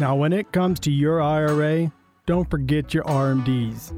Now, 0.00 0.14
when 0.14 0.32
it 0.32 0.52
comes 0.52 0.78
to 0.80 0.92
your 0.92 1.20
IRA, 1.20 1.92
don't 2.24 2.48
forget 2.48 2.94
your 2.94 3.02
RMDs. 3.02 3.90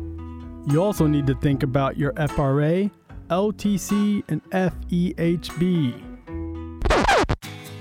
You 0.72 0.82
also 0.82 1.06
need 1.06 1.26
to 1.26 1.34
think 1.34 1.62
about 1.62 1.98
your 1.98 2.14
FRA, 2.28 2.90
LTC, 3.28 4.22
and 4.28 4.42
FEHB. 4.50 6.10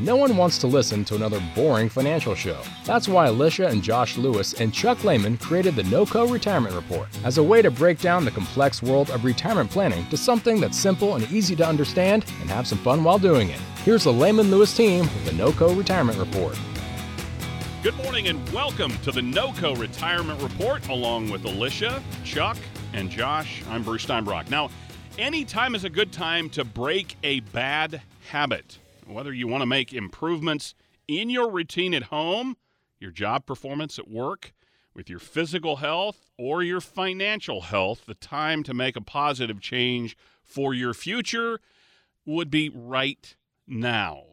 No 0.01 0.17
one 0.17 0.35
wants 0.35 0.57
to 0.57 0.67
listen 0.67 1.05
to 1.05 1.15
another 1.15 1.41
boring 1.55 1.87
financial 1.87 2.35
show. 2.35 2.61
That's 2.85 3.07
why 3.07 3.27
Alicia 3.27 3.67
and 3.67 3.81
Josh 3.81 4.17
Lewis 4.17 4.53
and 4.53 4.73
Chuck 4.73 5.05
Lehman 5.05 5.37
created 5.37 5.77
the 5.77 5.83
NOCO 5.83 6.29
Retirement 6.29 6.75
Report 6.75 7.07
as 7.23 7.37
a 7.37 7.43
way 7.43 7.61
to 7.61 7.71
break 7.71 7.99
down 7.99 8.25
the 8.25 8.31
complex 8.31 8.83
world 8.83 9.09
of 9.11 9.23
retirement 9.23 9.71
planning 9.71 10.05
to 10.09 10.17
something 10.17 10.59
that's 10.59 10.77
simple 10.77 11.15
and 11.15 11.29
easy 11.31 11.55
to 11.55 11.65
understand 11.65 12.25
and 12.41 12.49
have 12.49 12.67
some 12.67 12.79
fun 12.79 13.01
while 13.03 13.19
doing 13.19 13.49
it. 13.49 13.59
Here's 13.85 14.03
the 14.03 14.11
Lehman 14.11 14.51
Lewis 14.51 14.75
team 14.75 15.01
with 15.01 15.25
the 15.25 15.31
NOCO 15.31 15.77
Retirement 15.77 16.17
Report. 16.17 16.57
Good 17.81 17.95
morning 17.95 18.27
and 18.27 18.47
welcome 18.49 18.91
to 19.03 19.11
the 19.13 19.21
NOCO 19.21 19.73
Retirement 19.79 20.41
Report 20.41 20.85
along 20.89 21.29
with 21.29 21.45
Alicia, 21.45 22.03
Chuck, 22.25 22.57
and 22.91 23.09
Josh. 23.09 23.63
I'm 23.69 23.83
Bruce 23.83 24.05
Steinbrock. 24.05 24.49
Now, 24.49 24.69
any 25.17 25.45
time 25.45 25.73
is 25.75 25.85
a 25.85 25.89
good 25.89 26.11
time 26.11 26.49
to 26.49 26.65
break 26.65 27.15
a 27.23 27.39
bad 27.39 28.01
habit. 28.31 28.79
Whether 29.07 29.31
you 29.31 29.47
want 29.47 29.61
to 29.61 29.65
make 29.65 29.93
improvements 29.93 30.75
in 31.07 31.29
your 31.29 31.49
routine 31.49 31.93
at 31.93 32.03
home, 32.03 32.57
your 32.99 33.11
job 33.11 33.45
performance 33.45 33.97
at 33.97 34.09
work, 34.09 34.51
with 34.93 35.09
your 35.09 35.19
physical 35.19 35.77
health, 35.77 36.29
or 36.37 36.61
your 36.61 36.81
financial 36.81 37.61
health, 37.61 38.05
the 38.07 38.13
time 38.13 38.61
to 38.63 38.73
make 38.73 38.97
a 38.97 39.01
positive 39.01 39.61
change 39.61 40.17
for 40.43 40.73
your 40.73 40.93
future 40.93 41.61
would 42.25 42.51
be 42.51 42.67
right 42.67 43.37
now. 43.65 44.28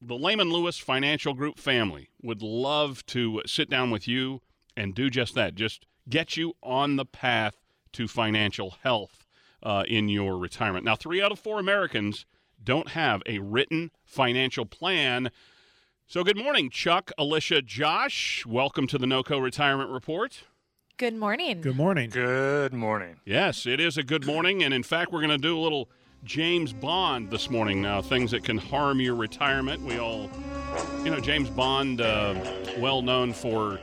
The 0.00 0.14
Lehman 0.14 0.50
Lewis 0.52 0.78
Financial 0.78 1.34
Group 1.34 1.58
family 1.58 2.10
would 2.22 2.40
love 2.40 3.04
to 3.06 3.42
sit 3.46 3.68
down 3.68 3.90
with 3.90 4.06
you 4.06 4.42
and 4.76 4.94
do 4.94 5.10
just 5.10 5.34
that. 5.34 5.56
Just 5.56 5.86
get 6.08 6.36
you 6.36 6.54
on 6.62 6.94
the 6.94 7.04
path 7.04 7.56
to 7.94 8.06
financial 8.06 8.76
health 8.84 9.26
uh, 9.60 9.82
in 9.88 10.08
your 10.08 10.38
retirement. 10.38 10.84
Now, 10.84 10.94
three 10.94 11.20
out 11.20 11.32
of 11.32 11.40
four 11.40 11.58
Americans 11.58 12.26
don't 12.62 12.90
have 12.90 13.24
a 13.26 13.40
written 13.40 13.90
financial 14.04 14.64
plan. 14.66 15.32
So, 16.06 16.22
good 16.22 16.38
morning, 16.38 16.70
Chuck, 16.70 17.10
Alicia, 17.18 17.62
Josh. 17.62 18.46
Welcome 18.46 18.86
to 18.86 18.98
the 18.98 19.06
NOCO 19.06 19.42
Retirement 19.42 19.90
Report. 19.90 20.44
Good 20.96 21.16
morning. 21.16 21.60
Good 21.60 21.76
morning. 21.76 22.10
Good 22.10 22.72
morning. 22.72 23.16
Yes, 23.24 23.66
it 23.66 23.80
is 23.80 23.96
a 23.96 24.04
good 24.04 24.24
morning. 24.24 24.62
And 24.62 24.72
in 24.72 24.84
fact, 24.84 25.10
we're 25.10 25.22
going 25.22 25.30
to 25.30 25.38
do 25.38 25.58
a 25.58 25.60
little 25.60 25.90
James 26.24 26.72
Bond 26.72 27.30
this 27.30 27.48
morning 27.48 27.80
now, 27.80 28.02
things 28.02 28.30
that 28.32 28.44
can 28.44 28.58
harm 28.58 29.00
your 29.00 29.14
retirement. 29.14 29.82
We 29.82 29.98
all, 29.98 30.30
you 31.04 31.10
know, 31.10 31.20
James 31.20 31.48
Bond, 31.48 32.00
uh, 32.00 32.34
well 32.78 33.02
known 33.02 33.32
for 33.32 33.78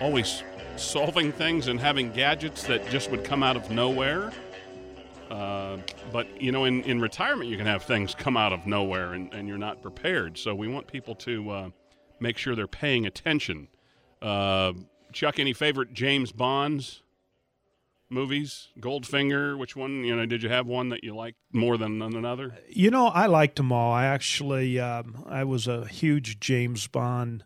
always 0.00 0.42
solving 0.76 1.32
things 1.32 1.68
and 1.68 1.80
having 1.80 2.12
gadgets 2.12 2.64
that 2.64 2.88
just 2.90 3.10
would 3.10 3.24
come 3.24 3.42
out 3.42 3.56
of 3.56 3.70
nowhere. 3.70 4.32
Uh, 5.30 5.78
but 6.12 6.40
you 6.40 6.52
know, 6.52 6.64
in, 6.64 6.82
in 6.84 7.00
retirement, 7.00 7.50
you 7.50 7.56
can 7.56 7.66
have 7.66 7.82
things 7.82 8.14
come 8.14 8.36
out 8.36 8.52
of 8.52 8.66
nowhere, 8.66 9.12
and, 9.12 9.32
and 9.34 9.46
you're 9.46 9.58
not 9.58 9.82
prepared. 9.82 10.38
So 10.38 10.54
we 10.54 10.68
want 10.68 10.86
people 10.86 11.14
to 11.16 11.50
uh, 11.50 11.70
make 12.18 12.38
sure 12.38 12.56
they're 12.56 12.66
paying 12.66 13.06
attention. 13.06 13.68
Uh, 14.22 14.72
Chuck, 15.12 15.38
any 15.38 15.52
favorite 15.52 15.92
James 15.92 16.32
Bonds 16.32 17.02
movies? 18.10 18.68
Goldfinger, 18.80 19.56
which 19.58 19.76
one? 19.76 20.04
You 20.04 20.16
know, 20.16 20.26
did 20.26 20.42
you 20.42 20.48
have 20.48 20.66
one 20.66 20.88
that 20.90 21.04
you 21.04 21.14
liked 21.14 21.38
more 21.52 21.76
than 21.76 22.00
another? 22.02 22.56
You 22.68 22.90
know, 22.90 23.06
I 23.08 23.26
liked 23.26 23.56
them 23.56 23.72
all. 23.72 23.92
I 23.92 24.06
actually, 24.06 24.78
um, 24.80 25.24
I 25.26 25.44
was 25.44 25.66
a 25.66 25.86
huge 25.86 26.40
James 26.40 26.86
Bond 26.86 27.44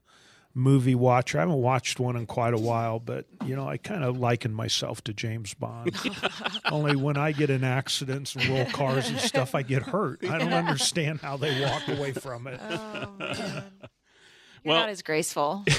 movie 0.55 0.95
watcher. 0.95 1.39
I 1.39 1.41
haven't 1.43 1.57
watched 1.63 1.99
one 1.99 2.15
in 2.15 2.27
quite 2.27 2.53
a 2.53 2.59
while, 2.59 2.99
but 3.01 3.25
you 3.47 3.57
know, 3.57 3.67
I 3.67 3.79
kind 3.79 4.05
of 4.05 4.19
liken 4.19 4.53
myself 4.53 5.03
to 5.05 5.15
James 5.15 5.55
Bond. 5.55 5.97
Only 6.71 6.95
when 6.95 7.17
I 7.17 7.33
get 7.33 7.49
in 7.51 7.65
accidents 7.65 8.35
and 8.35 8.47
roll 8.47 8.67
cars 8.67 9.09
and 9.09 9.19
stuff, 9.19 9.55
I 9.55 9.63
get 9.63 9.83
hurt. 9.83 10.23
I 10.29 10.37
don't 10.39 10.53
understand 10.53 11.21
how 11.21 11.37
they 11.39 11.61
walk 11.65 11.89
away 11.89 12.13
from 12.13 12.47
it. 12.47 12.61
Oh, 12.63 13.09
man. 13.19 13.65
You're 14.65 14.75
Well- 14.75 14.81
not 14.81 14.91
as 14.91 15.03
graceful. 15.03 15.65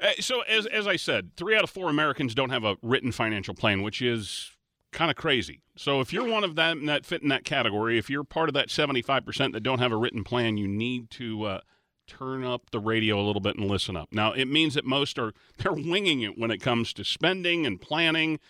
Uh, 0.00 0.12
so, 0.20 0.42
as, 0.42 0.66
as 0.66 0.86
I 0.86 0.96
said, 0.96 1.30
three 1.36 1.56
out 1.56 1.64
of 1.64 1.70
four 1.70 1.90
Americans 1.90 2.34
don't 2.34 2.50
have 2.50 2.64
a 2.64 2.76
written 2.82 3.12
financial 3.12 3.54
plan, 3.54 3.82
which 3.82 4.00
is 4.00 4.52
kind 4.92 5.10
of 5.10 5.16
crazy. 5.16 5.60
So, 5.76 6.00
if 6.00 6.12
you're 6.12 6.28
one 6.28 6.44
of 6.44 6.54
them 6.54 6.86
that 6.86 7.04
fit 7.04 7.22
in 7.22 7.28
that 7.28 7.44
category, 7.44 7.98
if 7.98 8.08
you're 8.08 8.24
part 8.24 8.48
of 8.48 8.54
that 8.54 8.68
75% 8.68 9.52
that 9.52 9.62
don't 9.62 9.80
have 9.80 9.92
a 9.92 9.96
written 9.96 10.24
plan, 10.24 10.56
you 10.56 10.68
need 10.68 11.10
to 11.12 11.44
uh, 11.44 11.60
turn 12.06 12.44
up 12.44 12.70
the 12.70 12.80
radio 12.80 13.20
a 13.20 13.24
little 13.24 13.40
bit 13.40 13.56
and 13.56 13.70
listen 13.70 13.96
up. 13.96 14.08
Now, 14.12 14.32
it 14.32 14.46
means 14.46 14.74
that 14.74 14.84
most 14.84 15.18
are 15.18 15.32
they're 15.58 15.72
winging 15.72 16.22
it 16.22 16.38
when 16.38 16.50
it 16.50 16.58
comes 16.58 16.92
to 16.94 17.04
spending 17.04 17.66
and 17.66 17.80
planning. 17.80 18.40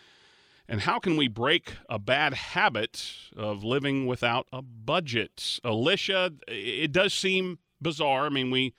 And 0.70 0.82
how 0.82 0.98
can 0.98 1.16
we 1.16 1.28
break 1.28 1.72
a 1.88 1.98
bad 1.98 2.34
habit 2.34 3.02
of 3.34 3.64
living 3.64 4.06
without 4.06 4.46
a 4.52 4.60
budget? 4.60 5.60
Alicia, 5.64 6.32
it 6.46 6.92
does 6.92 7.14
seem 7.14 7.58
bizarre. 7.80 8.26
I 8.26 8.28
mean, 8.28 8.50
we 8.50 8.74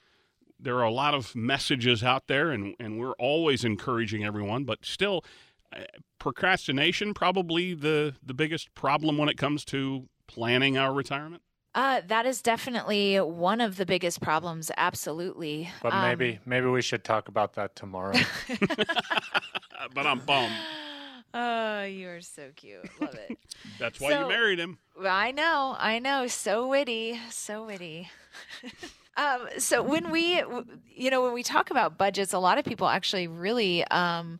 there 0.62 0.76
are 0.76 0.84
a 0.84 0.90
lot 0.92 1.14
of 1.14 1.34
messages 1.34 2.02
out 2.02 2.26
there, 2.26 2.50
and, 2.50 2.74
and 2.78 2.98
we're 3.00 3.12
always 3.12 3.64
encouraging 3.64 4.24
everyone, 4.24 4.64
but 4.64 4.84
still, 4.84 5.24
uh, 5.74 5.80
procrastination 6.18 7.14
probably 7.14 7.74
the 7.74 8.14
the 8.22 8.34
biggest 8.34 8.74
problem 8.74 9.16
when 9.18 9.28
it 9.28 9.36
comes 9.38 9.64
to 9.66 10.08
planning 10.26 10.76
our 10.78 10.92
retirement. 10.92 11.42
Uh, 11.74 12.00
that 12.08 12.26
is 12.26 12.42
definitely 12.42 13.16
one 13.20 13.60
of 13.60 13.76
the 13.76 13.86
biggest 13.86 14.20
problems. 14.20 14.72
Absolutely. 14.76 15.70
But 15.82 15.92
Um, 15.92 16.02
maybe 16.02 16.38
maybe 16.44 16.66
we 16.66 16.82
should 16.82 17.04
talk 17.04 17.28
about 17.28 17.54
that 17.54 17.76
tomorrow. 17.76 18.16
But 19.94 20.06
I'm 20.06 20.20
bummed. 20.20 20.52
Oh, 21.32 21.84
you 21.84 22.08
are 22.08 22.20
so 22.22 22.50
cute. 22.56 22.90
Love 23.00 23.14
it. 23.14 23.38
That's 23.78 24.00
why 24.00 24.10
So- 24.10 24.22
you 24.22 24.28
married 24.28 24.58
him. 24.58 24.78
I 25.00 25.30
know, 25.30 25.76
I 25.78 26.00
know. 26.00 26.26
So 26.26 26.66
witty, 26.66 27.20
so 27.30 27.64
witty. 27.66 28.10
Um, 29.20 29.48
so 29.58 29.82
when 29.82 30.10
we, 30.10 30.42
you 31.02 31.10
know, 31.10 31.22
when 31.22 31.34
we 31.34 31.42
talk 31.42 31.70
about 31.70 31.98
budgets, 31.98 32.32
a 32.32 32.38
lot 32.38 32.58
of 32.58 32.64
people 32.64 32.88
actually 32.88 33.28
really 33.28 33.84
um, 33.88 34.38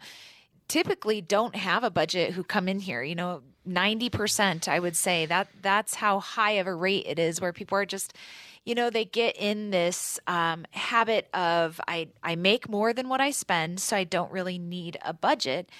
typically 0.68 1.20
don't 1.20 1.54
have 1.54 1.84
a 1.84 1.90
budget 1.90 2.32
who 2.32 2.42
come 2.42 2.66
in 2.68 2.80
here. 2.80 3.02
You 3.02 3.14
know, 3.14 3.42
ninety 3.64 4.08
percent, 4.08 4.68
I 4.68 4.78
would 4.78 4.96
say 4.96 5.26
that 5.26 5.48
that's 5.60 5.94
how 5.94 6.20
high 6.20 6.52
of 6.52 6.66
a 6.66 6.74
rate 6.74 7.06
it 7.06 7.18
is, 7.18 7.40
where 7.40 7.52
people 7.52 7.76
are 7.76 7.86
just. 7.86 8.14
You 8.62 8.74
know, 8.74 8.90
they 8.90 9.06
get 9.06 9.36
in 9.38 9.70
this 9.70 10.20
um, 10.26 10.66
habit 10.72 11.28
of 11.32 11.80
I, 11.88 12.08
I 12.22 12.36
make 12.36 12.68
more 12.68 12.92
than 12.92 13.08
what 13.08 13.20
I 13.20 13.30
spend, 13.30 13.80
so 13.80 13.96
I 13.96 14.04
don't 14.04 14.30
really 14.30 14.58
need 14.58 14.98
a 15.02 15.14
budget. 15.14 15.70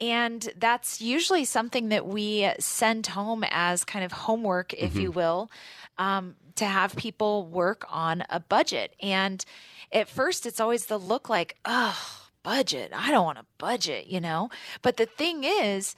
And 0.00 0.48
that's 0.56 1.00
usually 1.00 1.44
something 1.44 1.88
that 1.88 2.06
we 2.06 2.48
send 2.60 3.08
home 3.08 3.44
as 3.50 3.84
kind 3.84 4.04
of 4.04 4.12
homework, 4.12 4.72
if 4.74 4.96
you 4.96 5.10
will, 5.10 5.50
um, 5.98 6.36
to 6.60 6.66
have 6.66 6.94
people 6.94 7.46
work 7.46 7.86
on 7.88 8.22
a 8.28 8.38
budget. 8.38 8.94
And 9.00 9.42
at 9.90 10.08
first, 10.08 10.44
it's 10.44 10.60
always 10.60 10.86
the 10.86 10.98
look 10.98 11.30
like, 11.30 11.56
oh, 11.64 12.28
budget. 12.42 12.92
I 12.94 13.10
don't 13.10 13.24
want 13.24 13.38
a 13.38 13.46
budget, 13.56 14.08
you 14.08 14.20
know? 14.20 14.50
But 14.82 14.98
the 14.98 15.06
thing 15.06 15.44
is, 15.44 15.96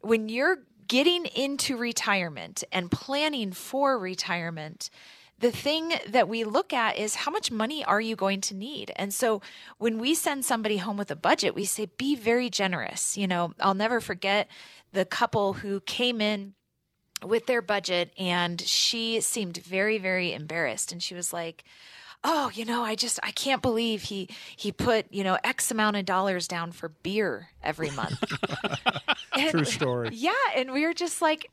when 0.00 0.28
you're 0.28 0.58
getting 0.86 1.26
into 1.26 1.76
retirement 1.76 2.62
and 2.70 2.92
planning 2.92 3.50
for 3.50 3.98
retirement, 3.98 4.88
the 5.40 5.50
thing 5.50 5.94
that 6.08 6.28
we 6.28 6.44
look 6.44 6.72
at 6.72 6.96
is 6.96 7.16
how 7.16 7.32
much 7.32 7.50
money 7.50 7.84
are 7.84 8.00
you 8.00 8.14
going 8.14 8.40
to 8.42 8.54
need? 8.54 8.92
And 8.94 9.12
so 9.12 9.42
when 9.78 9.98
we 9.98 10.14
send 10.14 10.44
somebody 10.44 10.76
home 10.76 10.96
with 10.96 11.10
a 11.10 11.16
budget, 11.16 11.56
we 11.56 11.64
say, 11.64 11.86
be 11.96 12.14
very 12.14 12.48
generous. 12.48 13.16
You 13.16 13.26
know, 13.26 13.52
I'll 13.58 13.74
never 13.74 14.00
forget 14.00 14.46
the 14.92 15.04
couple 15.04 15.54
who 15.54 15.80
came 15.80 16.20
in 16.20 16.54
with 17.24 17.46
their 17.46 17.62
budget 17.62 18.12
and 18.18 18.60
she 18.60 19.20
seemed 19.20 19.56
very, 19.58 19.98
very 19.98 20.32
embarrassed. 20.32 20.92
And 20.92 21.02
she 21.02 21.14
was 21.14 21.32
like, 21.32 21.64
Oh, 22.26 22.50
you 22.54 22.64
know, 22.64 22.82
I 22.82 22.94
just 22.94 23.20
I 23.22 23.32
can't 23.32 23.60
believe 23.60 24.04
he 24.04 24.28
he 24.56 24.72
put, 24.72 25.06
you 25.12 25.22
know, 25.24 25.36
X 25.44 25.70
amount 25.70 25.96
of 25.96 26.06
dollars 26.06 26.48
down 26.48 26.72
for 26.72 26.88
beer 26.88 27.48
every 27.62 27.90
month. 27.90 28.22
And- 29.36 29.50
True 29.50 29.64
story. 29.64 30.10
yeah, 30.12 30.32
and 30.54 30.72
we 30.72 30.86
were 30.86 30.94
just 30.94 31.20
like, 31.20 31.50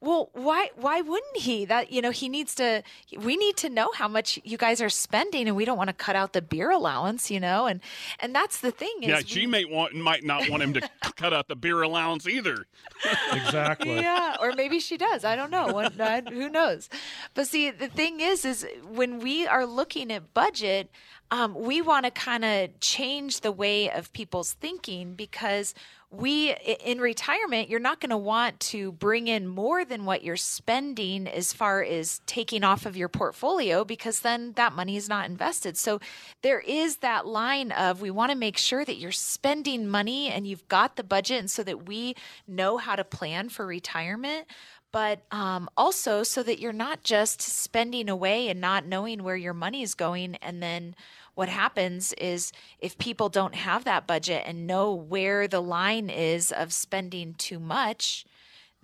well, 0.00 0.28
why 0.34 0.68
why 0.76 1.00
wouldn't 1.00 1.38
he? 1.38 1.64
That 1.64 1.90
you 1.90 2.02
know, 2.02 2.10
he 2.10 2.28
needs 2.28 2.54
to 2.56 2.82
we 3.18 3.36
need 3.36 3.56
to 3.58 3.70
know 3.70 3.90
how 3.94 4.08
much 4.08 4.38
you 4.44 4.58
guys 4.58 4.80
are 4.80 4.90
spending 4.90 5.48
and 5.48 5.56
we 5.56 5.64
don't 5.64 5.78
want 5.78 5.88
to 5.88 5.94
cut 5.94 6.14
out 6.14 6.32
the 6.34 6.42
beer 6.42 6.70
allowance, 6.70 7.30
you 7.30 7.40
know? 7.40 7.66
And 7.66 7.80
and 8.20 8.34
that's 8.34 8.60
the 8.60 8.70
thing 8.70 8.94
is 9.02 9.08
Yeah, 9.08 9.18
we- 9.18 9.24
she 9.24 9.46
may 9.46 9.64
want 9.64 9.94
might 9.94 10.22
not 10.24 10.48
want 10.50 10.62
him 10.62 10.74
to 10.74 10.88
cut 11.16 11.32
out 11.32 11.48
the 11.48 11.56
beer 11.56 11.80
allowance 11.82 12.26
either. 12.28 12.66
Exactly. 13.32 13.96
yeah, 13.96 14.36
or 14.40 14.52
maybe 14.52 14.80
she 14.80 14.96
does. 14.96 15.24
I 15.24 15.36
don't 15.36 15.50
know. 15.50 15.66
What, 15.72 16.00
I, 16.00 16.20
who 16.22 16.48
knows? 16.48 16.88
But 17.34 17.46
see, 17.48 17.70
the 17.70 17.88
thing 17.88 18.20
is, 18.20 18.44
is 18.44 18.66
when 18.88 19.18
we 19.20 19.46
are 19.46 19.66
looking 19.66 20.10
at 20.12 20.32
budget, 20.34 20.90
um, 21.30 21.54
we 21.54 21.80
want 21.82 22.04
to 22.04 22.10
kind 22.10 22.44
of 22.44 22.78
change 22.80 23.40
the 23.40 23.52
way 23.52 23.90
of 23.90 24.12
people's 24.12 24.52
thinking 24.54 25.14
because 25.14 25.74
we 26.10 26.52
in 26.84 27.00
retirement 27.00 27.68
you're 27.68 27.80
not 27.80 28.00
going 28.00 28.10
to 28.10 28.16
want 28.16 28.58
to 28.60 28.92
bring 28.92 29.26
in 29.26 29.46
more 29.46 29.84
than 29.84 30.04
what 30.04 30.22
you're 30.22 30.36
spending 30.36 31.26
as 31.26 31.52
far 31.52 31.82
as 31.82 32.20
taking 32.26 32.62
off 32.62 32.86
of 32.86 32.96
your 32.96 33.08
portfolio 33.08 33.84
because 33.84 34.20
then 34.20 34.52
that 34.52 34.72
money 34.72 34.96
is 34.96 35.08
not 35.08 35.28
invested. 35.28 35.76
So 35.76 35.98
there 36.42 36.60
is 36.60 36.98
that 36.98 37.26
line 37.26 37.72
of 37.72 38.00
we 38.00 38.10
want 38.10 38.30
to 38.30 38.38
make 38.38 38.56
sure 38.56 38.84
that 38.84 38.98
you're 38.98 39.10
spending 39.12 39.88
money 39.88 40.28
and 40.28 40.46
you've 40.46 40.68
got 40.68 40.96
the 40.96 41.04
budget 41.04 41.40
and 41.40 41.50
so 41.50 41.64
that 41.64 41.86
we 41.86 42.14
know 42.46 42.78
how 42.78 42.94
to 42.94 43.04
plan 43.04 43.48
for 43.48 43.66
retirement 43.66 44.46
but 44.92 45.20
um, 45.30 45.68
also 45.76 46.22
so 46.22 46.42
that 46.42 46.58
you're 46.58 46.72
not 46.72 47.02
just 47.02 47.42
spending 47.42 48.08
away 48.08 48.48
and 48.48 48.60
not 48.60 48.86
knowing 48.86 49.22
where 49.22 49.36
your 49.36 49.52
money 49.52 49.82
is 49.82 49.94
going 49.94 50.36
and 50.36 50.62
then 50.62 50.94
what 51.36 51.50
happens 51.50 52.14
is 52.14 52.50
if 52.78 52.96
people 52.96 53.28
don't 53.28 53.54
have 53.54 53.84
that 53.84 54.06
budget 54.06 54.42
and 54.46 54.66
know 54.66 54.92
where 54.94 55.46
the 55.46 55.60
line 55.60 56.08
is 56.08 56.50
of 56.50 56.72
spending 56.72 57.34
too 57.34 57.60
much, 57.60 58.24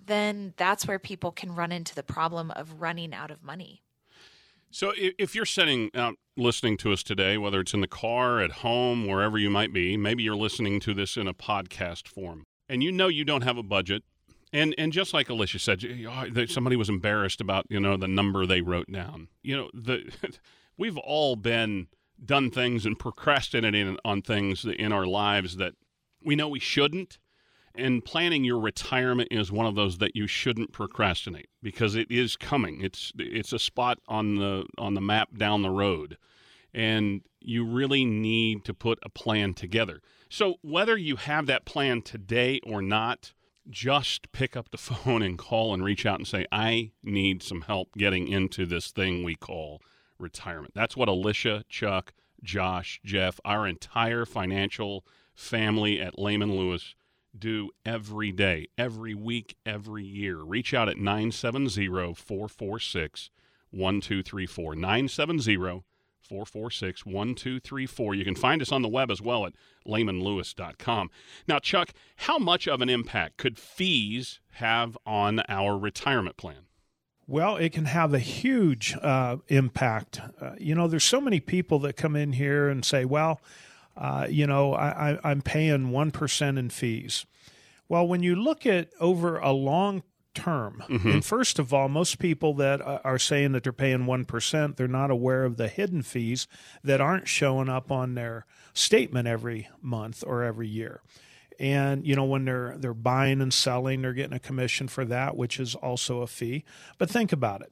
then 0.05 0.53
that's 0.55 0.87
where 0.87 0.99
people 0.99 1.31
can 1.31 1.55
run 1.55 1.71
into 1.71 1.95
the 1.95 2.03
problem 2.03 2.51
of 2.51 2.79
running 2.79 3.11
out 3.11 3.31
of 3.31 3.43
money. 3.43 3.81
So 4.69 4.93
if 4.95 5.33
you're 5.33 5.45
sitting 5.47 5.89
out 5.95 6.15
listening 6.37 6.77
to 6.77 6.93
us 6.93 7.01
today, 7.01 7.39
whether 7.39 7.59
it's 7.59 7.73
in 7.73 7.81
the 7.81 7.87
car, 7.87 8.39
at 8.39 8.51
home, 8.51 9.07
wherever 9.07 9.39
you 9.39 9.49
might 9.49 9.73
be, 9.73 9.97
maybe 9.97 10.21
you're 10.21 10.35
listening 10.35 10.79
to 10.81 10.93
this 10.93 11.17
in 11.17 11.27
a 11.27 11.33
podcast 11.33 12.07
form, 12.07 12.43
and 12.69 12.83
you 12.83 12.91
know 12.91 13.07
you 13.07 13.25
don't 13.25 13.43
have 13.43 13.57
a 13.57 13.63
budget, 13.63 14.03
and 14.51 14.75
and 14.77 14.93
just 14.93 15.13
like 15.13 15.29
Alicia 15.29 15.59
said, 15.59 15.83
oh, 16.07 16.45
somebody 16.45 16.75
was 16.75 16.89
embarrassed 16.89 17.41
about 17.41 17.65
you 17.69 17.79
know 17.79 17.97
the 17.97 18.07
number 18.07 18.45
they 18.45 18.61
wrote 18.61 18.91
down. 18.91 19.27
You 19.43 19.57
know 19.57 19.69
the 19.73 20.11
we've 20.77 20.97
all 20.97 21.35
been 21.35 21.87
done 22.25 22.51
things 22.51 22.85
and 22.85 22.97
procrastinating 22.97 23.97
on 24.05 24.21
things 24.21 24.65
in 24.65 24.91
our 24.91 25.05
lives 25.05 25.57
that 25.57 25.73
we 26.23 26.35
know 26.35 26.47
we 26.47 26.59
shouldn't. 26.59 27.19
And 27.75 28.05
planning 28.05 28.43
your 28.43 28.59
retirement 28.59 29.29
is 29.31 29.51
one 29.51 29.65
of 29.65 29.73
those 29.73 29.97
that 29.97 30.15
you 30.15 30.27
shouldn't 30.27 30.71
procrastinate 30.71 31.49
because 31.63 31.95
it 31.95 32.11
is 32.11 32.37
coming. 32.37 32.81
It's 32.81 33.11
it's 33.17 33.51
a 33.51 33.57
spot 33.57 33.97
on 34.07 34.35
the 34.35 34.65
on 34.77 34.93
the 34.93 35.01
map 35.01 35.37
down 35.37 35.63
the 35.63 35.71
road. 35.71 36.17
And 36.71 37.21
you 37.39 37.65
really 37.65 38.05
need 38.05 38.63
to 38.65 38.73
put 38.75 38.99
a 39.03 39.09
plan 39.09 39.55
together. 39.55 40.01
So 40.29 40.55
whether 40.61 40.97
you 40.97 41.15
have 41.15 41.47
that 41.47 41.65
plan 41.65 42.03
today 42.03 42.59
or 42.63 42.81
not, 42.81 43.33
just 43.69 44.31
pick 44.31 44.55
up 44.55 44.69
the 44.69 44.77
phone 44.89 45.23
and 45.23 45.37
call 45.37 45.73
and 45.73 45.83
reach 45.83 46.05
out 46.05 46.19
and 46.19 46.27
say, 46.27 46.45
I 46.51 46.91
need 47.03 47.41
some 47.41 47.61
help 47.61 47.95
getting 47.97 48.27
into 48.27 48.67
this 48.67 48.91
thing 48.91 49.23
we 49.23 49.35
call 49.35 49.81
retirement. 50.23 50.73
That's 50.73 50.97
what 50.97 51.09
Alicia, 51.09 51.65
Chuck, 51.69 52.13
Josh, 52.41 52.99
Jeff, 53.05 53.39
our 53.45 53.67
entire 53.67 54.25
financial 54.25 55.05
family 55.35 55.99
at 55.99 56.17
Lehman 56.17 56.55
Lewis 56.55 56.95
do 57.37 57.69
every 57.85 58.31
day, 58.31 58.67
every 58.77 59.13
week, 59.13 59.57
every 59.65 60.03
year. 60.03 60.37
Reach 60.37 60.73
out 60.73 60.89
at 60.89 60.97
970 60.97 62.13
446 62.15 63.29
1234. 63.71 64.75
970 64.75 65.83
446 66.21 67.05
1234. 67.05 68.15
You 68.15 68.25
can 68.25 68.35
find 68.35 68.61
us 68.61 68.71
on 68.71 68.81
the 68.81 68.87
web 68.87 69.11
as 69.11 69.21
well 69.21 69.45
at 69.45 69.53
lehmanlewis.com. 69.87 71.09
Now, 71.47 71.59
Chuck, 71.59 71.89
how 72.17 72.37
much 72.37 72.67
of 72.67 72.81
an 72.81 72.89
impact 72.89 73.37
could 73.37 73.59
fees 73.59 74.39
have 74.53 74.97
on 75.05 75.41
our 75.49 75.77
retirement 75.77 76.37
plan? 76.37 76.67
Well, 77.27 77.55
it 77.55 77.71
can 77.71 77.85
have 77.85 78.13
a 78.13 78.19
huge 78.19 78.95
uh, 79.01 79.37
impact. 79.47 80.19
Uh, 80.41 80.51
you 80.59 80.75
know, 80.75 80.87
there's 80.87 81.05
so 81.05 81.21
many 81.21 81.39
people 81.39 81.79
that 81.79 81.95
come 81.95 82.15
in 82.15 82.33
here 82.33 82.67
and 82.69 82.83
say, 82.83 83.05
well, 83.05 83.39
uh, 83.95 84.27
you 84.29 84.45
know, 84.47 84.73
I, 84.73 85.19
I'm 85.23 85.41
paying 85.41 85.91
1% 85.91 86.59
in 86.59 86.69
fees. 86.69 87.25
Well, 87.87 88.07
when 88.07 88.23
you 88.23 88.35
look 88.35 88.65
at 88.65 88.89
over 88.99 89.37
a 89.37 89.51
long 89.51 90.03
term, 90.33 90.83
mm-hmm. 90.89 91.09
and 91.09 91.25
first 91.25 91.59
of 91.59 91.73
all, 91.73 91.87
most 91.87 92.19
people 92.19 92.55
that 92.55 92.81
uh, 92.81 92.99
are 93.03 93.19
saying 93.19 93.51
that 93.53 93.63
they're 93.63 93.71
paying 93.71 94.05
1%, 94.05 94.75
they're 94.75 94.87
not 94.87 95.11
aware 95.11 95.45
of 95.45 95.57
the 95.57 95.67
hidden 95.67 96.01
fees 96.01 96.47
that 96.83 96.99
aren't 96.99 97.27
showing 97.27 97.69
up 97.69 97.91
on 97.91 98.15
their 98.15 98.45
statement 98.73 99.27
every 99.27 99.69
month 99.81 100.23
or 100.25 100.43
every 100.43 100.67
year 100.67 101.01
and 101.63 102.05
you 102.05 102.13
know 102.13 102.25
when 102.25 102.43
they're 102.43 102.75
they're 102.77 102.93
buying 102.93 103.39
and 103.41 103.53
selling 103.53 104.01
they're 104.01 104.11
getting 104.13 104.35
a 104.35 104.39
commission 104.39 104.89
for 104.89 105.05
that 105.05 105.37
which 105.37 105.59
is 105.61 105.75
also 105.75 106.21
a 106.21 106.27
fee. 106.27 106.65
But 106.97 107.09
think 107.09 107.31
about 107.31 107.61
it. 107.61 107.71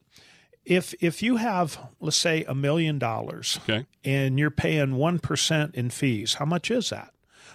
If 0.63 0.95
if 1.01 1.21
you 1.21 1.35
have 1.35 1.77
let's 1.99 2.15
say 2.15 2.45
a 2.45 2.55
million 2.55 2.97
dollars 2.97 3.59
and 4.05 4.39
you're 4.39 4.49
paying 4.49 4.91
1% 4.91 5.75
in 5.75 5.89
fees 5.89 6.35
how 6.35 6.45
much 6.45 6.71
is 6.71 6.89
that? 6.89 7.13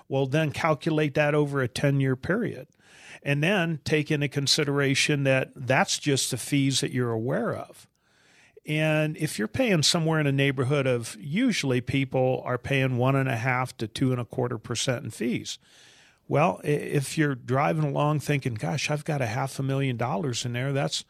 Well 0.08 0.26
then 0.26 0.50
calculate 0.50 1.14
that 1.14 1.34
over 1.34 1.62
a 1.62 1.68
10 1.68 2.00
year 2.00 2.16
period 2.16 2.68
and 3.22 3.42
then 3.42 3.80
take 3.84 4.10
into 4.10 4.28
consideration 4.28 5.24
that 5.24 5.52
that's 5.56 5.98
just 5.98 6.30
the 6.30 6.36
fees 6.36 6.80
that 6.80 6.92
you're 6.92 7.12
aware 7.12 7.54
of. 7.54 7.88
And 8.66 9.16
if 9.16 9.38
you're 9.38 9.48
paying 9.48 9.84
somewhere 9.84 10.20
in 10.20 10.26
a 10.26 10.32
neighborhood 10.32 10.86
of 10.86 11.16
usually 11.18 11.80
people 11.80 12.42
are 12.44 12.58
paying 12.58 12.98
one 12.98 13.16
and 13.16 13.28
a 13.28 13.36
half 13.36 13.74
to 13.78 13.86
two 13.86 14.12
and 14.12 14.20
a 14.20 14.24
quarter 14.24 14.58
percent 14.58 15.04
in 15.04 15.10
fees 15.10 15.58
well, 16.28 16.60
if 16.64 17.16
you're 17.16 17.34
driving 17.34 17.84
along 17.84 18.20
thinking, 18.20 18.54
"Gosh, 18.54 18.90
I've 18.90 19.04
got 19.04 19.20
a 19.20 19.26
half 19.26 19.58
a 19.58 19.62
million 19.62 19.96
dollars 19.96 20.44
in 20.44 20.52
there," 20.52 20.72
that's 20.72 21.04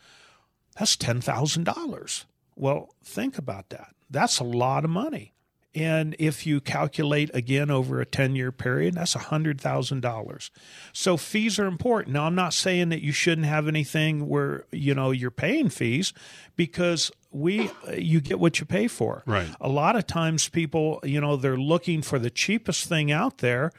that's 0.78 0.96
ten 0.96 1.20
thousand 1.20 1.64
dollars. 1.64 2.26
Well, 2.54 2.94
think 3.04 3.38
about 3.38 3.70
that. 3.70 3.94
That's 4.10 4.38
a 4.38 4.44
lot 4.44 4.84
of 4.84 4.90
money. 4.90 5.34
And 5.76 6.16
if 6.18 6.46
you 6.46 6.62
calculate 6.62 7.30
again 7.34 7.70
over 7.70 8.00
a 8.00 8.06
10 8.06 8.34
year 8.34 8.50
period, 8.50 8.94
that's 8.94 9.14
$100,000. 9.14 10.50
So 10.94 11.16
fees 11.18 11.58
are 11.58 11.66
important. 11.66 12.14
Now, 12.14 12.24
I'm 12.24 12.34
not 12.34 12.54
saying 12.54 12.88
that 12.88 13.02
you 13.02 13.12
shouldn't 13.12 13.46
have 13.46 13.68
anything 13.68 14.26
where, 14.26 14.64
you 14.72 14.94
know, 14.94 15.10
you're 15.10 15.30
paying 15.30 15.68
fees 15.68 16.14
because 16.56 17.12
we 17.30 17.70
you 17.94 18.22
get 18.22 18.40
what 18.40 18.58
you 18.58 18.64
pay 18.64 18.88
for. 18.88 19.22
Right. 19.26 19.48
A 19.60 19.68
lot 19.68 19.96
of 19.96 20.06
times 20.06 20.48
people, 20.48 21.00
you 21.04 21.20
know, 21.20 21.36
they're 21.36 21.58
looking 21.58 22.00
for 22.00 22.18
the 22.18 22.30
cheapest 22.30 22.88
thing 22.88 23.12
out 23.12 23.38
there 23.38 23.70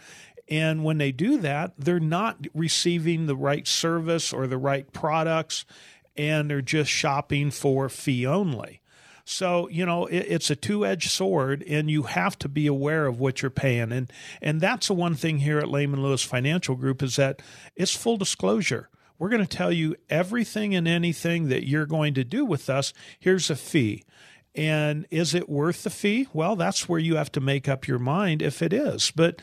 and 0.49 0.83
when 0.83 0.97
they 0.97 1.11
do 1.11 1.37
that, 1.39 1.73
they're 1.77 1.99
not 1.99 2.47
receiving 2.53 3.25
the 3.25 3.35
right 3.35 3.67
service 3.67 4.31
or 4.31 4.47
the 4.47 4.57
right 4.57 4.91
products, 4.93 5.65
and 6.15 6.49
they're 6.49 6.61
just 6.61 6.89
shopping 6.89 7.51
for 7.51 7.89
fee 7.89 8.25
only. 8.25 8.81
So, 9.29 9.67
you 9.67 9.85
know, 9.85 10.05
it, 10.05 10.25
it's 10.29 10.49
a 10.49 10.55
two 10.55 10.85
edged 10.85 11.09
sword, 11.09 11.61
and 11.67 11.91
you 11.91 12.03
have 12.03 12.39
to 12.39 12.47
be 12.47 12.65
aware 12.65 13.07
of 13.07 13.19
what 13.19 13.41
you're 13.41 13.51
paying. 13.51 13.91
And, 13.91 14.11
and 14.41 14.61
that's 14.61 14.87
the 14.87 14.93
one 14.93 15.15
thing 15.15 15.39
here 15.39 15.59
at 15.59 15.69
Lehman 15.69 16.01
Lewis 16.01 16.23
Financial 16.23 16.75
Group 16.75 17.03
is 17.03 17.17
that 17.17 17.41
it's 17.75 17.93
full 17.93 18.15
disclosure. 18.15 18.89
We're 19.19 19.29
going 19.29 19.45
to 19.45 19.57
tell 19.57 19.71
you 19.71 19.97
everything 20.09 20.75
and 20.75 20.87
anything 20.87 21.49
that 21.49 21.67
you're 21.67 21.85
going 21.85 22.13
to 22.13 22.23
do 22.23 22.45
with 22.45 22.69
us. 22.69 22.93
Here's 23.19 23.49
a 23.49 23.55
fee. 23.57 24.05
And 24.55 25.05
is 25.11 25.35
it 25.35 25.49
worth 25.49 25.83
the 25.83 25.89
fee? 25.89 26.27
Well, 26.33 26.55
that's 26.55 26.87
where 26.87 26.99
you 26.99 27.17
have 27.17 27.31
to 27.33 27.41
make 27.41 27.67
up 27.67 27.87
your 27.87 27.99
mind 27.99 28.41
if 28.41 28.61
it 28.61 28.73
is. 28.73 29.11
But 29.15 29.41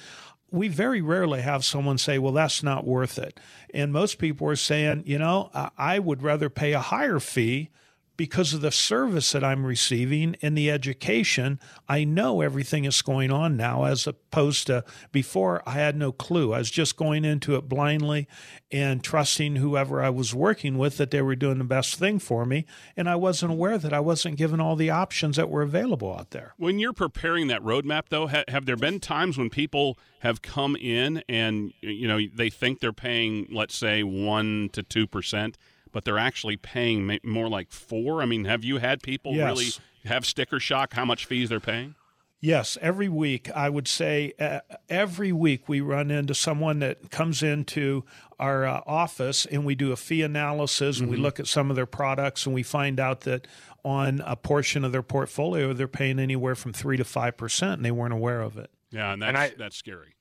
we 0.54 0.68
very 0.68 1.00
rarely 1.00 1.42
have 1.42 1.64
someone 1.64 1.99
say, 1.99 2.18
well, 2.18 2.32
that's 2.32 2.62
not 2.62 2.87
worth 2.87 3.18
it. 3.18 3.40
And 3.75 3.92
most 3.92 4.18
people 4.18 4.49
are 4.49 4.56
saying, 4.56 5.02
you 5.04 5.18
know, 5.18 5.50
I 5.76 5.99
would 5.99 6.23
rather 6.23 6.49
pay 6.49 6.73
a 6.73 6.80
higher 6.80 7.18
fee 7.18 7.70
because 8.16 8.54
of 8.54 8.61
the 8.61 8.71
service 8.71 9.33
that 9.33 9.42
I'm 9.42 9.66
receiving 9.66 10.37
and 10.40 10.56
the 10.56 10.71
education, 10.71 11.59
I 11.88 12.04
know 12.04 12.40
everything 12.40 12.85
is 12.85 13.02
going 13.02 13.30
on 13.30 13.56
now 13.56 13.85
as 13.85 14.06
opposed 14.06 14.66
to 14.68 14.85
before 15.11 15.62
I 15.66 15.73
had 15.73 15.97
no 15.97 16.12
clue. 16.12 16.52
I 16.52 16.59
was 16.59 16.71
just 16.71 16.97
going 16.97 17.25
into 17.25 17.56
it 17.56 17.68
blindly 17.68 18.28
and 18.71 19.02
trusting 19.02 19.56
whoever 19.56 20.02
I 20.02 20.11
was 20.11 20.35
working 20.35 20.78
with 20.78 20.97
that 20.99 21.11
they 21.11 21.23
were 21.23 21.37
doing 21.37 21.59
the 21.59 21.64
best 21.64 21.97
thing 21.97 22.18
for 22.18 22.44
me. 22.44 22.66
And 22.97 23.09
I 23.09 23.16
wasn't 23.16 23.52
aware 23.52 23.78
that 23.78 23.92
I 23.92 24.00
wasn't 24.00 24.37
given 24.37 24.61
all 24.61 24.76
the 24.76 24.90
options 24.90 25.37
that 25.37 25.50
were 25.50 25.62
available 25.62 26.16
out 26.16 26.30
there. 26.30 26.54
When 26.56 26.78
you're 26.78 26.92
preparing 26.92 27.49
that 27.49 27.62
roadmap, 27.62 28.09
though, 28.09 28.28
ha- 28.28 28.44
have 28.49 28.66
there 28.66 28.76
been 28.76 29.00
times 29.00 29.37
when 29.37 29.50
people 29.50 29.99
have 30.21 30.42
come 30.42 30.76
in 30.76 31.23
and, 31.28 31.73
you 31.80 32.09
know, 32.09 32.18
they 32.35 32.50
think 32.50 32.80
they're 32.80 32.92
paying, 32.92 33.49
let's 33.50 33.76
say, 33.76 34.02
1% 34.02 34.73
to 34.73 34.83
2%? 34.83 35.54
But 35.94 36.04
they're 36.04 36.18
actually 36.18 36.56
paying 36.56 37.20
more 37.22 37.48
like 37.48 37.70
four. 37.70 38.20
I 38.20 38.26
mean, 38.26 38.44
have 38.46 38.64
you 38.64 38.78
had 38.78 39.00
people 39.00 39.32
yes. 39.32 39.46
really 39.46 39.70
have 40.04 40.26
sticker 40.26 40.58
shock 40.58 40.92
how 40.92 41.04
much 41.04 41.24
fees 41.24 41.48
they're 41.48 41.60
paying? 41.60 41.94
Yes, 42.40 42.76
every 42.82 43.08
week 43.08 43.48
I 43.52 43.70
would 43.70 43.88
say 43.88 44.34
uh, 44.38 44.60
every 44.90 45.32
week 45.32 45.66
we 45.66 45.80
run 45.80 46.10
into 46.10 46.34
someone 46.34 46.80
that 46.80 47.10
comes 47.10 47.42
into 47.42 48.04
our 48.38 48.66
uh, 48.66 48.82
office 48.86 49.46
and 49.46 49.64
we 49.64 49.74
do 49.74 49.92
a 49.92 49.96
fee 49.96 50.20
analysis 50.20 50.98
and 50.98 51.06
mm-hmm. 51.06 51.16
we 51.16 51.22
look 51.22 51.40
at 51.40 51.46
some 51.46 51.70
of 51.70 51.76
their 51.76 51.86
products 51.86 52.44
and 52.44 52.54
we 52.54 52.64
find 52.64 53.00
out 53.00 53.20
that 53.20 53.46
on 53.82 54.20
a 54.26 54.36
portion 54.36 54.84
of 54.84 54.92
their 54.92 55.02
portfolio 55.02 55.72
they're 55.72 55.88
paying 55.88 56.18
anywhere 56.18 56.54
from 56.54 56.72
3 56.72 56.98
to 56.98 57.04
5% 57.04 57.72
and 57.72 57.84
they 57.84 57.90
weren't 57.92 58.12
aware 58.12 58.42
of 58.42 58.58
it. 58.58 58.70
Yeah, 58.90 59.12
and 59.12 59.22
that's 59.22 59.28
and 59.28 59.38
I, 59.38 59.52
that's 59.56 59.76
scary. 59.76 60.13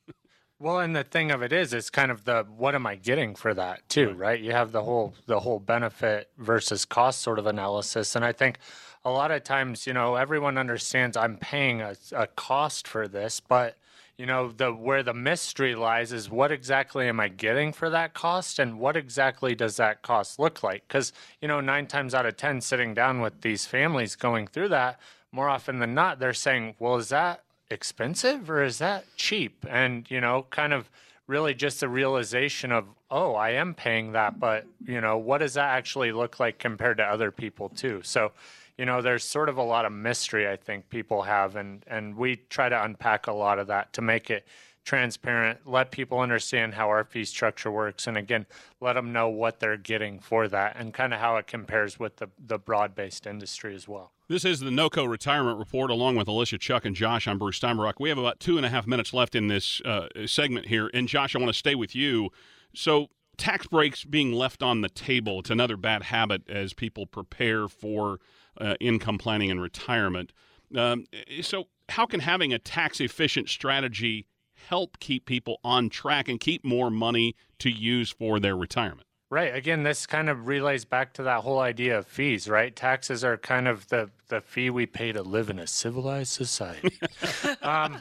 Well, 0.64 0.80
and 0.80 0.96
the 0.96 1.04
thing 1.04 1.30
of 1.30 1.44
it 1.44 1.52
is, 1.52 1.74
it's 1.74 1.90
kind 1.90 2.10
of 2.10 2.24
the 2.24 2.46
what 2.56 2.74
am 2.74 2.88
I 2.88 2.96
getting 2.96 3.36
for 3.36 3.54
that 3.54 3.82
too, 3.90 4.12
right. 4.12 4.18
right? 4.18 4.40
You 4.40 4.54
have 4.54 4.72
the 4.72 4.82
whole 4.82 5.14
the 5.26 5.42
whole 5.42 5.60
benefit 5.60 6.30
versus 6.38 6.86
cost 6.86 7.20
sort 7.20 7.38
of 7.38 7.48
analysis, 7.48 8.16
and 8.16 8.24
I 8.24 8.32
think 8.32 8.60
a 9.04 9.10
lot 9.10 9.30
of 9.30 9.44
times, 9.44 9.86
you 9.86 9.92
know, 9.92 10.16
everyone 10.16 10.58
understands 10.58 11.18
I'm 11.18 11.36
paying 11.36 11.82
a, 11.82 11.98
a 12.14 12.28
cost 12.28 12.88
for 12.88 13.10
this, 13.10 13.42
but 13.42 13.76
you 14.18 14.26
know 14.26 14.54
the 14.54 14.72
where 14.72 15.04
the 15.04 15.14
mystery 15.14 15.76
lies 15.76 16.14
is 16.14 16.30
what 16.30 16.52
exactly 16.52 17.10
am 17.10 17.20
i 17.20 17.28
getting 17.28 17.74
for 17.74 17.90
that 17.90 18.14
cost 18.14 18.60
and 18.60 18.80
what 18.80 18.96
exactly 18.96 19.56
does 19.56 19.78
that 19.78 20.04
cost 20.04 20.38
look 20.38 20.62
like 20.62 20.88
because 20.88 21.12
you 21.42 21.48
know 21.48 21.60
nine 21.60 21.88
times 21.88 22.14
out 22.14 22.26
of 22.26 22.38
ten 22.38 22.62
sitting 22.62 22.94
down 22.94 23.22
with 23.22 23.42
these 23.42 23.66
families 23.66 24.16
going 24.16 24.46
through 24.46 24.70
that 24.70 25.00
more 25.32 25.50
often 25.50 25.80
than 25.80 25.96
not 25.96 26.20
they're 26.20 26.32
saying 26.32 26.76
well 26.78 26.96
is 26.96 27.10
that 27.10 27.44
expensive 27.74 28.50
or 28.50 28.64
is 28.64 28.78
that 28.78 29.06
cheap? 29.18 29.66
And 29.70 30.10
you 30.10 30.22
know 30.22 30.46
kind 30.50 30.74
of 30.74 30.90
really 31.28 31.54
just 31.54 31.82
a 31.84 31.88
realization 31.88 32.70
of 32.70 32.86
oh 33.10 33.34
i 33.34 33.52
am 33.52 33.74
paying 33.74 34.12
that 34.12 34.38
but 34.38 34.66
you 34.86 35.00
know 35.00 35.18
what 35.18 35.38
does 35.38 35.54
that 35.54 35.70
actually 35.70 36.12
look 36.12 36.38
like 36.38 36.60
compared 36.60 36.98
to 36.98 37.04
other 37.04 37.32
people 37.32 37.70
too? 37.70 38.02
So 38.04 38.32
you 38.78 38.86
know, 38.86 39.02
there's 39.02 39.24
sort 39.24 39.50
of 39.50 39.58
a 39.58 39.64
lot 39.64 39.86
of 39.86 39.92
mystery 39.92 40.50
I 40.50 40.56
think 40.56 40.90
people 40.90 41.22
have, 41.24 41.56
and 41.56 41.84
and 41.88 42.16
we 42.16 42.38
try 42.50 42.70
to 42.70 42.84
unpack 42.84 43.28
a 43.28 43.34
lot 43.34 43.60
of 43.60 43.68
that 43.68 43.94
to 43.94 44.02
make 44.02 44.30
it 44.30 44.48
transparent, 44.84 45.60
let 45.66 45.92
people 45.92 46.20
understand 46.20 46.74
how 46.74 46.90
our 46.90 47.04
fee 47.04 47.26
structure 47.26 47.72
works, 47.72 48.08
and 48.08 48.18
again, 48.18 48.46
let 48.82 48.94
them 48.94 49.14
know 49.14 49.30
what 49.30 49.60
they're 49.60 49.78
getting 49.78 50.20
for 50.20 50.48
that, 50.48 50.76
and 50.78 50.94
kind 50.94 51.14
of 51.14 51.20
how 51.20 51.38
it 51.38 51.48
compares 51.48 52.00
with 52.00 52.18
the 52.18 52.30
the 52.38 52.58
broad 52.58 52.96
based 52.96 53.26
industry 53.26 53.76
as 53.76 53.88
well. 53.88 54.12
This 54.28 54.46
is 54.46 54.60
the 54.60 54.72
NOCO 54.72 55.06
Retirement 55.10 55.60
Report, 55.60 55.92
along 55.92 56.16
with 56.16 56.28
Alicia, 56.28 56.58
Chuck, 56.58 56.86
and 56.86 56.96
Josh. 56.96 57.28
I'm 57.28 57.38
Bruce 57.38 57.60
Steinbrock. 57.60 57.94
We 58.00 58.10
have 58.10 58.18
about 58.18 58.40
two 58.40 58.58
and 58.58 58.66
a 58.66 58.70
half 58.70 58.88
minutes 58.88 59.14
left 59.14 59.36
in 59.36 59.48
this 59.48 59.82
uh, 59.82 60.08
segment 60.26 60.68
here, 60.68 60.90
and 60.94 61.08
Josh, 61.08 61.36
I 61.36 61.40
want 61.40 61.50
to 61.50 61.58
stay 61.58 61.76
with 61.76 61.96
you. 61.96 62.30
So 62.74 63.10
tax 63.38 63.68
breaks 63.68 64.04
being 64.04 64.32
left 64.34 64.62
on 64.62 64.82
the 64.82 64.90
table. 64.90 65.40
It's 65.40 65.50
another 65.50 65.78
bad 65.78 66.04
habit 66.04 66.50
as 66.50 66.74
people 66.74 67.06
prepare 67.06 67.68
for 67.68 68.20
uh, 68.60 68.76
income 68.80 69.18
planning 69.18 69.52
and 69.52 69.62
retirement. 69.62 70.32
Um, 70.76 71.06
so, 71.42 71.68
how 71.90 72.06
can 72.06 72.22
having 72.22 72.54
a 72.54 72.60
tax 72.60 73.00
efficient 73.02 73.50
strategy 73.50 74.26
help 74.70 75.00
keep 75.00 75.26
people 75.26 75.60
on 75.64 75.90
track 75.90 76.28
and 76.28 76.40
keep 76.40 76.64
more 76.64 76.90
money 76.90 77.36
to 77.60 77.70
use 77.70 78.12
for 78.12 78.40
their 78.40 78.56
retirement? 78.56 79.08
Right. 79.30 79.56
Again, 79.56 79.82
this 79.82 80.06
kind 80.06 80.30
of 80.30 80.48
relays 80.48 80.86
back 80.86 81.14
to 81.14 81.24
that 81.24 81.42
whole 81.42 81.60
idea 81.60 81.98
of 81.98 82.06
fees, 82.06 82.48
right? 82.48 82.76
Taxes 82.76 83.24
are 83.24 83.36
kind 83.36 83.68
of 83.68 83.88
the, 83.88 84.12
the 84.28 84.42
fee 84.42 84.70
we 84.70 84.86
pay 84.86 85.12
to 85.12 85.24
live 85.24 85.50
in 85.50 85.58
a 85.58 85.66
civilized 85.66 86.34
society. 86.34 87.00
um, 87.64 88.00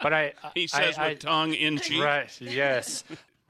but 0.00 0.12
I, 0.12 0.34
he 0.54 0.68
says 0.68 0.96
I, 0.96 1.08
with 1.08 1.26
I, 1.26 1.28
tongue 1.28 1.54
in 1.54 1.78
cheek. 1.78 2.02
Right. 2.02 2.40
Yes 2.40 3.02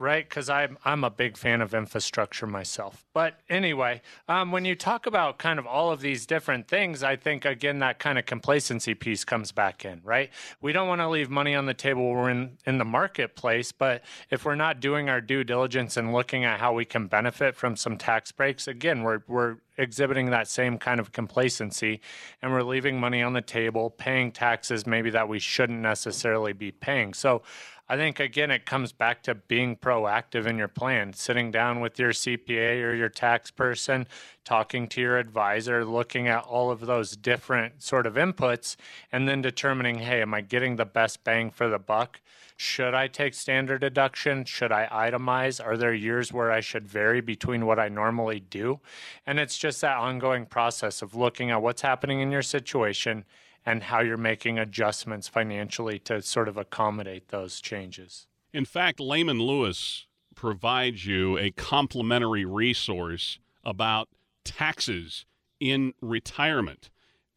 right? 0.03 0.27
Because 0.27 0.49
I'm 0.49 0.77
I'm 0.83 1.05
a 1.05 1.09
big 1.09 1.37
fan 1.37 1.61
of 1.61 1.73
infrastructure 1.73 2.45
myself. 2.45 3.05
But 3.13 3.39
anyway, 3.49 4.01
um, 4.27 4.51
when 4.51 4.65
you 4.65 4.75
talk 4.75 5.05
about 5.05 5.39
kind 5.39 5.57
of 5.57 5.65
all 5.65 5.91
of 5.91 6.01
these 6.01 6.25
different 6.25 6.67
things, 6.67 7.03
I 7.03 7.15
think 7.15 7.45
again 7.45 7.79
that 7.79 7.99
kind 7.99 8.19
of 8.19 8.25
complacency 8.25 8.93
piece 8.95 9.23
comes 9.23 9.53
back 9.53 9.85
in, 9.85 10.01
right? 10.03 10.29
We 10.61 10.73
don't 10.73 10.89
want 10.89 10.99
to 10.99 11.07
leave 11.07 11.29
money 11.29 11.55
on 11.55 11.65
the 11.67 11.73
table 11.73 12.09
we're 12.09 12.29
in 12.29 12.57
in 12.65 12.77
the 12.77 12.85
marketplace, 12.85 13.71
but 13.71 14.03
if 14.29 14.43
we're 14.43 14.55
not 14.55 14.81
doing 14.81 15.09
our 15.09 15.21
due 15.21 15.45
diligence 15.45 15.95
and 15.95 16.11
looking 16.11 16.43
at 16.43 16.59
how 16.59 16.73
we 16.73 16.83
can 16.83 17.07
benefit 17.07 17.55
from 17.55 17.77
some 17.77 17.97
tax 17.97 18.31
breaks, 18.33 18.67
again, 18.67 19.03
we're 19.03 19.21
we're 19.27 19.57
exhibiting 19.77 20.29
that 20.29 20.47
same 20.47 20.77
kind 20.77 20.99
of 20.99 21.11
complacency 21.11 21.99
and 22.41 22.51
we're 22.51 22.61
leaving 22.61 22.99
money 22.99 23.23
on 23.23 23.33
the 23.33 23.41
table, 23.41 23.89
paying 23.89 24.31
taxes 24.31 24.85
maybe 24.85 25.09
that 25.09 25.27
we 25.27 25.39
shouldn't 25.39 25.79
necessarily 25.79 26.53
be 26.53 26.71
paying. 26.71 27.13
So 27.13 27.41
I 27.89 27.97
think 27.97 28.19
again 28.19 28.49
it 28.49 28.65
comes 28.65 28.93
back 28.93 29.23
to 29.23 29.35
being 29.35 29.75
proactive 29.75 30.45
in 30.45 30.57
your 30.57 30.69
plan, 30.69 31.13
sitting 31.13 31.51
down 31.51 31.81
with 31.81 31.99
your 31.99 32.11
CPA 32.11 32.81
or 32.81 32.95
your 32.95 33.09
tax 33.09 33.51
person, 33.51 34.07
talking 34.45 34.87
to 34.89 35.01
your 35.01 35.17
advisor, 35.17 35.83
looking 35.83 36.27
at 36.27 36.45
all 36.45 36.71
of 36.71 36.81
those 36.81 37.17
different 37.17 37.83
sort 37.83 38.07
of 38.07 38.13
inputs 38.13 38.77
and 39.11 39.27
then 39.27 39.41
determining, 39.41 39.99
hey, 39.99 40.21
am 40.21 40.33
I 40.33 40.41
getting 40.41 40.77
the 40.77 40.85
best 40.85 41.23
bang 41.25 41.51
for 41.51 41.67
the 41.67 41.79
buck? 41.79 42.21
Should 42.55 42.93
I 42.93 43.07
take 43.07 43.33
standard 43.33 43.81
deduction? 43.81 44.45
Should 44.45 44.71
I 44.71 44.87
itemize? 44.87 45.63
Are 45.63 45.75
there 45.75 45.93
years 45.93 46.31
where 46.31 46.51
I 46.51 46.61
should 46.61 46.87
vary 46.87 47.19
between 47.19 47.65
what 47.65 47.79
I 47.79 47.89
normally 47.89 48.39
do? 48.39 48.79
And 49.25 49.39
it's 49.39 49.57
just 49.57 49.81
that 49.81 49.97
ongoing 49.97 50.45
process 50.45 51.01
of 51.01 51.15
looking 51.15 51.51
at 51.51 51.61
what's 51.61 51.81
happening 51.81 52.21
in 52.21 52.31
your 52.31 52.41
situation 52.41 53.25
and 53.65 53.83
how 53.83 54.01
you're 54.01 54.17
making 54.17 54.59
adjustments 54.59 55.27
financially 55.27 55.99
to 55.99 56.21
sort 56.21 56.47
of 56.47 56.57
accommodate 56.57 57.29
those 57.29 57.61
changes. 57.61 58.27
In 58.53 58.65
fact, 58.65 58.99
Lehman 58.99 59.39
Lewis 59.39 60.05
provides 60.35 61.05
you 61.05 61.37
a 61.37 61.51
complimentary 61.51 62.45
resource 62.45 63.39
about 63.63 64.09
taxes 64.43 65.25
in 65.59 65.93
retirement. 66.01 66.89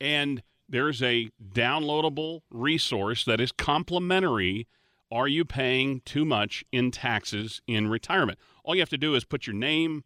and 0.00 0.42
there's 0.68 1.02
a 1.02 1.30
downloadable 1.52 2.42
resource 2.50 3.24
that 3.24 3.40
is 3.40 3.50
complimentary. 3.52 4.66
Are 5.10 5.28
you 5.28 5.44
paying 5.44 6.02
too 6.04 6.24
much 6.24 6.64
in 6.72 6.90
taxes 6.90 7.60
in 7.66 7.88
retirement? 7.88 8.38
All 8.64 8.74
you 8.74 8.82
have 8.82 8.90
to 8.90 8.98
do 8.98 9.14
is 9.14 9.24
put 9.24 9.46
your 9.46 9.56
name, 9.56 10.04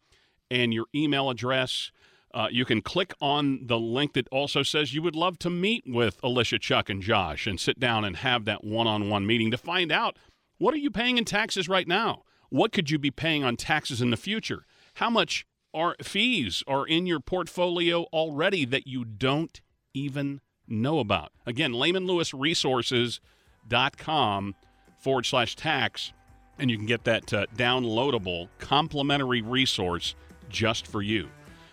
and 0.52 0.74
your 0.74 0.84
email 0.94 1.30
address. 1.30 1.90
Uh, 2.34 2.48
you 2.50 2.64
can 2.64 2.82
click 2.82 3.14
on 3.20 3.66
the 3.66 3.78
link 3.78 4.12
that 4.12 4.28
also 4.28 4.62
says 4.62 4.94
you 4.94 5.02
would 5.02 5.16
love 5.16 5.38
to 5.38 5.50
meet 5.50 5.84
with 5.86 6.18
Alicia, 6.22 6.58
Chuck, 6.58 6.88
and 6.88 7.02
Josh 7.02 7.46
and 7.46 7.58
sit 7.58 7.80
down 7.80 8.04
and 8.04 8.16
have 8.16 8.44
that 8.44 8.64
one 8.64 8.86
on 8.86 9.10
one 9.10 9.26
meeting 9.26 9.50
to 9.50 9.58
find 9.58 9.90
out 9.90 10.16
what 10.58 10.74
are 10.74 10.78
you 10.78 10.90
paying 10.90 11.16
in 11.18 11.24
taxes 11.24 11.68
right 11.68 11.88
now? 11.88 12.22
What 12.48 12.72
could 12.72 12.90
you 12.90 12.98
be 12.98 13.10
paying 13.10 13.44
on 13.44 13.56
taxes 13.56 14.02
in 14.02 14.10
the 14.10 14.16
future? 14.16 14.64
How 14.94 15.10
much 15.10 15.46
are 15.74 15.96
fees 16.02 16.62
are 16.66 16.86
in 16.86 17.06
your 17.06 17.20
portfolio 17.20 18.02
already 18.12 18.64
that 18.66 18.86
you 18.86 19.04
don't 19.04 19.60
even 19.94 20.40
know 20.68 21.00
about? 21.00 21.32
Again, 21.46 21.72
lehmanlewisresources.com 21.72 24.54
forward 24.98 25.26
slash 25.26 25.56
tax, 25.56 26.12
and 26.58 26.70
you 26.70 26.76
can 26.76 26.86
get 26.86 27.04
that 27.04 27.32
uh, 27.32 27.46
downloadable 27.56 28.48
complimentary 28.58 29.40
resource 29.42 30.14
just 30.52 30.86
for 30.86 31.02
you. 31.02 31.28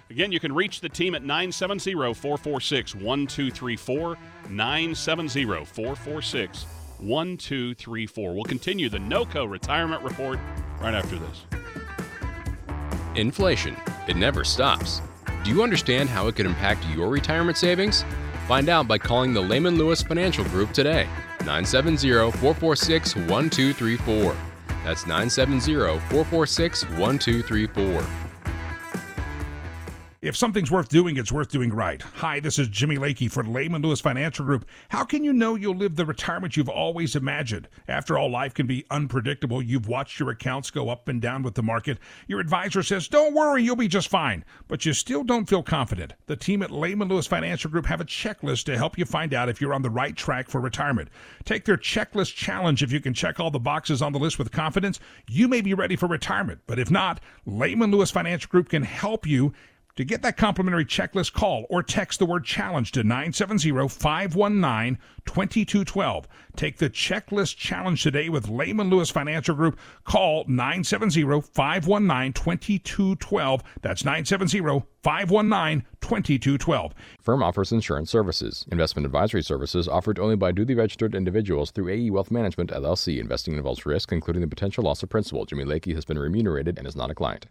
Again, 0.09 0.31
you 0.31 0.39
can 0.39 0.53
reach 0.53 0.81
the 0.81 0.89
team 0.89 1.13
at 1.13 1.21
970 1.21 1.93
446 1.93 2.95
1234. 2.95 4.17
970 4.50 5.45
446 5.65 6.65
1234. 6.98 8.33
We'll 8.33 8.43
continue 8.43 8.89
the 8.89 8.98
NOCO 8.98 9.45
retirement 9.45 10.01
report 10.01 10.39
right 10.81 10.95
after 10.95 11.17
this. 11.19 11.45
Inflation, 13.15 13.75
it 14.07 14.15
never 14.15 14.43
stops. 14.43 15.01
Do 15.43 15.51
you 15.51 15.62
understand 15.62 16.09
how 16.09 16.27
it 16.27 16.36
could 16.36 16.45
impact 16.45 16.86
your 16.88 17.09
retirement 17.09 17.57
savings? 17.57 18.03
Find 18.48 18.67
out 18.67 18.88
by 18.88 18.98
calling 18.98 19.33
the 19.33 19.41
Lehman 19.41 19.77
Lewis 19.77 20.01
Financial 20.01 20.43
Group 20.45 20.71
today. 20.74 21.07
970 21.41 22.31
446 22.31 23.15
1234. 23.15 24.36
That's 24.83 25.05
970 25.05 25.75
446 26.09 26.83
1234. 26.83 28.28
If 30.22 30.36
something's 30.36 30.70
worth 30.70 30.90
doing, 30.90 31.16
it's 31.16 31.32
worth 31.32 31.48
doing 31.48 31.72
right. 31.72 32.02
Hi, 32.02 32.42
this 32.42 32.60
is 32.60 32.68
Jimmy 32.68 32.98
Lakey 32.98 33.32
for 33.32 33.42
Lehman 33.42 33.82
Lewis 33.82 34.02
Financial 34.02 34.44
Group. 34.44 34.66
How 34.90 35.06
can 35.06 35.24
you 35.24 35.32
know 35.32 35.56
you'll 35.56 35.78
live 35.78 35.96
the 35.96 36.06
retirement 36.06 36.58
you've 36.58 36.68
always 36.68 37.16
imagined? 37.16 37.70
After 37.88 38.18
all, 38.18 38.30
life 38.30 38.54
can 38.54 38.68
be 38.68 38.86
unpredictable. 38.92 39.62
You've 39.62 39.88
watched 39.88 40.20
your 40.20 40.32
accounts 40.32 40.72
go 40.72 40.90
up 40.90 41.08
and 41.08 41.22
down 41.22 41.42
with 41.42 41.56
the 41.56 41.64
market. 41.64 42.00
Your 42.28 42.42
advisor 42.42 42.84
says, 42.84 43.08
don't 43.08 43.34
worry, 43.34 43.64
you'll 43.64 43.78
be 43.78 43.88
just 43.88 44.10
fine. 44.10 44.44
But 44.68 44.86
you 44.86 44.92
still 44.92 45.24
don't 45.24 45.48
feel 45.48 45.64
confident. 45.64 46.12
The 46.26 46.36
team 46.36 46.64
at 46.64 46.72
Lehman 46.72 47.08
Lewis 47.08 47.26
Financial 47.26 47.72
Group 47.72 47.86
have 47.86 48.02
a 48.02 48.06
checklist 48.06 48.66
to 48.66 48.76
help 48.76 48.98
you 48.98 49.06
find 49.06 49.34
out 49.34 49.48
if 49.48 49.62
you're 49.62 49.74
on 49.74 49.84
the 49.84 49.90
right 49.90 50.18
track 50.18 50.50
for 50.50 50.60
retirement. 50.60 51.08
Take 51.46 51.64
their 51.64 51.78
checklist 51.78 52.36
challenge. 52.36 52.84
If 52.84 52.92
you 52.92 53.00
can 53.00 53.14
check 53.14 53.40
all 53.40 53.52
the 53.52 53.58
boxes 53.60 54.02
on 54.02 54.12
the 54.12 54.20
list 54.20 54.38
with 54.38 54.52
confidence, 54.52 55.00
you 55.30 55.48
may 55.48 55.62
be 55.62 55.74
ready 55.74 55.96
for 55.96 56.08
retirement. 56.08 56.60
But 56.68 56.78
if 56.78 56.92
not, 56.92 57.22
Lehman 57.46 57.92
Lewis 57.92 58.12
Financial 58.12 58.50
Group 58.50 58.68
can 58.68 58.84
help 58.84 59.26
you 59.26 59.54
to 60.00 60.06
get 60.06 60.22
that 60.22 60.38
complimentary 60.38 60.86
checklist, 60.86 61.34
call 61.34 61.65
or 61.70 61.84
text 61.84 62.20
the 62.20 62.25
word 62.25 62.46
challenge 62.46 62.94
to 62.94 63.03
970 63.03 63.89
519 63.89 64.98
2212. 65.25 66.27
Take 66.56 66.77
the 66.77 66.89
checklist 66.89 67.58
challenge 67.58 68.01
today 68.01 68.29
with 68.29 68.48
Lehman 68.48 68.89
Lewis 68.89 69.10
Financial 69.10 69.53
Group. 69.53 69.77
Call 70.06 70.46
970 70.48 71.41
519 71.41 72.32
2212. 72.32 73.63
That's 73.82 74.06
970 74.06 74.86
519 75.03 75.86
2212. 76.00 76.94
Firm 77.20 77.44
offers 77.44 77.74
insurance 77.74 78.10
services. 78.10 78.65
Investment 78.72 79.06
advisory 79.06 79.44
services 79.44 79.89
offered 79.89 80.18
only 80.18 80.38
by 80.38 80.53
duly 80.53 80.75
registered 80.75 81.13
individuals 81.13 81.72
through 81.72 81.89
AE 81.89 82.10
Wealth 82.10 82.32
Management, 82.32 82.70
LLC. 82.70 83.20
Investing 83.20 83.56
involves 83.56 83.86
risk, 83.86 84.13
including 84.13 84.39
the 84.39 84.48
potential 84.48 84.86
loss 84.86 85.03
of 85.03 85.10
principal. 85.10 85.44
Jimmy 85.44 85.65
Lakey 85.65 85.94
has 85.94 86.06
been 86.06 86.18
remunerated 86.18 86.77
and 86.77 86.88
is 86.88 86.96
not 86.96 87.12
a 87.12 87.15
client. 87.15 87.48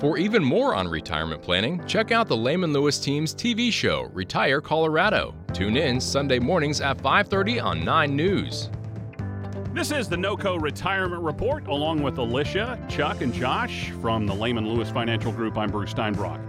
For 0.00 0.18
even 0.18 0.42
more 0.42 0.74
on 0.74 0.88
retirement 0.88 1.40
planning, 1.40 1.80
check 1.86 2.10
out 2.10 2.26
the 2.26 2.36
Lehman 2.36 2.72
Lewis 2.72 2.98
team's 2.98 3.32
TV 3.32 3.72
show, 3.72 4.10
Retire 4.12 4.60
Colorado. 4.60 5.34
Tune 5.52 5.76
in 5.76 6.00
Sunday 6.00 6.40
mornings 6.40 6.80
at 6.80 7.00
5:30 7.00 7.60
on 7.60 7.84
9 7.84 8.16
News. 8.16 8.70
This 9.72 9.92
is 9.92 10.08
the 10.08 10.16
NOCO 10.16 10.60
Retirement 10.60 11.22
Report, 11.22 11.68
along 11.68 12.02
with 12.02 12.18
Alicia, 12.18 12.78
Chuck, 12.88 13.22
and 13.22 13.32
Josh 13.32 13.90
from 14.02 14.26
the 14.26 14.34
Lehman 14.34 14.68
Lewis 14.68 14.90
Financial 14.90 15.30
Group. 15.30 15.56
I'm 15.56 15.70
Bruce 15.70 15.94
Steinbrock. 15.94 16.40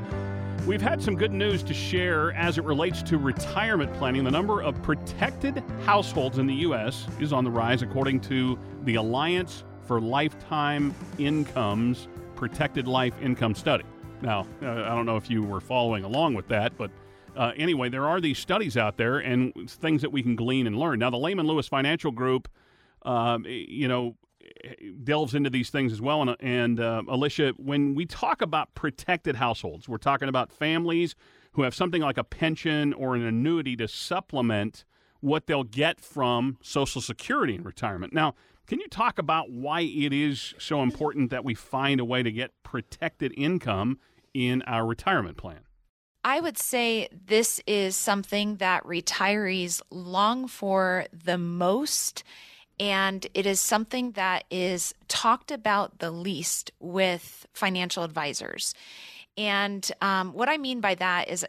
We've 0.65 0.81
had 0.81 1.01
some 1.01 1.15
good 1.15 1.31
news 1.31 1.61
to 1.63 1.73
share 1.73 2.33
as 2.33 2.57
it 2.57 2.63
relates 2.63 3.03
to 3.03 3.19
retirement 3.19 3.93
planning. 3.93 4.23
The 4.23 4.31
number 4.31 4.61
of 4.61 4.81
protected 4.81 5.63
households 5.85 6.39
in 6.39 6.47
the 6.47 6.55
U.S. 6.55 7.07
is 7.19 7.31
on 7.31 7.43
the 7.43 7.51
rise, 7.51 7.83
according 7.83 8.21
to 8.21 8.57
the 8.83 8.95
Alliance 8.95 9.63
for 9.83 10.01
Lifetime 10.01 10.95
Incomes 11.19 12.07
Protected 12.35 12.87
Life 12.87 13.13
Income 13.21 13.55
Study. 13.55 13.85
Now, 14.21 14.47
uh, 14.61 14.83
I 14.83 14.89
don't 14.89 15.05
know 15.05 15.17
if 15.17 15.29
you 15.29 15.43
were 15.43 15.61
following 15.61 16.03
along 16.03 16.33
with 16.33 16.47
that, 16.49 16.77
but 16.77 16.91
uh, 17.35 17.51
anyway, 17.57 17.89
there 17.89 18.07
are 18.07 18.21
these 18.21 18.37
studies 18.39 18.77
out 18.77 18.97
there 18.97 19.19
and 19.19 19.53
things 19.69 20.01
that 20.01 20.11
we 20.11 20.23
can 20.23 20.35
glean 20.35 20.67
and 20.67 20.77
learn. 20.77 20.99
Now, 20.99 21.09
the 21.09 21.17
Lehman 21.17 21.47
Lewis 21.47 21.67
Financial 21.67 22.11
Group, 22.11 22.47
um, 23.03 23.45
you 23.47 23.87
know, 23.87 24.15
delves 25.03 25.35
into 25.35 25.49
these 25.49 25.69
things 25.69 25.91
as 25.91 26.01
well. 26.01 26.21
And, 26.21 26.35
and 26.39 26.79
uh, 26.79 27.03
Alicia, 27.07 27.53
when 27.57 27.95
we 27.95 28.05
talk 28.05 28.41
about 28.41 28.73
protected 28.73 29.35
households, 29.35 29.89
we're 29.89 29.97
talking 29.97 30.29
about 30.29 30.51
families 30.51 31.15
who 31.53 31.63
have 31.63 31.73
something 31.73 32.01
like 32.01 32.17
a 32.17 32.23
pension 32.23 32.93
or 32.93 33.15
an 33.15 33.23
annuity 33.23 33.75
to 33.77 33.87
supplement 33.87 34.85
what 35.19 35.47
they'll 35.47 35.63
get 35.63 35.99
from 35.99 36.57
Social 36.61 37.01
Security 37.01 37.55
in 37.55 37.63
retirement. 37.63 38.13
Now, 38.13 38.35
can 38.67 38.79
you 38.79 38.87
talk 38.87 39.19
about 39.19 39.51
why 39.51 39.81
it 39.81 40.11
is 40.13 40.53
so 40.57 40.81
important 40.81 41.29
that 41.31 41.43
we 41.43 41.53
find 41.53 41.99
a 41.99 42.05
way 42.05 42.23
to 42.23 42.31
get 42.31 42.51
protected 42.63 43.33
income 43.37 43.99
in 44.33 44.61
our 44.63 44.85
retirement 44.85 45.37
plan? 45.37 45.59
I 46.23 46.39
would 46.39 46.57
say 46.57 47.07
this 47.11 47.61
is 47.67 47.95
something 47.95 48.55
that 48.55 48.83
retirees 48.83 49.81
long 49.91 50.47
for 50.47 51.05
the 51.13 51.37
most 51.37 52.23
and 52.79 53.25
it 53.33 53.45
is 53.45 53.59
something 53.59 54.11
that 54.11 54.43
is 54.51 54.93
talked 55.07 55.51
about 55.51 55.99
the 55.99 56.11
least 56.11 56.71
with 56.79 57.45
financial 57.53 58.03
advisors. 58.03 58.73
And 59.37 59.89
um, 60.01 60.33
what 60.33 60.49
I 60.49 60.57
mean 60.57 60.81
by 60.81 60.95
that 60.95 61.29
is, 61.29 61.45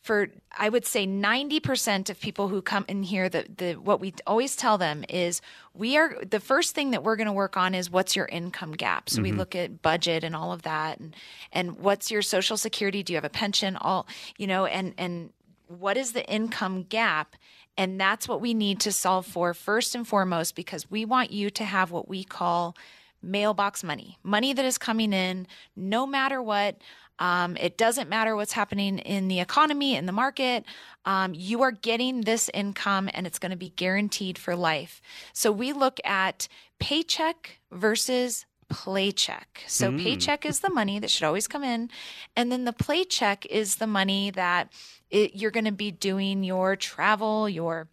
for 0.00 0.28
I 0.56 0.68
would 0.68 0.86
say 0.86 1.06
90% 1.06 2.08
of 2.08 2.20
people 2.20 2.48
who 2.48 2.62
come 2.62 2.84
in 2.88 3.02
here, 3.02 3.28
the, 3.28 3.46
the 3.56 3.74
what 3.74 4.00
we 4.00 4.14
always 4.26 4.56
tell 4.56 4.78
them 4.78 5.04
is 5.08 5.40
we 5.74 5.96
are 5.96 6.16
the 6.24 6.40
first 6.40 6.74
thing 6.74 6.92
that 6.92 7.02
we're 7.02 7.16
going 7.16 7.26
to 7.26 7.32
work 7.32 7.56
on 7.56 7.74
is 7.74 7.90
what's 7.90 8.16
your 8.16 8.26
income 8.26 8.72
gap. 8.72 9.10
So 9.10 9.16
mm-hmm. 9.16 9.22
we 9.24 9.32
look 9.32 9.54
at 9.54 9.82
budget 9.82 10.24
and 10.24 10.34
all 10.34 10.52
of 10.52 10.62
that, 10.62 10.98
and 10.98 11.14
and 11.52 11.78
what's 11.78 12.10
your 12.10 12.22
social 12.22 12.56
security? 12.56 13.02
Do 13.02 13.12
you 13.12 13.16
have 13.16 13.24
a 13.24 13.30
pension? 13.30 13.76
All 13.76 14.06
you 14.36 14.46
know, 14.46 14.66
and 14.66 14.94
and 14.96 15.30
what 15.66 15.96
is 15.96 16.12
the 16.12 16.26
income 16.26 16.84
gap? 16.84 17.36
And 17.76 18.00
that's 18.00 18.26
what 18.26 18.40
we 18.40 18.54
need 18.54 18.80
to 18.80 18.92
solve 18.92 19.24
for 19.26 19.54
first 19.54 19.94
and 19.94 20.06
foremost, 20.06 20.56
because 20.56 20.90
we 20.90 21.04
want 21.04 21.30
you 21.30 21.48
to 21.50 21.64
have 21.64 21.90
what 21.90 22.08
we 22.08 22.24
call 22.24 22.76
mailbox 23.20 23.82
money 23.82 24.16
money 24.22 24.52
that 24.52 24.64
is 24.64 24.78
coming 24.78 25.12
in 25.12 25.46
no 25.76 26.06
matter 26.06 26.40
what. 26.40 26.76
Um, 27.18 27.56
it 27.56 27.76
doesn't 27.76 28.08
matter 28.08 28.36
what's 28.36 28.52
happening 28.52 28.98
in 28.98 29.28
the 29.28 29.40
economy, 29.40 29.96
in 29.96 30.06
the 30.06 30.12
market. 30.12 30.64
Um, 31.04 31.34
you 31.34 31.62
are 31.62 31.72
getting 31.72 32.22
this 32.22 32.50
income 32.54 33.08
and 33.12 33.26
it's 33.26 33.38
going 33.38 33.50
to 33.50 33.56
be 33.56 33.70
guaranteed 33.70 34.38
for 34.38 34.54
life. 34.54 35.00
So 35.32 35.50
we 35.50 35.72
look 35.72 36.00
at 36.04 36.48
paycheck 36.78 37.58
versus 37.72 38.46
playcheck. 38.70 39.46
So 39.66 39.90
mm. 39.90 40.02
paycheck 40.02 40.44
is 40.44 40.60
the 40.60 40.70
money 40.70 40.98
that 40.98 41.10
should 41.10 41.24
always 41.24 41.48
come 41.48 41.64
in. 41.64 41.90
And 42.36 42.52
then 42.52 42.64
the 42.64 42.72
playcheck 42.72 43.46
is 43.46 43.76
the 43.76 43.86
money 43.86 44.30
that 44.30 44.72
it, 45.10 45.34
you're 45.34 45.50
going 45.50 45.64
to 45.64 45.72
be 45.72 45.90
doing 45.90 46.44
your 46.44 46.76
travel, 46.76 47.48
your 47.48 47.88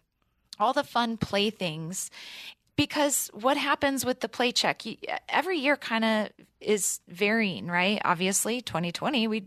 all 0.58 0.72
the 0.72 0.84
fun 0.84 1.16
play 1.16 1.50
things. 1.50 2.10
Because 2.76 3.30
what 3.32 3.56
happens 3.56 4.04
with 4.04 4.20
the 4.20 4.28
play 4.28 4.52
check? 4.52 4.82
Every 5.28 5.58
year 5.58 5.76
kind 5.76 6.04
of 6.04 6.28
is 6.60 7.00
varying, 7.08 7.68
right? 7.68 8.00
Obviously, 8.04 8.60
2020 8.60 9.28
we 9.28 9.44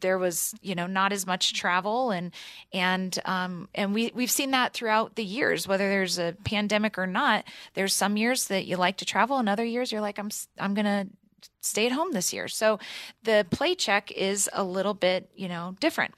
there 0.00 0.18
was 0.18 0.54
you 0.62 0.74
know 0.74 0.86
not 0.86 1.12
as 1.12 1.26
much 1.26 1.54
travel 1.54 2.10
and 2.10 2.32
and 2.72 3.18
um, 3.24 3.68
and 3.74 3.92
we 3.92 4.12
we've 4.14 4.30
seen 4.30 4.52
that 4.52 4.72
throughout 4.72 5.16
the 5.16 5.24
years 5.24 5.66
whether 5.66 5.88
there's 5.88 6.18
a 6.18 6.36
pandemic 6.44 6.98
or 6.98 7.06
not 7.06 7.44
there's 7.74 7.94
some 7.94 8.16
years 8.16 8.46
that 8.46 8.66
you 8.66 8.76
like 8.76 8.98
to 8.98 9.04
travel 9.04 9.38
and 9.38 9.48
other 9.48 9.64
years 9.64 9.90
you're 9.90 10.00
like 10.00 10.18
I'm 10.18 10.30
I'm 10.58 10.74
to 10.84 11.08
stay 11.60 11.86
at 11.86 11.92
home 11.92 12.12
this 12.12 12.32
year. 12.32 12.48
So 12.48 12.78
the 13.22 13.46
play 13.50 13.74
check 13.74 14.10
is 14.12 14.48
a 14.52 14.62
little 14.62 14.94
bit, 14.94 15.30
you 15.34 15.48
know, 15.48 15.76
different. 15.80 16.14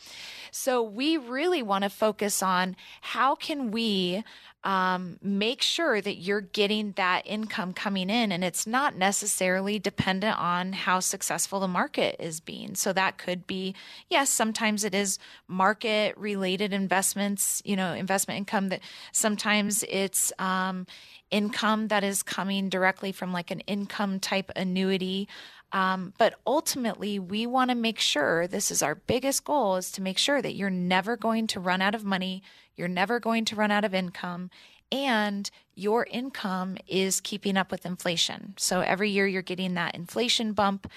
So 0.50 0.82
we 0.82 1.16
really 1.16 1.62
want 1.62 1.84
to 1.84 1.90
focus 1.90 2.42
on 2.42 2.76
how 3.00 3.34
can 3.34 3.70
we 3.70 4.24
um, 4.62 5.18
make 5.22 5.62
sure 5.62 6.02
that 6.02 6.16
you're 6.16 6.42
getting 6.42 6.92
that 6.92 7.22
income 7.24 7.72
coming 7.72 8.10
in 8.10 8.30
and 8.30 8.44
it's 8.44 8.66
not 8.66 8.94
necessarily 8.94 9.78
dependent 9.78 10.38
on 10.38 10.74
how 10.74 11.00
successful 11.00 11.60
the 11.60 11.68
market 11.68 12.16
is 12.18 12.40
being 12.40 12.74
so 12.74 12.92
that 12.92 13.16
could 13.16 13.46
be 13.46 13.74
yes 14.10 14.28
sometimes 14.28 14.84
it 14.84 14.94
is 14.94 15.18
market 15.48 16.14
related 16.18 16.74
investments 16.74 17.62
you 17.64 17.74
know 17.74 17.94
investment 17.94 18.36
income 18.36 18.68
that 18.68 18.80
sometimes 19.12 19.82
it's 19.88 20.30
um, 20.38 20.86
income 21.30 21.88
that 21.88 22.04
is 22.04 22.22
coming 22.22 22.68
directly 22.68 23.12
from 23.12 23.32
like 23.32 23.50
an 23.50 23.60
income 23.60 24.20
type 24.20 24.50
annuity 24.56 25.26
um, 25.72 26.12
but 26.18 26.34
ultimately, 26.46 27.18
we 27.18 27.46
want 27.46 27.70
to 27.70 27.76
make 27.76 28.00
sure 28.00 28.46
this 28.46 28.70
is 28.70 28.82
our 28.82 28.94
biggest 28.94 29.44
goal 29.44 29.76
is 29.76 29.92
to 29.92 30.02
make 30.02 30.18
sure 30.18 30.42
that 30.42 30.54
you're 30.54 30.70
never 30.70 31.16
going 31.16 31.46
to 31.48 31.60
run 31.60 31.80
out 31.80 31.94
of 31.94 32.04
money, 32.04 32.42
you're 32.76 32.88
never 32.88 33.20
going 33.20 33.44
to 33.46 33.56
run 33.56 33.70
out 33.70 33.84
of 33.84 33.94
income, 33.94 34.50
and 34.92 35.50
your 35.74 36.06
income 36.10 36.76
is 36.88 37.20
keeping 37.20 37.56
up 37.56 37.70
with 37.70 37.86
inflation. 37.86 38.54
So 38.56 38.80
every 38.80 39.10
year 39.10 39.26
you're 39.26 39.42
getting 39.42 39.74
that 39.74 39.94
inflation 39.94 40.52
bump 40.52 40.90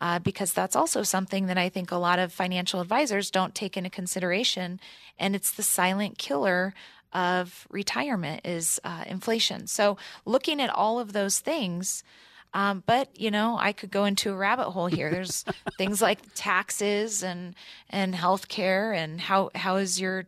uh, 0.00 0.20
because 0.20 0.52
that's 0.52 0.76
also 0.76 1.02
something 1.02 1.46
that 1.46 1.58
I 1.58 1.68
think 1.68 1.90
a 1.90 1.96
lot 1.96 2.18
of 2.18 2.32
financial 2.32 2.80
advisors 2.80 3.30
don't 3.30 3.54
take 3.54 3.76
into 3.76 3.90
consideration. 3.90 4.80
And 5.18 5.34
it's 5.34 5.50
the 5.50 5.64
silent 5.64 6.16
killer 6.16 6.74
of 7.12 7.66
retirement 7.70 8.42
is 8.44 8.80
uh, 8.84 9.04
inflation. 9.06 9.66
So 9.66 9.96
looking 10.24 10.60
at 10.60 10.70
all 10.70 11.00
of 11.00 11.12
those 11.12 11.40
things, 11.40 12.04
um, 12.54 12.82
but 12.86 13.08
you 13.18 13.30
know, 13.30 13.56
I 13.58 13.72
could 13.72 13.90
go 13.90 14.04
into 14.04 14.30
a 14.30 14.36
rabbit 14.36 14.70
hole 14.70 14.86
here. 14.86 15.10
There's 15.10 15.44
things 15.78 16.02
like 16.02 16.18
taxes 16.34 17.22
and 17.22 17.54
and 17.88 18.14
healthcare 18.14 18.96
and 18.96 19.20
how 19.20 19.50
how 19.54 19.76
is 19.76 20.00
your 20.00 20.26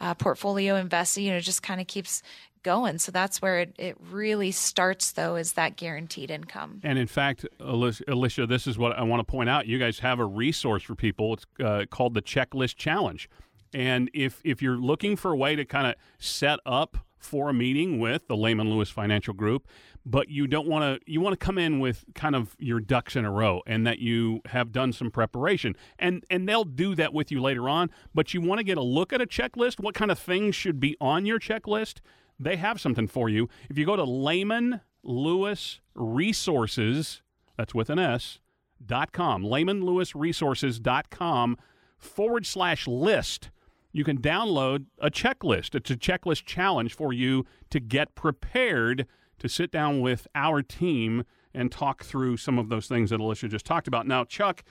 uh, 0.00 0.14
portfolio 0.14 0.76
invested? 0.76 1.22
You 1.22 1.32
know, 1.32 1.40
just 1.40 1.62
kind 1.62 1.80
of 1.80 1.86
keeps 1.86 2.22
going. 2.62 2.98
So 2.98 3.12
that's 3.12 3.40
where 3.40 3.60
it, 3.60 3.74
it 3.78 3.96
really 4.10 4.50
starts, 4.50 5.12
though, 5.12 5.36
is 5.36 5.52
that 5.54 5.76
guaranteed 5.76 6.30
income. 6.30 6.80
And 6.82 6.98
in 6.98 7.06
fact, 7.06 7.46
Alicia, 7.60 8.46
this 8.46 8.66
is 8.66 8.78
what 8.78 8.92
I 8.98 9.02
want 9.02 9.20
to 9.20 9.24
point 9.24 9.48
out. 9.48 9.66
You 9.66 9.78
guys 9.78 10.00
have 10.00 10.18
a 10.18 10.26
resource 10.26 10.82
for 10.82 10.94
people. 10.94 11.34
It's 11.34 11.46
uh, 11.64 11.84
called 11.90 12.14
the 12.14 12.22
Checklist 12.22 12.76
Challenge. 12.76 13.28
And 13.74 14.10
if 14.14 14.40
if 14.44 14.62
you're 14.62 14.78
looking 14.78 15.14
for 15.16 15.32
a 15.32 15.36
way 15.36 15.54
to 15.54 15.64
kind 15.64 15.86
of 15.86 15.94
set 16.18 16.58
up 16.64 16.96
for 17.18 17.48
a 17.48 17.52
meeting 17.52 17.98
with 17.98 18.28
the 18.28 18.36
Lehman 18.36 18.70
Lewis 18.70 18.90
Financial 18.90 19.34
Group, 19.34 19.66
but 20.06 20.28
you 20.28 20.46
don't 20.46 20.68
want 20.68 20.84
to 21.04 21.12
you 21.12 21.20
want 21.20 21.38
to 21.38 21.44
come 21.44 21.58
in 21.58 21.80
with 21.80 22.04
kind 22.14 22.36
of 22.36 22.56
your 22.58 22.80
ducks 22.80 23.16
in 23.16 23.24
a 23.24 23.30
row 23.30 23.62
and 23.66 23.86
that 23.86 23.98
you 23.98 24.40
have 24.46 24.72
done 24.72 24.92
some 24.92 25.10
preparation. 25.10 25.74
And 25.98 26.24
and 26.30 26.48
they'll 26.48 26.64
do 26.64 26.94
that 26.94 27.12
with 27.12 27.30
you 27.30 27.42
later 27.42 27.68
on 27.68 27.90
but 28.14 28.32
you 28.32 28.40
want 28.40 28.58
to 28.58 28.64
get 28.64 28.78
a 28.78 28.82
look 28.82 29.12
at 29.12 29.20
a 29.20 29.26
checklist 29.26 29.80
what 29.80 29.94
kind 29.94 30.10
of 30.10 30.18
things 30.18 30.54
should 30.54 30.80
be 30.80 30.96
on 31.00 31.26
your 31.26 31.38
checklist. 31.38 32.00
They 32.38 32.56
have 32.56 32.80
something 32.80 33.08
for 33.08 33.28
you. 33.28 33.48
If 33.68 33.76
you 33.76 33.84
go 33.84 33.96
to 33.96 34.04
Lehman 34.04 34.80
Lewis 35.02 35.80
Resources 35.94 37.22
that's 37.56 37.74
with 37.74 37.90
an 37.90 37.98
S 37.98 38.38
dot 38.84 39.12
com 39.12 39.42
Lehman 39.42 39.84
Lewis 39.84 40.14
Resources 40.14 40.78
dot 40.78 41.10
com 41.10 41.56
forward 41.96 42.46
slash 42.46 42.86
list 42.86 43.50
you 43.92 44.04
can 44.04 44.20
download 44.20 44.86
a 44.98 45.10
checklist. 45.10 45.74
It's 45.74 45.90
a 45.90 45.96
checklist 45.96 46.44
challenge 46.44 46.94
for 46.94 47.12
you 47.12 47.46
to 47.70 47.80
get 47.80 48.14
prepared 48.14 49.06
to 49.38 49.48
sit 49.48 49.70
down 49.70 50.00
with 50.00 50.26
our 50.34 50.62
team 50.62 51.24
and 51.54 51.72
talk 51.72 52.04
through 52.04 52.36
some 52.36 52.58
of 52.58 52.68
those 52.68 52.86
things 52.86 53.10
that 53.10 53.20
Alicia 53.20 53.48
just 53.48 53.64
talked 53.64 53.88
about. 53.88 54.06
Now, 54.06 54.24
Chuck, 54.24 54.62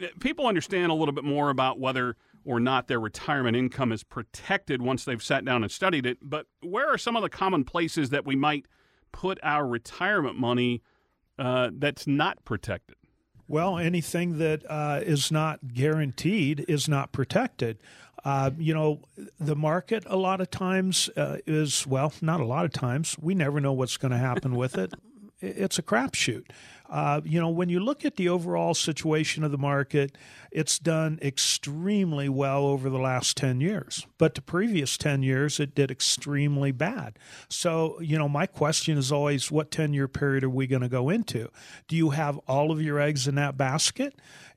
eh, 0.00 0.08
people 0.20 0.46
understand 0.46 0.90
a 0.90 0.94
little 0.94 1.14
bit 1.14 1.24
more 1.24 1.50
about 1.50 1.78
whether 1.78 2.16
or 2.44 2.60
not 2.60 2.88
their 2.88 3.00
retirement 3.00 3.56
income 3.56 3.92
is 3.92 4.04
protected 4.04 4.82
once 4.82 5.04
they've 5.04 5.22
sat 5.22 5.44
down 5.44 5.62
and 5.62 5.72
studied 5.72 6.04
it, 6.04 6.18
but 6.20 6.46
where 6.60 6.88
are 6.88 6.98
some 6.98 7.16
of 7.16 7.22
the 7.22 7.28
common 7.28 7.64
places 7.64 8.10
that 8.10 8.26
we 8.26 8.36
might 8.36 8.66
put 9.12 9.38
our 9.42 9.66
retirement 9.66 10.38
money 10.38 10.82
uh, 11.38 11.70
that's 11.72 12.06
not 12.06 12.44
protected? 12.44 12.96
Well, 13.46 13.78
anything 13.78 14.38
that 14.38 14.62
uh, 14.68 15.00
is 15.02 15.30
not 15.30 15.74
guaranteed 15.74 16.64
is 16.68 16.88
not 16.88 17.12
protected. 17.12 17.78
Uh, 18.24 18.50
you 18.56 18.72
know, 18.72 19.00
the 19.38 19.54
market 19.54 20.04
a 20.06 20.16
lot 20.16 20.40
of 20.40 20.50
times 20.50 21.10
uh, 21.16 21.38
is, 21.46 21.86
well, 21.86 22.12
not 22.22 22.40
a 22.40 22.44
lot 22.46 22.64
of 22.64 22.72
times. 22.72 23.16
We 23.20 23.34
never 23.34 23.60
know 23.60 23.72
what's 23.72 23.98
going 23.98 24.12
to 24.12 24.18
happen 24.18 24.54
with 24.54 24.78
it. 24.78 24.94
It's 25.44 25.78
a 25.78 25.82
crapshoot. 25.82 26.44
Uh, 26.88 27.20
you 27.24 27.40
know, 27.40 27.48
when 27.48 27.68
you 27.70 27.80
look 27.80 28.04
at 28.04 28.16
the 28.16 28.28
overall 28.28 28.74
situation 28.74 29.42
of 29.42 29.50
the 29.50 29.58
market, 29.58 30.16
it's 30.52 30.78
done 30.78 31.18
extremely 31.22 32.28
well 32.28 32.66
over 32.66 32.90
the 32.90 32.98
last 32.98 33.36
10 33.38 33.60
years. 33.60 34.06
But 34.18 34.34
the 34.34 34.42
previous 34.42 34.98
10 34.98 35.22
years, 35.22 35.58
it 35.58 35.74
did 35.74 35.90
extremely 35.90 36.72
bad. 36.72 37.18
So, 37.48 37.98
you 38.00 38.18
know, 38.18 38.28
my 38.28 38.46
question 38.46 38.98
is 38.98 39.10
always 39.10 39.50
what 39.50 39.70
10 39.70 39.94
year 39.94 40.08
period 40.08 40.44
are 40.44 40.50
we 40.50 40.66
going 40.66 40.82
to 40.82 40.88
go 40.88 41.08
into? 41.08 41.48
Do 41.88 41.96
you 41.96 42.10
have 42.10 42.38
all 42.46 42.70
of 42.70 42.82
your 42.82 43.00
eggs 43.00 43.26
in 43.26 43.34
that 43.36 43.56
basket? 43.56 44.14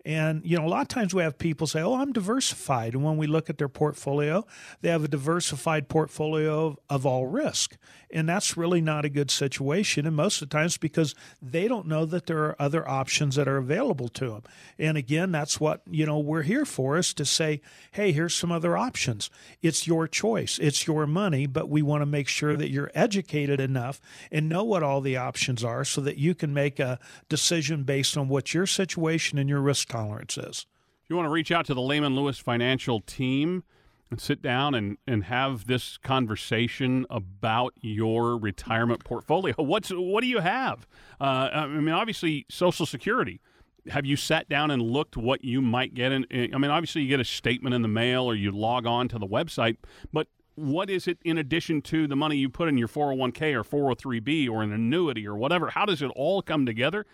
And, 0.07 0.41
you 0.45 0.57
know, 0.57 0.65
a 0.65 0.69
lot 0.69 0.83
of 0.83 0.87
times 0.87 1.13
we 1.13 1.21
have 1.21 1.37
people 1.37 1.67
say, 1.67 1.81
oh, 1.81 1.95
I'm 1.95 2.13
diversified. 2.13 2.93
And 2.93 3.03
when 3.03 3.17
we 3.17 3.27
look 3.27 3.49
at 3.49 3.57
their 3.57 3.67
portfolio, 3.67 4.45
they 4.79 4.87
have 4.87 5.03
a 5.03 5.09
diversified 5.09 5.89
portfolio 5.89 6.67
of, 6.67 6.79
of 6.89 7.05
all 7.05 7.25
risk. 7.27 7.75
And 8.09 8.29
that's 8.29 8.55
really 8.55 8.79
not 8.79 9.03
a 9.03 9.09
good 9.09 9.29
situation. 9.29 10.07
And 10.07 10.15
most 10.15 10.41
of 10.41 10.47
the 10.47 10.53
times 10.55 10.77
because 10.77 11.13
they 11.41 11.67
don't 11.67 11.87
know 11.87 12.05
that 12.05 12.25
there 12.25 12.37
are 12.45 12.55
other 12.57 12.87
options 12.87 13.35
that 13.35 13.49
are 13.49 13.57
available 13.57 14.07
to 14.07 14.29
them. 14.29 14.43
And 14.79 14.97
again, 14.97 15.33
that's 15.33 15.59
what, 15.59 15.81
you 15.89 16.05
know, 16.05 16.19
we're 16.19 16.43
here 16.43 16.63
for 16.63 16.97
is 16.97 17.13
to 17.15 17.25
say, 17.25 17.59
hey, 17.91 18.13
here's 18.13 18.33
some 18.33 18.49
other 18.49 18.77
options. 18.77 19.29
It's 19.61 19.87
your 19.87 20.07
choice, 20.07 20.57
it's 20.57 20.87
your 20.87 21.05
money, 21.05 21.47
but 21.47 21.67
we 21.67 21.81
want 21.81 22.01
to 22.01 22.05
make 22.05 22.29
sure 22.29 22.55
that 22.55 22.69
you're 22.69 22.91
educated 22.95 23.59
enough 23.59 23.99
and 24.31 24.47
know 24.47 24.63
what 24.63 24.83
all 24.83 25.01
the 25.01 25.17
options 25.17 25.65
are 25.65 25.83
so 25.83 25.99
that 25.99 26.15
you 26.15 26.33
can 26.33 26.53
make 26.53 26.79
a 26.79 26.97
decision 27.27 27.83
based 27.83 28.15
on 28.15 28.29
what 28.29 28.53
your 28.53 28.65
situation 28.65 29.37
and 29.37 29.49
your 29.49 29.59
risk 29.59 29.89
tolerance 29.97 30.37
is. 30.37 30.65
If 31.03 31.09
you 31.09 31.15
want 31.15 31.27
to 31.27 31.31
reach 31.31 31.51
out 31.51 31.65
to 31.67 31.73
the 31.73 31.81
Lehman 31.81 32.15
Lewis 32.15 32.37
financial 32.37 33.01
team 33.01 33.63
and 34.09 34.21
sit 34.21 34.41
down 34.41 34.75
and, 34.75 34.97
and 35.07 35.25
have 35.25 35.67
this 35.67 35.97
conversation 35.97 37.05
about 37.09 37.73
your 37.81 38.37
retirement 38.37 39.03
portfolio, 39.03 39.55
what's 39.57 39.89
what 39.89 40.21
do 40.21 40.27
you 40.27 40.39
have? 40.39 40.87
Uh, 41.19 41.49
I 41.51 41.67
mean, 41.67 41.89
obviously, 41.89 42.45
Social 42.49 42.85
Security. 42.85 43.41
Have 43.89 44.05
you 44.05 44.17
sat 44.17 44.49
down 44.49 44.69
and 44.69 44.81
looked 44.81 45.15
what 45.15 45.45
you 45.45 45.61
might 45.61 45.93
get? 45.93 46.11
In, 46.11 46.25
I 46.31 46.57
mean, 46.57 46.71
obviously, 46.71 47.03
you 47.03 47.07
get 47.07 47.21
a 47.21 47.25
statement 47.25 47.73
in 47.73 47.81
the 47.81 47.87
mail 47.87 48.25
or 48.25 48.35
you 48.35 48.51
log 48.51 48.85
on 48.85 49.07
to 49.09 49.17
the 49.17 49.27
website, 49.27 49.77
but 50.11 50.27
what 50.55 50.89
is 50.89 51.07
it 51.07 51.19
in 51.23 51.37
addition 51.37 51.81
to 51.83 52.05
the 52.07 52.15
money 52.15 52.35
you 52.35 52.49
put 52.49 52.67
in 52.67 52.77
your 52.77 52.89
401k 52.89 53.53
or 53.53 53.95
403b 53.95 54.49
or 54.49 54.61
an 54.61 54.73
annuity 54.73 55.25
or 55.25 55.37
whatever? 55.37 55.69
How 55.69 55.85
does 55.85 56.01
it 56.01 56.11
all 56.15 56.41
come 56.41 56.65
together? 56.65 57.05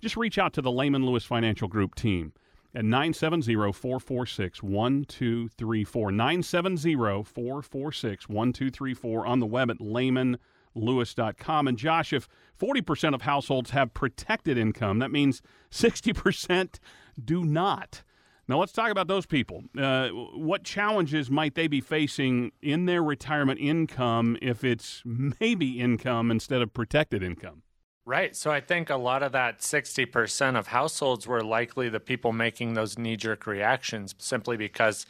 Just 0.00 0.16
reach 0.16 0.38
out 0.38 0.52
to 0.54 0.62
the 0.62 0.70
Lehman 0.70 1.04
Lewis 1.04 1.24
Financial 1.24 1.68
Group 1.68 1.94
team 1.94 2.32
at 2.74 2.84
970 2.84 3.54
446 3.72 4.62
1234. 4.62 6.12
970 6.12 6.94
446 7.24 8.28
1234 8.28 9.26
on 9.26 9.40
the 9.40 9.46
web 9.46 9.70
at 9.70 9.78
lehmanlewis.com. 9.78 11.68
And 11.68 11.78
Josh, 11.78 12.12
if 12.12 12.28
40% 12.60 13.14
of 13.14 13.22
households 13.22 13.70
have 13.70 13.94
protected 13.94 14.58
income, 14.58 14.98
that 14.98 15.10
means 15.10 15.42
60% 15.70 16.78
do 17.22 17.44
not. 17.44 18.02
Now, 18.46 18.58
let's 18.58 18.72
talk 18.72 18.90
about 18.90 19.08
those 19.08 19.26
people. 19.26 19.64
Uh, 19.78 20.08
what 20.08 20.64
challenges 20.64 21.30
might 21.30 21.54
they 21.54 21.66
be 21.66 21.82
facing 21.82 22.52
in 22.62 22.86
their 22.86 23.02
retirement 23.02 23.60
income 23.60 24.38
if 24.40 24.64
it's 24.64 25.02
maybe 25.04 25.78
income 25.78 26.30
instead 26.30 26.62
of 26.62 26.72
protected 26.72 27.22
income? 27.22 27.62
Right. 28.08 28.34
So 28.34 28.50
I 28.50 28.62
think 28.62 28.88
a 28.88 28.96
lot 28.96 29.22
of 29.22 29.32
that 29.32 29.58
60% 29.58 30.58
of 30.58 30.68
households 30.68 31.26
were 31.26 31.42
likely 31.42 31.90
the 31.90 32.00
people 32.00 32.32
making 32.32 32.72
those 32.72 32.96
knee 32.96 33.18
jerk 33.18 33.46
reactions 33.46 34.14
simply 34.16 34.56
because, 34.56 35.04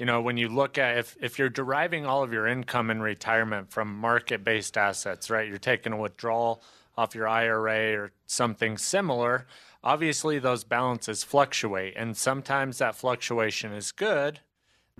you 0.00 0.04
know, 0.04 0.20
when 0.20 0.36
you 0.36 0.48
look 0.48 0.76
at 0.76 0.98
if, 0.98 1.16
if 1.20 1.38
you're 1.38 1.48
deriving 1.48 2.06
all 2.06 2.24
of 2.24 2.32
your 2.32 2.48
income 2.48 2.90
in 2.90 3.00
retirement 3.00 3.70
from 3.70 3.96
market 3.96 4.42
based 4.42 4.76
assets, 4.76 5.30
right, 5.30 5.46
you're 5.46 5.58
taking 5.58 5.92
a 5.92 5.96
withdrawal 5.96 6.60
off 6.98 7.14
your 7.14 7.28
IRA 7.28 7.96
or 7.96 8.10
something 8.26 8.76
similar, 8.76 9.46
obviously 9.84 10.40
those 10.40 10.64
balances 10.64 11.22
fluctuate. 11.22 11.94
And 11.96 12.16
sometimes 12.16 12.78
that 12.78 12.96
fluctuation 12.96 13.72
is 13.72 13.92
good 13.92 14.40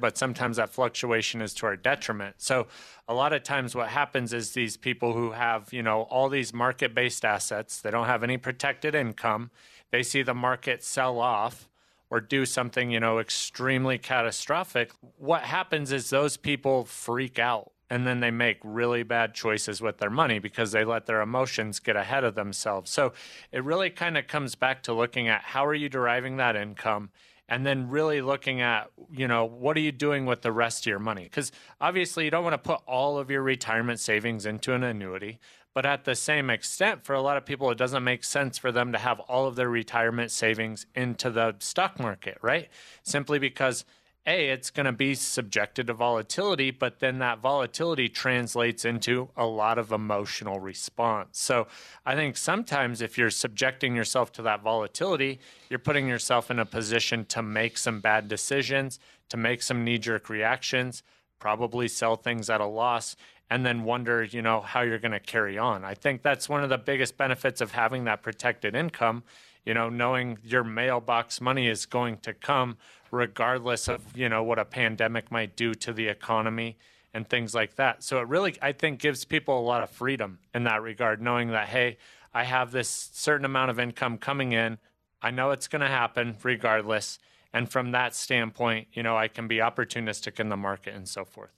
but 0.01 0.17
sometimes 0.17 0.57
that 0.57 0.71
fluctuation 0.71 1.43
is 1.43 1.55
to 1.55 1.67
our 1.67 1.77
detriment. 1.77 2.37
So 2.39 2.67
a 3.07 3.15
lot 3.15 3.33
of 3.33 3.43
times 3.43 3.75
what 3.75 3.89
happens 3.89 4.33
is 4.33 4.53
these 4.53 4.77
people 4.77 5.13
who 5.13 5.33
have, 5.33 5.73
you 5.73 5.83
know, 5.83 6.03
all 6.03 6.29
these 6.29 6.53
market-based 6.53 7.25
assets, 7.25 7.81
they 7.81 7.91
don't 7.91 8.07
have 8.07 8.23
any 8.23 8.37
protected 8.37 8.95
income, 8.95 9.51
they 9.91 10.03
see 10.03 10.23
the 10.23 10.35
market 10.35 10.83
sell 10.83 11.19
off 11.19 11.69
or 12.11 12.21
do 12.21 12.45
something, 12.45 12.91
you 12.91 13.01
know, 13.01 13.19
extremely 13.19 13.99
catastrophic. 13.99 14.91
What 15.17 15.43
happens 15.43 15.93
is 15.93 16.11
those 16.11 16.37
people 16.37 16.85
freak 16.85 17.39
out 17.39 17.73
and 17.89 18.07
then 18.07 18.21
they 18.21 18.31
make 18.31 18.59
really 18.63 19.03
bad 19.03 19.35
choices 19.35 19.81
with 19.81 19.99
their 19.99 20.11
money 20.11 20.39
because 20.39 20.73
they 20.73 20.85
let 20.85 21.07
their 21.07 21.21
emotions 21.21 21.81
get 21.81 21.97
ahead 21.97 22.23
of 22.23 22.37
themselves. 22.37 22.91
So 22.91 23.13
it 23.51 23.65
really 23.65 23.91
kind 23.91 24.17
of 24.17 24.29
comes 24.29 24.55
back 24.55 24.83
to 24.85 24.93
looking 24.93 25.29
at 25.29 25.43
how 25.43 25.67
are 25.67 25.75
you 25.75 25.89
deriving 25.89 26.37
that 26.37 26.55
income 26.55 27.11
and 27.51 27.67
then 27.67 27.91
really 27.91 28.23
looking 28.23 28.63
at 28.63 28.91
you 29.13 29.29
know 29.29 29.45
what 29.45 29.77
are 29.77 29.81
you 29.81 29.93
doing 29.93 30.25
with 30.25 30.41
the 30.43 30.53
rest 30.53 30.87
of 30.87 30.91
your 30.91 30.99
money? 31.01 31.25
Because 31.25 31.53
obviously 31.81 32.25
you 32.25 32.31
don't 32.31 32.45
want 32.45 32.55
to 32.55 32.59
put 32.59 32.81
all 32.87 33.19
of 33.19 33.31
your 33.31 33.43
retirement 33.43 34.01
savings 34.01 34.47
into 34.47 34.73
an 34.73 34.85
annuity 34.85 35.39
but 35.73 35.87
at 35.87 36.05
the 36.05 36.15
same 36.15 36.51
extent 36.51 37.05
for 37.05 37.15
a 37.15 37.21
lot 37.21 37.37
of 37.37 37.45
people 37.45 37.71
it 37.71 37.79
doesn't 37.79 38.03
make 38.03 38.25
sense 38.25 38.59
for 38.59 38.73
them 38.73 38.93
to 38.93 38.99
have 38.99 39.21
all 39.21 39.47
of 39.47 39.57
their 39.57 39.69
retirement 39.69 40.31
savings 40.31 40.87
into 40.95 41.31
the 41.31 41.55
stock 41.59 41.99
market 41.99 42.39
right? 42.41 42.69
Simply 43.03 43.39
because 43.39 43.85
a, 44.27 44.49
it's 44.49 44.71
going 44.71 44.87
to 44.87 44.93
be 44.93 45.15
subjected 45.15 45.87
to 45.87 45.95
volatility, 45.95 46.71
but 46.71 47.01
then 47.01 47.19
that 47.21 47.39
volatility 47.39 48.09
translates 48.09 48.85
into 48.85 49.31
a 49.37 49.47
lot 49.47 49.79
of 49.79 49.93
emotional 49.93 50.61
response. 50.61 51.39
So 51.39 51.67
I 52.05 52.15
think 52.15 52.37
sometimes 52.37 53.01
if 53.01 53.17
you're 53.17 53.31
subjecting 53.31 53.97
yourself 53.97 54.31
to 54.33 54.43
that 54.43 54.63
volatility, 54.63 55.41
you're 55.71 55.79
putting 55.79 56.07
yourself 56.07 56.51
in 56.51 56.59
a 56.59 56.67
position 56.67 57.25
to 57.27 57.43
make 57.43 57.79
some 57.79 58.01
bad 58.01 58.29
decisions, 58.29 58.99
to 59.31 59.37
make 59.37 59.63
some 59.63 59.85
knee 59.85 59.99
jerk 59.99 60.29
reactions, 60.29 61.03
probably 61.39 61.89
sell 61.89 62.17
things 62.17 62.51
at 62.51 62.61
a 62.61 62.67
loss. 62.67 63.17
And 63.53 63.67
then 63.67 63.83
wonder, 63.83 64.23
you 64.23 64.43
know, 64.43 64.61
how 64.61 64.83
you're 64.83 65.01
going 65.01 65.11
to 65.11 65.19
carry 65.19 65.59
on. 65.59 65.85
I 65.85 65.95
think 65.95 66.23
that's 66.23 66.49
one 66.49 66.63
of 66.63 66.69
the 66.69 66.79
biggest 66.79 67.17
benefits 67.17 67.61
of 67.61 67.73
having 67.73 68.05
that 68.05 68.23
protected 68.23 68.77
income. 68.77 69.25
You 69.71 69.75
know, 69.75 69.89
knowing 69.89 70.39
your 70.43 70.65
mailbox 70.65 71.41
money 71.41 71.69
is 71.69 71.87
going 71.87 72.17
to 72.23 72.35
come 72.35 72.77
regardless 73.13 73.87
of 73.87 74.03
you 74.17 74.29
know 74.29 74.43
what 74.43 74.59
a 74.59 74.65
pandemic 74.65 75.31
might 75.31 75.55
do 75.55 75.75
to 75.75 75.93
the 75.93 76.09
economy 76.09 76.77
and 77.15 77.29
things 77.29 77.55
like 77.55 77.77
that. 77.77 78.03
So 78.03 78.19
it 78.19 78.27
really 78.27 78.57
I 78.61 78.73
think 78.73 78.99
gives 78.99 79.25
people 79.25 79.61
a 79.61 79.63
lot 79.63 79.85
of 79.85 79.91
freedom 79.91 80.41
in 80.53 80.65
that 80.65 80.83
regard, 80.83 81.23
knowing 81.23 81.51
that 81.51 81.69
hey, 81.69 81.99
I 82.35 82.43
have 82.43 82.73
this 82.73 83.11
certain 83.13 83.45
amount 83.45 83.71
of 83.71 83.79
income 83.79 84.19
coming 84.19 84.51
in. 84.51 84.79
I 85.23 85.31
know 85.31 85.53
it's 85.53 85.69
going 85.69 85.83
to 85.83 85.87
happen 85.87 86.37
regardless. 86.43 87.21
And 87.53 87.71
from 87.71 87.93
that 87.93 88.17
standpoint, 88.17 88.89
you 88.93 89.05
know, 89.05 89.17
I 89.17 89.29
can 89.29 89.47
be 89.47 89.59
opportunistic 89.59 90.41
in 90.41 90.49
the 90.49 90.57
market 90.57 90.97
and 90.97 91.09
so 91.09 91.25
forth. 91.25 91.53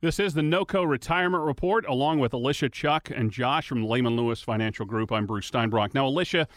This 0.00 0.20
is 0.20 0.34
the 0.34 0.42
NOCO 0.42 0.88
Retirement 0.88 1.44
Report, 1.44 1.86
along 1.86 2.18
with 2.20 2.32
Alicia 2.32 2.68
Chuck 2.68 3.10
and 3.12 3.32
Josh 3.32 3.68
from 3.68 3.88
Lehman 3.88 4.16
Lewis 4.16 4.40
Financial 4.42 4.84
Group. 4.84 5.10
I'm 5.10 5.26
Bruce 5.26 5.48
Steinbrock. 5.48 5.94
Now, 5.94 6.06
Alicia, 6.06 6.48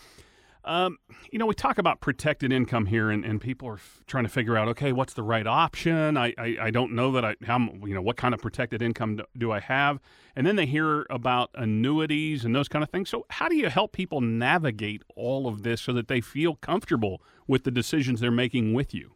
um, 0.65 0.97
you 1.31 1.37
know, 1.37 1.45
we 1.45 1.53
talk 1.53 1.77
about 1.77 2.01
protected 2.01 2.51
income 2.51 2.87
here, 2.87 3.11
and, 3.11 3.23
and 3.23 3.39
people 3.39 3.67
are 3.67 3.75
f- 3.75 4.01
trying 4.07 4.23
to 4.23 4.29
figure 4.29 4.57
out, 4.57 4.67
okay, 4.69 4.91
what's 4.91 5.13
the 5.13 5.21
right 5.21 5.45
option? 5.45 6.17
I, 6.17 6.33
I, 6.37 6.57
I, 6.59 6.71
don't 6.71 6.93
know 6.93 7.11
that 7.11 7.23
I, 7.23 7.35
how, 7.45 7.59
you 7.59 7.93
know, 7.93 8.01
what 8.01 8.17
kind 8.17 8.33
of 8.33 8.41
protected 8.41 8.81
income 8.81 9.17
do, 9.17 9.23
do, 9.37 9.51
I 9.51 9.59
have? 9.59 9.99
And 10.35 10.45
then 10.45 10.55
they 10.55 10.65
hear 10.65 11.05
about 11.11 11.51
annuities 11.53 12.45
and 12.45 12.55
those 12.55 12.67
kind 12.67 12.81
of 12.81 12.89
things. 12.89 13.09
So, 13.09 13.27
how 13.29 13.47
do 13.47 13.55
you 13.55 13.69
help 13.69 13.93
people 13.93 14.21
navigate 14.21 15.03
all 15.15 15.47
of 15.47 15.61
this 15.61 15.81
so 15.81 15.93
that 15.93 16.07
they 16.07 16.19
feel 16.19 16.55
comfortable 16.55 17.21
with 17.47 17.63
the 17.63 17.71
decisions 17.71 18.19
they're 18.19 18.31
making 18.31 18.73
with 18.73 18.93
you? 18.93 19.15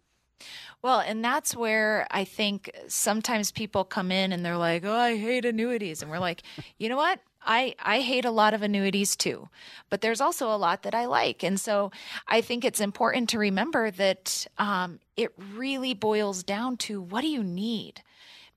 Well, 0.81 0.99
and 0.99 1.25
that's 1.25 1.55
where 1.55 2.07
I 2.12 2.23
think 2.23 2.71
sometimes 2.88 3.51
people 3.51 3.83
come 3.83 4.12
in 4.12 4.31
and 4.31 4.45
they're 4.45 4.55
like, 4.55 4.85
"Oh, 4.85 4.95
I 4.95 5.17
hate 5.17 5.43
annuities," 5.43 6.01
and 6.01 6.09
we're 6.09 6.19
like, 6.19 6.43
"You 6.77 6.88
know 6.88 6.95
what? 6.95 7.19
I, 7.49 7.73
I 7.79 8.01
hate 8.01 8.25
a 8.25 8.31
lot 8.31 8.53
of 8.53 8.62
annuities 8.62 9.15
too, 9.15 9.49
but 9.89 10.01
there's 10.01 10.21
also 10.21 10.53
a 10.53 10.55
lot 10.55 10.83
that 10.83 10.93
I 10.93 11.05
like. 11.05 11.43
And 11.43 11.59
so 11.59 11.91
I 12.27 12.41
think 12.41 12.63
it's 12.63 12.79
important 12.79 13.27
to 13.29 13.39
remember 13.39 13.89
that 13.89 14.45
um, 14.59 14.99
it 15.17 15.33
really 15.55 15.95
boils 15.95 16.43
down 16.43 16.77
to 16.77 17.01
what 17.01 17.21
do 17.21 17.27
you 17.27 17.43
need? 17.43 18.03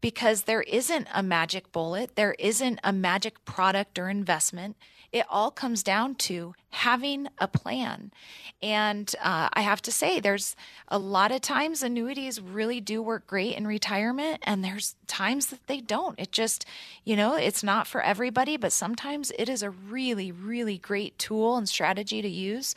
Because 0.02 0.42
there 0.42 0.60
isn't 0.62 1.08
a 1.14 1.22
magic 1.22 1.72
bullet, 1.72 2.16
there 2.16 2.34
isn't 2.38 2.80
a 2.84 2.92
magic 2.92 3.42
product 3.46 3.98
or 3.98 4.10
investment 4.10 4.76
it 5.12 5.26
all 5.28 5.50
comes 5.50 5.82
down 5.82 6.14
to 6.14 6.54
having 6.70 7.28
a 7.38 7.46
plan. 7.46 8.10
And 8.62 9.14
uh, 9.22 9.50
I 9.52 9.60
have 9.60 9.82
to 9.82 9.92
say, 9.92 10.20
there's 10.20 10.56
a 10.88 10.98
lot 10.98 11.32
of 11.32 11.40
times 11.40 11.82
annuities 11.82 12.40
really 12.40 12.80
do 12.80 13.02
work 13.02 13.26
great 13.26 13.56
in 13.56 13.66
retirement, 13.66 14.40
and 14.44 14.64
there's 14.64 14.94
times 15.06 15.48
that 15.48 15.66
they 15.66 15.80
don't. 15.80 16.18
It 16.18 16.32
just, 16.32 16.64
you 17.04 17.16
know, 17.16 17.34
it's 17.34 17.62
not 17.62 17.86
for 17.86 18.00
everybody, 18.00 18.56
but 18.56 18.72
sometimes 18.72 19.32
it 19.38 19.48
is 19.48 19.62
a 19.62 19.70
really, 19.70 20.32
really 20.32 20.78
great 20.78 21.18
tool 21.18 21.56
and 21.56 21.68
strategy 21.68 22.22
to 22.22 22.28
use 22.28 22.74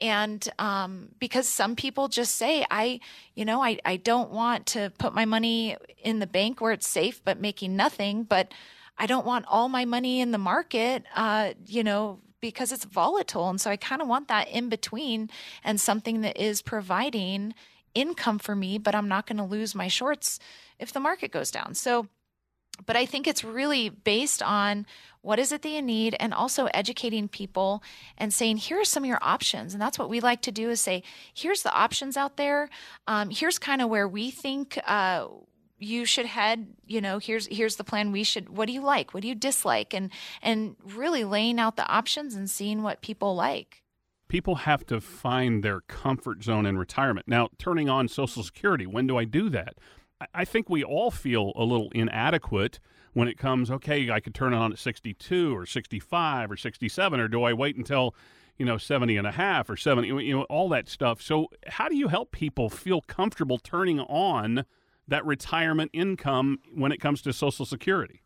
and 0.00 0.48
um, 0.58 1.10
because 1.20 1.46
some 1.46 1.76
people 1.76 2.08
just 2.08 2.34
say 2.34 2.66
i 2.70 2.98
you 3.34 3.44
know 3.44 3.62
I, 3.62 3.78
I 3.84 3.96
don't 3.96 4.30
want 4.30 4.66
to 4.66 4.92
put 4.98 5.14
my 5.14 5.24
money 5.24 5.76
in 6.02 6.18
the 6.18 6.26
bank 6.26 6.60
where 6.60 6.72
it's 6.72 6.88
safe 6.88 7.22
but 7.24 7.40
making 7.40 7.76
nothing 7.76 8.24
but 8.24 8.52
I 8.98 9.06
don't 9.06 9.26
want 9.26 9.46
all 9.48 9.68
my 9.68 9.84
money 9.84 10.20
in 10.20 10.30
the 10.30 10.38
market, 10.38 11.04
uh, 11.14 11.52
you 11.66 11.82
know, 11.82 12.20
because 12.40 12.72
it's 12.72 12.84
volatile. 12.84 13.48
And 13.48 13.60
so 13.60 13.70
I 13.70 13.76
kind 13.76 14.02
of 14.02 14.08
want 14.08 14.28
that 14.28 14.48
in 14.48 14.68
between 14.68 15.30
and 15.64 15.80
something 15.80 16.20
that 16.22 16.36
is 16.36 16.60
providing 16.60 17.54
income 17.94 18.38
for 18.38 18.54
me, 18.56 18.78
but 18.78 18.94
I'm 18.94 19.08
not 19.08 19.26
going 19.26 19.38
to 19.38 19.44
lose 19.44 19.74
my 19.74 19.88
shorts 19.88 20.38
if 20.78 20.92
the 20.92 21.00
market 21.00 21.30
goes 21.30 21.50
down. 21.50 21.74
So, 21.74 22.08
but 22.86 22.96
I 22.96 23.06
think 23.06 23.26
it's 23.26 23.44
really 23.44 23.90
based 23.90 24.42
on 24.42 24.86
what 25.20 25.38
is 25.38 25.52
it 25.52 25.62
that 25.62 25.68
you 25.68 25.82
need 25.82 26.16
and 26.18 26.34
also 26.34 26.66
educating 26.74 27.28
people 27.28 27.82
and 28.18 28.34
saying, 28.34 28.56
here 28.56 28.80
are 28.80 28.84
some 28.84 29.04
of 29.04 29.08
your 29.08 29.22
options. 29.22 29.72
And 29.72 29.80
that's 29.80 29.98
what 29.98 30.08
we 30.08 30.20
like 30.20 30.42
to 30.42 30.52
do 30.52 30.70
is 30.70 30.80
say, 30.80 31.04
here's 31.32 31.62
the 31.62 31.72
options 31.72 32.16
out 32.16 32.36
there. 32.36 32.68
Um, 33.06 33.30
here's 33.30 33.58
kind 33.58 33.80
of 33.82 33.88
where 33.88 34.08
we 34.08 34.30
think 34.30 34.78
uh, 34.86 35.28
you 35.82 36.04
should 36.04 36.26
head 36.26 36.66
you 36.86 37.00
know 37.00 37.18
here's 37.18 37.46
here's 37.46 37.76
the 37.76 37.84
plan 37.84 38.12
we 38.12 38.24
should 38.24 38.48
what 38.48 38.66
do 38.66 38.72
you 38.72 38.80
like? 38.80 39.14
What 39.14 39.22
do 39.22 39.28
you 39.28 39.34
dislike? 39.34 39.94
And 39.94 40.10
and 40.40 40.76
really 40.84 41.24
laying 41.24 41.58
out 41.58 41.76
the 41.76 41.86
options 41.86 42.34
and 42.34 42.50
seeing 42.50 42.82
what 42.82 43.02
people 43.02 43.34
like. 43.34 43.82
People 44.28 44.54
have 44.56 44.86
to 44.86 45.00
find 45.00 45.62
their 45.62 45.82
comfort 45.82 46.42
zone 46.42 46.64
in 46.64 46.78
retirement. 46.78 47.28
Now 47.28 47.50
turning 47.58 47.88
on 47.88 48.08
social 48.08 48.42
security 48.42 48.86
when 48.86 49.06
do 49.06 49.16
i 49.16 49.24
do 49.24 49.48
that? 49.50 49.74
I 50.32 50.44
think 50.44 50.70
we 50.70 50.84
all 50.84 51.10
feel 51.10 51.52
a 51.56 51.64
little 51.64 51.90
inadequate 51.94 52.78
when 53.12 53.28
it 53.28 53.36
comes 53.36 53.70
okay 53.70 54.10
i 54.10 54.20
could 54.20 54.34
turn 54.34 54.54
it 54.54 54.56
on 54.56 54.72
at 54.72 54.78
62 54.78 55.54
or 55.54 55.66
65 55.66 56.50
or 56.50 56.56
67 56.56 57.20
or 57.20 57.28
do 57.28 57.42
i 57.42 57.52
wait 57.52 57.76
until 57.76 58.14
you 58.58 58.66
know 58.66 58.78
70 58.78 59.16
and 59.16 59.26
a 59.26 59.32
half 59.32 59.68
or 59.68 59.76
70 59.76 60.08
you 60.08 60.36
know 60.36 60.42
all 60.44 60.68
that 60.70 60.88
stuff. 60.88 61.20
So 61.22 61.48
how 61.66 61.88
do 61.88 61.96
you 61.96 62.08
help 62.08 62.32
people 62.32 62.68
feel 62.68 63.00
comfortable 63.00 63.58
turning 63.58 64.00
on 64.00 64.64
that 65.08 65.24
retirement 65.26 65.90
income 65.92 66.58
when 66.74 66.92
it 66.92 67.00
comes 67.00 67.22
to 67.22 67.32
Social 67.32 67.66
Security? 67.66 68.22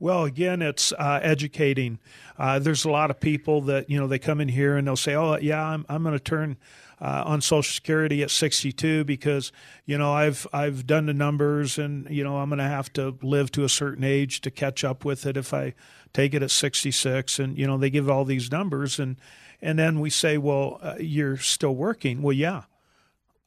Well, 0.00 0.24
again, 0.24 0.62
it's 0.62 0.92
uh, 0.92 1.20
educating. 1.22 1.98
Uh, 2.38 2.58
there's 2.58 2.86
a 2.86 2.90
lot 2.90 3.10
of 3.10 3.20
people 3.20 3.60
that 3.62 3.90
you 3.90 4.00
know 4.00 4.06
they 4.06 4.18
come 4.18 4.40
in 4.40 4.48
here 4.48 4.78
and 4.78 4.86
they'll 4.86 4.96
say, 4.96 5.14
"Oh, 5.14 5.36
yeah, 5.36 5.62
I'm 5.62 5.84
I'm 5.90 6.02
going 6.02 6.14
to 6.14 6.24
turn 6.24 6.56
uh, 7.02 7.24
on 7.26 7.42
Social 7.42 7.70
Security 7.70 8.22
at 8.22 8.30
62 8.30 9.04
because 9.04 9.52
you 9.84 9.98
know 9.98 10.10
I've 10.10 10.46
I've 10.54 10.86
done 10.86 11.04
the 11.04 11.12
numbers 11.12 11.76
and 11.76 12.08
you 12.08 12.24
know 12.24 12.38
I'm 12.38 12.48
going 12.48 12.60
to 12.60 12.64
have 12.64 12.90
to 12.94 13.18
live 13.20 13.52
to 13.52 13.64
a 13.64 13.68
certain 13.68 14.02
age 14.02 14.40
to 14.40 14.50
catch 14.50 14.84
up 14.84 15.04
with 15.04 15.26
it 15.26 15.36
if 15.36 15.52
I 15.52 15.74
take 16.14 16.32
it 16.32 16.42
at 16.42 16.50
66." 16.50 17.38
And 17.38 17.58
you 17.58 17.66
know 17.66 17.76
they 17.76 17.90
give 17.90 18.08
all 18.08 18.24
these 18.24 18.50
numbers 18.50 18.98
and 18.98 19.16
and 19.60 19.78
then 19.78 20.00
we 20.00 20.08
say, 20.08 20.38
"Well, 20.38 20.78
uh, 20.80 20.94
you're 20.98 21.36
still 21.36 21.74
working." 21.74 22.22
Well, 22.22 22.32
yeah. 22.32 22.62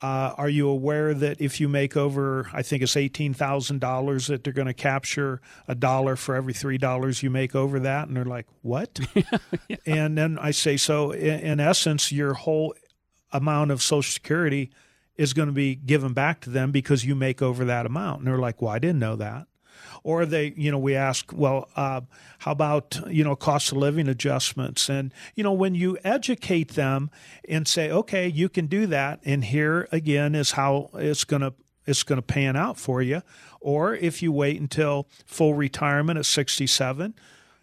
Uh, 0.03 0.35
are 0.37 0.49
you 0.49 0.67
aware 0.67 1.13
that 1.13 1.39
if 1.39 1.61
you 1.61 1.69
make 1.69 1.95
over, 1.95 2.49
I 2.51 2.61
think 2.61 2.83
it's 2.83 2.97
eighteen 2.97 3.33
thousand 3.33 3.79
dollars, 3.79 4.27
that 4.27 4.43
they're 4.43 4.51
going 4.51 4.67
to 4.67 4.73
capture 4.73 5.39
a 5.65 5.75
dollar 5.75 6.17
for 6.17 6.35
every 6.35 6.51
three 6.51 6.77
dollars 6.77 7.23
you 7.23 7.29
make 7.29 7.55
over 7.55 7.79
that? 7.79 8.09
And 8.09 8.17
they're 8.17 8.25
like, 8.25 8.45
"What?" 8.63 8.99
yeah. 9.69 9.77
And 9.85 10.17
then 10.17 10.37
I 10.37 10.51
say, 10.51 10.75
"So 10.75 11.11
in, 11.11 11.39
in 11.39 11.59
essence, 11.61 12.11
your 12.11 12.33
whole 12.33 12.75
amount 13.31 13.71
of 13.71 13.81
Social 13.81 14.11
Security 14.11 14.71
is 15.15 15.31
going 15.31 15.47
to 15.47 15.53
be 15.53 15.73
given 15.73 16.11
back 16.11 16.41
to 16.41 16.49
them 16.49 16.71
because 16.71 17.05
you 17.05 17.15
make 17.15 17.41
over 17.41 17.63
that 17.63 17.85
amount." 17.85 18.19
And 18.19 18.27
they're 18.27 18.37
like, 18.37 18.61
"Well, 18.61 18.71
I 18.71 18.79
didn't 18.79 18.99
know 18.99 19.15
that." 19.15 19.47
Or 20.03 20.25
they, 20.25 20.53
you 20.57 20.69
know, 20.69 20.77
we 20.77 20.95
ask, 20.95 21.31
well, 21.33 21.69
uh, 21.75 22.01
how 22.39 22.51
about, 22.51 22.99
you 23.07 23.23
know, 23.23 23.35
cost 23.35 23.71
of 23.71 23.77
living 23.77 24.09
adjustments? 24.09 24.89
And, 24.89 25.13
you 25.33 25.43
know, 25.43 25.53
when 25.53 25.75
you 25.75 25.97
educate 26.03 26.73
them 26.73 27.09
and 27.47 27.67
say, 27.67 27.89
okay, 27.89 28.27
you 28.27 28.49
can 28.49 28.67
do 28.67 28.85
that, 28.87 29.21
and 29.23 29.45
here 29.45 29.87
again 29.91 30.35
is 30.35 30.51
how 30.51 30.89
it's 30.95 31.23
going 31.23 31.41
to 31.41 31.53
it's 31.85 32.03
going 32.03 32.17
to 32.17 32.21
pan 32.21 32.55
out 32.55 32.77
for 32.77 33.01
you. 33.01 33.21
Or 33.59 33.95
if 33.95 34.21
you 34.21 34.31
wait 34.31 34.59
until 34.59 35.07
full 35.25 35.53
retirement 35.53 36.17
at 36.17 36.25
67, 36.25 37.13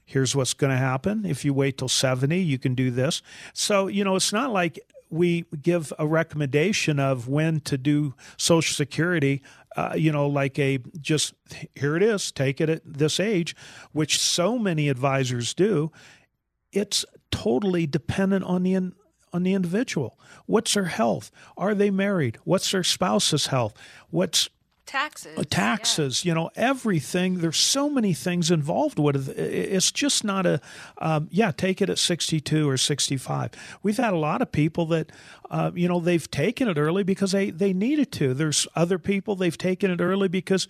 here's 0.05 0.37
what's 0.37 0.55
going 0.55 0.73
to 0.73 0.77
happen. 0.77 1.25
If 1.25 1.45
you 1.45 1.55
wait 1.55 1.79
till 1.79 1.89
70, 1.89 2.39
you 2.39 2.59
can 2.59 2.75
do 2.75 2.91
this. 2.91 3.23
So, 3.55 3.87
you 3.87 4.05
know, 4.05 4.17
it's 4.17 4.33
not 4.33 4.53
like 4.53 4.79
we 5.11 5.45
give 5.61 5.93
a 5.99 6.07
recommendation 6.07 7.01
of 7.01 7.29
when 7.29 7.61
to 7.61 7.77
do 7.77 8.15
Social 8.37 8.75
Security 8.75 9.43
uh, 9.77 9.95
you 9.97 10.13
know, 10.13 10.27
like 10.27 10.59
a 10.59 10.79
just 11.01 11.35
here 11.75 11.97
it 11.97 12.03
is, 12.03 12.33
take 12.33 12.61
it 12.61 12.69
at 12.69 12.83
this 12.85 13.21
age, 13.21 13.55
which 13.93 14.19
so 14.19 14.59
many 14.59 14.89
advisors 14.89 15.55
do. 15.55 15.93
It's 16.73 17.05
totally 17.31 17.87
dependent 17.87 18.45
on 18.45 18.63
the 18.63 18.93
on 19.33 19.43
the 19.45 19.55
individual. 19.55 20.19
What's 20.47 20.75
their 20.75 20.87
health? 20.87 21.31
Are 21.57 21.75
they 21.75 21.91
married? 21.91 22.39
What's 22.45 22.71
their 22.71 22.83
spouse's 22.83 23.47
health? 23.47 23.75
What's 24.11 24.49
taxes. 24.91 25.39
Uh, 25.39 25.45
taxes 25.49 26.25
yeah. 26.25 26.31
you 26.31 26.35
know 26.35 26.51
everything 26.57 27.39
there's 27.39 27.57
so 27.57 27.89
many 27.89 28.13
things 28.13 28.51
involved 28.51 28.99
with 28.99 29.29
it. 29.29 29.39
It's 29.39 29.93
just 29.93 30.25
not 30.25 30.47
a 30.47 30.61
um, 30.99 31.29
yeah 31.31 31.53
take 31.53 31.81
it 31.81 31.89
at 31.89 31.99
62 31.99 32.69
or 32.69 32.77
65 32.77 33.53
we've 33.83 33.97
had 33.97 34.13
a 34.13 34.19
lot 34.19 34.43
of 34.43 34.51
people 34.51 34.87
that 34.87 35.13
uh, 35.51 35.71
you 35.75 35.87
know 35.89 36.01
they've 36.01 36.29
taken 36.31 36.69
it 36.69 36.77
early 36.77 37.05
because 37.05 37.33
they 37.33 37.51
they 37.51 37.73
needed 37.73 38.11
to. 38.13 38.35
There's 38.35 38.67
other 38.75 38.99
people 38.99 39.37
they've 39.37 39.57
taken 39.57 39.91
it 39.91 40.01
early 40.01 40.29
because 40.29 40.67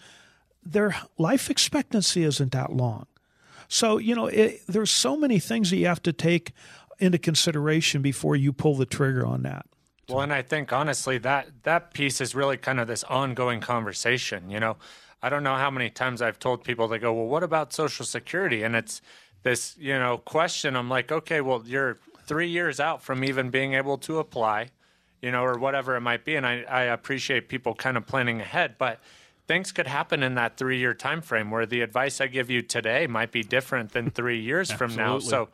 their 0.62 0.94
life 1.16 1.48
expectancy 1.48 2.22
isn't 2.22 2.52
that 2.52 2.72
long. 2.72 3.06
So 3.68 3.96
you 3.96 4.14
know 4.14 4.26
it, 4.26 4.60
there's 4.66 4.90
so 4.90 5.16
many 5.16 5.38
things 5.38 5.70
that 5.70 5.76
you 5.76 5.86
have 5.86 6.02
to 6.02 6.12
take 6.12 6.52
into 6.98 7.18
consideration 7.18 8.02
before 8.02 8.36
you 8.36 8.52
pull 8.52 8.76
the 8.76 8.84
trigger 8.84 9.24
on 9.24 9.42
that 9.44 9.64
well, 10.10 10.22
and 10.22 10.32
I 10.32 10.42
think 10.42 10.72
honestly 10.72 11.18
that 11.18 11.48
that 11.62 11.94
piece 11.94 12.20
is 12.20 12.34
really 12.34 12.56
kind 12.56 12.80
of 12.80 12.86
this 12.88 13.04
ongoing 13.04 13.60
conversation. 13.60 14.50
You 14.50 14.60
know, 14.60 14.76
I 15.22 15.28
don't 15.28 15.42
know 15.42 15.56
how 15.56 15.70
many 15.70 15.90
times 15.90 16.20
I've 16.20 16.38
told 16.38 16.64
people 16.64 16.88
they 16.88 16.98
go, 16.98 17.12
"Well, 17.12 17.26
what 17.26 17.42
about 17.42 17.72
Social 17.72 18.04
Security?" 18.04 18.62
And 18.62 18.74
it's 18.76 19.00
this, 19.42 19.76
you 19.78 19.98
know, 19.98 20.18
question. 20.18 20.76
I'm 20.76 20.88
like, 20.88 21.10
okay, 21.10 21.40
well, 21.40 21.62
you're 21.64 21.98
three 22.26 22.48
years 22.48 22.80
out 22.80 23.02
from 23.02 23.24
even 23.24 23.50
being 23.50 23.74
able 23.74 23.98
to 23.98 24.18
apply, 24.18 24.68
you 25.22 25.30
know, 25.30 25.44
or 25.44 25.58
whatever 25.58 25.96
it 25.96 26.00
might 26.00 26.24
be. 26.24 26.36
And 26.36 26.46
I, 26.46 26.62
I 26.62 26.82
appreciate 26.82 27.48
people 27.48 27.74
kind 27.74 27.96
of 27.96 28.06
planning 28.06 28.40
ahead, 28.40 28.76
but 28.78 29.00
things 29.46 29.72
could 29.72 29.86
happen 29.86 30.22
in 30.22 30.34
that 30.34 30.56
three 30.56 30.78
year 30.78 30.94
time 30.94 31.22
frame 31.22 31.50
where 31.50 31.66
the 31.66 31.80
advice 31.80 32.20
I 32.20 32.26
give 32.26 32.50
you 32.50 32.62
today 32.62 33.06
might 33.06 33.32
be 33.32 33.42
different 33.42 33.92
than 33.92 34.10
three 34.10 34.40
years 34.40 34.70
from 34.78 34.94
now. 34.94 35.18
So 35.18 35.48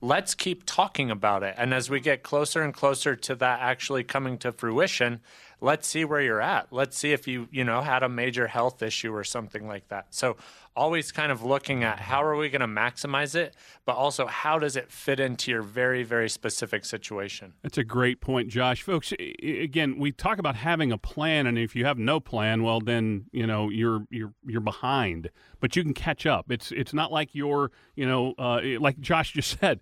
let's 0.00 0.34
keep 0.34 0.64
talking 0.64 1.10
about 1.10 1.42
it. 1.42 1.54
And 1.58 1.74
as 1.74 1.90
we 1.90 2.00
get 2.00 2.22
closer 2.22 2.62
and 2.62 2.72
closer 2.72 3.14
to 3.16 3.34
that 3.36 3.60
actually 3.60 4.04
coming 4.04 4.38
to 4.38 4.52
fruition, 4.52 5.20
let's 5.60 5.86
see 5.86 6.04
where 6.04 6.20
you're 6.20 6.40
at. 6.40 6.72
Let's 6.72 6.96
see 6.96 7.12
if 7.12 7.28
you, 7.28 7.48
you 7.50 7.64
know, 7.64 7.82
had 7.82 8.02
a 8.02 8.08
major 8.08 8.46
health 8.46 8.82
issue 8.82 9.14
or 9.14 9.24
something 9.24 9.66
like 9.66 9.88
that. 9.88 10.06
So 10.10 10.36
always 10.76 11.12
kind 11.12 11.32
of 11.32 11.42
looking 11.42 11.84
at 11.84 12.00
how 12.00 12.22
are 12.22 12.36
we 12.36 12.48
going 12.48 12.60
to 12.60 12.66
maximize 12.66 13.34
it, 13.34 13.54
but 13.84 13.96
also 13.96 14.26
how 14.26 14.58
does 14.58 14.76
it 14.76 14.90
fit 14.90 15.20
into 15.20 15.50
your 15.50 15.62
very, 15.62 16.02
very 16.02 16.28
specific 16.28 16.84
situation. 16.84 17.52
That's 17.62 17.78
a 17.78 17.84
great 17.84 18.20
point, 18.20 18.48
Josh. 18.48 18.82
Folks, 18.82 19.12
again, 19.42 19.98
we 19.98 20.12
talk 20.12 20.38
about 20.38 20.56
having 20.56 20.92
a 20.92 20.98
plan, 20.98 21.46
and 21.46 21.58
if 21.58 21.74
you 21.74 21.84
have 21.84 21.98
no 21.98 22.20
plan, 22.20 22.62
well, 22.62 22.80
then 22.80 23.26
you 23.32 23.46
know 23.46 23.68
you're 23.68 24.06
you're 24.10 24.32
you're 24.46 24.60
behind. 24.60 25.30
But 25.60 25.76
you 25.76 25.82
can 25.82 25.94
catch 25.94 26.26
up. 26.26 26.50
It's 26.50 26.72
it's 26.72 26.92
not 26.92 27.12
like 27.12 27.34
you're 27.34 27.70
you 27.94 28.06
know 28.06 28.34
uh, 28.38 28.60
like 28.78 29.00
Josh 29.00 29.32
just 29.32 29.58
said. 29.60 29.80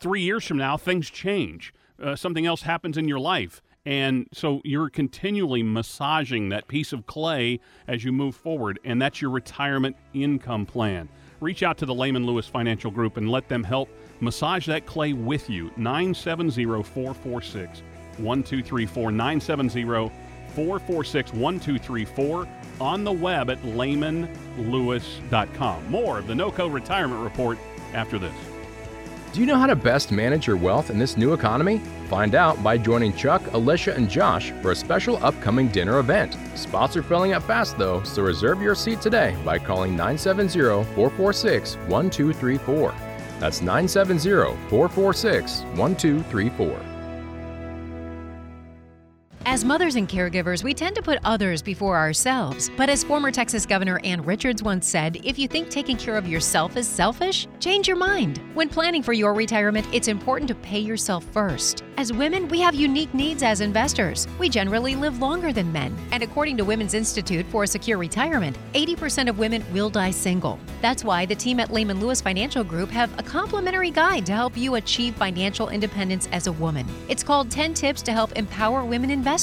Three 0.00 0.20
years 0.20 0.44
from 0.44 0.58
now, 0.58 0.76
things 0.76 1.08
change. 1.08 1.72
Uh, 2.02 2.14
something 2.14 2.44
else 2.46 2.62
happens 2.62 2.98
in 2.98 3.08
your 3.08 3.18
life 3.18 3.62
and 3.88 4.28
so 4.34 4.60
you're 4.64 4.90
continually 4.90 5.62
massaging 5.62 6.50
that 6.50 6.68
piece 6.68 6.92
of 6.92 7.06
clay 7.06 7.58
as 7.86 8.04
you 8.04 8.12
move 8.12 8.36
forward, 8.36 8.78
and 8.84 9.00
that's 9.00 9.22
your 9.22 9.30
retirement 9.30 9.96
income 10.12 10.66
plan. 10.66 11.08
Reach 11.40 11.62
out 11.62 11.78
to 11.78 11.86
the 11.86 11.94
Lehman 11.94 12.26
Lewis 12.26 12.46
Financial 12.46 12.90
Group 12.90 13.16
and 13.16 13.30
let 13.30 13.48
them 13.48 13.64
help 13.64 13.88
massage 14.20 14.66
that 14.66 14.84
clay 14.84 15.14
with 15.14 15.48
you. 15.48 15.70
970 15.78 16.66
446 16.66 17.80
1234. 18.18 19.10
970 19.10 19.84
446 20.54 21.32
1234 21.32 22.46
on 22.82 23.04
the 23.04 23.12
web 23.12 23.48
at 23.48 23.62
lehmanlewis.com. 23.62 25.90
More 25.90 26.18
of 26.18 26.26
the 26.26 26.34
NOCO 26.34 26.70
Retirement 26.70 27.22
Report 27.22 27.56
after 27.94 28.18
this. 28.18 28.34
Do 29.32 29.40
you 29.40 29.46
know 29.46 29.56
how 29.56 29.66
to 29.66 29.76
best 29.76 30.10
manage 30.10 30.46
your 30.46 30.56
wealth 30.56 30.88
in 30.88 30.98
this 30.98 31.18
new 31.18 31.34
economy? 31.34 31.80
Find 32.08 32.34
out 32.34 32.62
by 32.62 32.78
joining 32.78 33.12
Chuck, 33.12 33.42
Alicia, 33.52 33.94
and 33.94 34.08
Josh 34.08 34.52
for 34.62 34.72
a 34.72 34.76
special 34.76 35.22
upcoming 35.22 35.68
dinner 35.68 35.98
event. 35.98 36.36
Spots 36.54 36.96
are 36.96 37.02
filling 37.02 37.34
up 37.34 37.42
fast 37.42 37.76
though, 37.76 38.02
so 38.04 38.22
reserve 38.22 38.62
your 38.62 38.74
seat 38.74 39.02
today 39.02 39.36
by 39.44 39.58
calling 39.58 39.90
970 39.92 40.84
446 40.94 41.76
1234. 41.76 42.94
That's 43.38 43.60
970 43.60 44.56
446 44.70 45.60
1234. 45.76 46.97
As 49.50 49.64
mothers 49.64 49.96
and 49.96 50.06
caregivers, 50.06 50.62
we 50.62 50.74
tend 50.74 50.94
to 50.96 51.00
put 51.00 51.18
others 51.24 51.62
before 51.62 51.96
ourselves. 51.96 52.70
But 52.76 52.90
as 52.90 53.02
former 53.02 53.30
Texas 53.30 53.64
Governor 53.64 53.98
Ann 54.04 54.22
Richards 54.22 54.62
once 54.62 54.86
said, 54.86 55.22
if 55.24 55.38
you 55.38 55.48
think 55.48 55.70
taking 55.70 55.96
care 55.96 56.16
of 56.18 56.28
yourself 56.28 56.76
is 56.76 56.86
selfish, 56.86 57.48
change 57.58 57.88
your 57.88 57.96
mind. 57.96 58.42
When 58.52 58.68
planning 58.68 59.02
for 59.02 59.14
your 59.14 59.32
retirement, 59.32 59.86
it's 59.90 60.06
important 60.06 60.48
to 60.48 60.54
pay 60.54 60.80
yourself 60.80 61.24
first. 61.32 61.82
As 61.96 62.12
women, 62.12 62.46
we 62.48 62.60
have 62.60 62.74
unique 62.74 63.12
needs 63.14 63.42
as 63.42 63.62
investors. 63.62 64.28
We 64.38 64.50
generally 64.50 64.94
live 64.94 65.18
longer 65.18 65.50
than 65.50 65.72
men. 65.72 65.96
And 66.12 66.22
according 66.22 66.58
to 66.58 66.64
Women's 66.66 66.92
Institute 66.92 67.46
for 67.46 67.62
a 67.62 67.66
Secure 67.66 67.96
Retirement, 67.96 68.54
80% 68.74 69.30
of 69.30 69.38
women 69.38 69.64
will 69.72 69.88
die 69.88 70.10
single. 70.10 70.58
That's 70.82 71.04
why 71.04 71.24
the 71.24 71.34
team 71.34 71.58
at 71.58 71.72
Lehman 71.72 72.00
Lewis 72.00 72.20
Financial 72.20 72.62
Group 72.62 72.90
have 72.90 73.18
a 73.18 73.22
complimentary 73.22 73.90
guide 73.90 74.26
to 74.26 74.32
help 74.32 74.58
you 74.58 74.74
achieve 74.74 75.14
financial 75.14 75.70
independence 75.70 76.28
as 76.32 76.48
a 76.48 76.52
woman. 76.52 76.86
It's 77.08 77.22
called 77.22 77.50
10 77.50 77.72
Tips 77.72 78.02
to 78.02 78.12
Help 78.12 78.32
Empower 78.36 78.84
Women 78.84 79.10
Investors. 79.10 79.37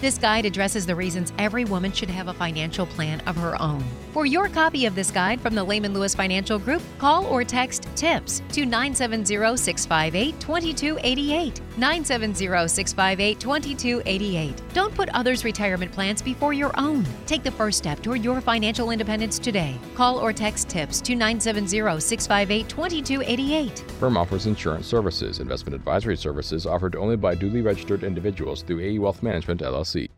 This 0.00 0.18
guide 0.18 0.44
addresses 0.44 0.86
the 0.86 0.96
reasons 0.96 1.32
every 1.38 1.64
woman 1.64 1.92
should 1.92 2.10
have 2.10 2.28
a 2.28 2.34
financial 2.34 2.86
plan 2.86 3.20
of 3.26 3.36
her 3.36 3.60
own. 3.62 3.84
For 4.12 4.26
your 4.26 4.48
copy 4.48 4.86
of 4.86 4.94
this 4.94 5.10
guide 5.10 5.40
from 5.40 5.54
the 5.54 5.62
Lehman 5.62 5.92
Lewis 5.92 6.14
Financial 6.14 6.58
Group, 6.58 6.82
call 6.98 7.26
or 7.26 7.44
text 7.44 7.86
TIPS 7.94 8.42
to 8.52 8.64
970 8.64 9.56
658 9.56 10.40
2288. 10.40 11.60
970 11.76 12.68
658 12.68 13.38
2288. 13.38 14.62
Don't 14.72 14.94
put 14.94 15.10
others' 15.10 15.44
retirement 15.44 15.92
plans 15.92 16.22
before 16.22 16.52
your 16.52 16.72
own. 16.80 17.06
Take 17.26 17.42
the 17.42 17.50
first 17.50 17.78
step 17.78 18.02
toward 18.02 18.24
your 18.24 18.40
financial 18.40 18.90
independence 18.90 19.38
today. 19.38 19.76
Call 19.94 20.18
or 20.18 20.32
text 20.32 20.68
TIPS 20.68 21.00
to 21.02 21.14
970 21.14 22.00
658 22.00 22.68
2288. 22.68 23.78
Firm 24.00 24.16
offers 24.16 24.46
insurance 24.46 24.86
services. 24.86 25.40
Investment 25.40 25.74
advisory 25.74 26.16
services 26.16 26.66
offered 26.66 26.96
only 26.96 27.16
by 27.16 27.34
duly 27.34 27.60
registered 27.60 28.02
individuals 28.02 28.62
through 28.62 28.80
AE 28.80 28.98
Wealth 28.98 29.22
Management, 29.36 29.60
LLC. 29.60 30.08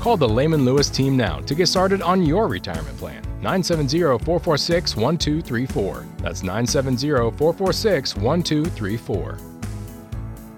Call 0.00 0.16
the 0.16 0.28
Lehman 0.28 0.64
Lewis 0.64 0.90
team 0.90 1.16
now 1.16 1.38
to 1.40 1.54
get 1.54 1.68
started 1.68 2.02
on 2.02 2.24
your 2.24 2.48
retirement 2.48 2.96
plan. 2.98 3.22
970 3.40 4.00
446 4.24 4.96
1234. 4.96 6.06
That's 6.18 6.42
970 6.42 7.08
446 7.38 8.16
1234. 8.16 9.38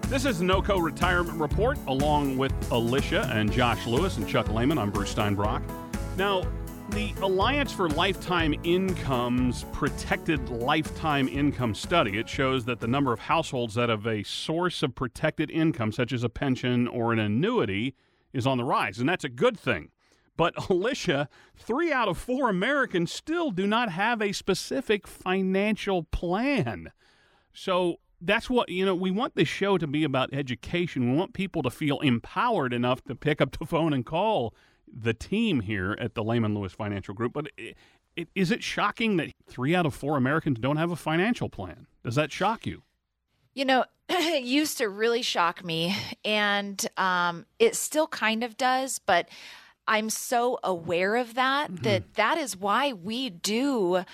This 0.09 0.25
is 0.25 0.41
NOCO 0.41 0.83
Retirement 0.83 1.39
Report 1.39 1.77
along 1.89 2.39
with 2.39 2.53
Alicia 2.71 3.29
and 3.31 3.53
Josh 3.53 3.87
Lewis 3.87 4.17
and 4.17 4.27
Chuck 4.27 4.49
Lehman. 4.49 4.79
I'm 4.79 4.91
Bruce 4.91 5.15
Steinbrock. 5.15 5.63
Now, 6.17 6.47
the 6.91 7.13
Alliance 7.23 7.73
for 7.73 7.89
Lifetime 7.89 8.55
Income's 8.63 9.65
Protected 9.73 10.49
Lifetime 10.49 11.29
Income 11.29 11.75
Study, 11.75 12.19
it 12.19 12.29
shows 12.29 12.65
that 12.67 12.81
the 12.81 12.87
number 12.87 13.13
of 13.13 13.21
households 13.21 13.75
that 13.75 13.89
have 13.89 14.07
a 14.07 14.23
source 14.23 14.83
of 14.83 14.95
protected 14.95 15.51
income, 15.51 15.93
such 15.93 16.13
as 16.13 16.23
a 16.23 16.29
pension 16.29 16.87
or 16.87 17.13
an 17.13 17.19
annuity, 17.19 17.95
is 18.33 18.47
on 18.47 18.59
the 18.59 18.65
rise, 18.65 18.99
and 18.99 19.09
that's 19.09 19.25
a 19.25 19.29
good 19.29 19.59
thing. 19.59 19.91
But 20.37 20.55
Alicia, 20.71 21.29
three 21.57 21.93
out 21.93 22.09
of 22.09 22.19
four 22.19 22.49
Americans 22.49 23.13
still 23.13 23.51
do 23.51 23.67
not 23.67 23.91
have 23.91 24.21
a 24.21 24.33
specific 24.33 25.07
financial 25.07 26.05
plan. 26.05 26.93
So 27.53 27.97
that's 28.21 28.51
what, 28.51 28.69
you 28.69 28.85
know, 28.85 28.95
we 28.95 29.11
want 29.11 29.37
this 29.37 29.49
show 29.49 29.79
to 29.79 29.87
be 29.87 30.05
about 30.05 30.33
education. 30.33 31.11
We 31.11 31.17
want 31.17 31.35
people 31.35 31.63
to 31.63 31.71
feel 31.71 32.01
empowered 32.01 32.73
enough 32.73 33.03
to 33.05 33.15
pick 33.15 33.41
up 33.41 33.59
the 33.59 33.67
phone 33.67 33.93
and 33.93 34.05
call 34.05 34.55
the 34.93 35.15
team 35.15 35.61
here 35.61 35.97
at 36.01 36.15
the 36.15 36.23
Lehman 36.23 36.55
Lewis 36.55 36.73
Financial 36.73 37.15
Group. 37.15 37.33
But 37.33 37.51
it, 37.57 37.77
it, 38.17 38.29
is 38.35 38.51
it 38.51 38.63
shocking 38.63 39.17
that 39.17 39.33
three 39.49 39.75
out 39.75 39.87
of 39.87 39.95
four 39.95 40.17
Americans 40.17 40.59
don't 40.59 40.77
have 40.77 40.91
a 40.91 40.97
financial 40.97 41.49
plan? 41.49 41.87
Does 42.05 42.15
that 42.15 42.33
shock 42.33 42.67
you? 42.67 42.83
You 43.55 43.65
know, 43.65 43.85
it 44.09 44.45
used 44.45 44.79
to 44.79 44.89
really 44.89 45.23
shock 45.23 45.65
me, 45.65 45.97
and 46.25 46.85
um, 46.97 47.47
it 47.59 47.77
still 47.77 48.07
kind 48.07 48.45
of 48.45 48.57
does, 48.57 48.99
but 48.99 49.29
I'm 49.87 50.11
so 50.11 50.59
aware 50.65 51.17
of 51.17 51.35
that 51.35 51.71
mm-hmm. 51.71 51.83
that 51.83 52.15
that 52.15 52.39
is 52.39 52.57
why 52.57 52.93
we 52.93 53.31
do 53.31 54.05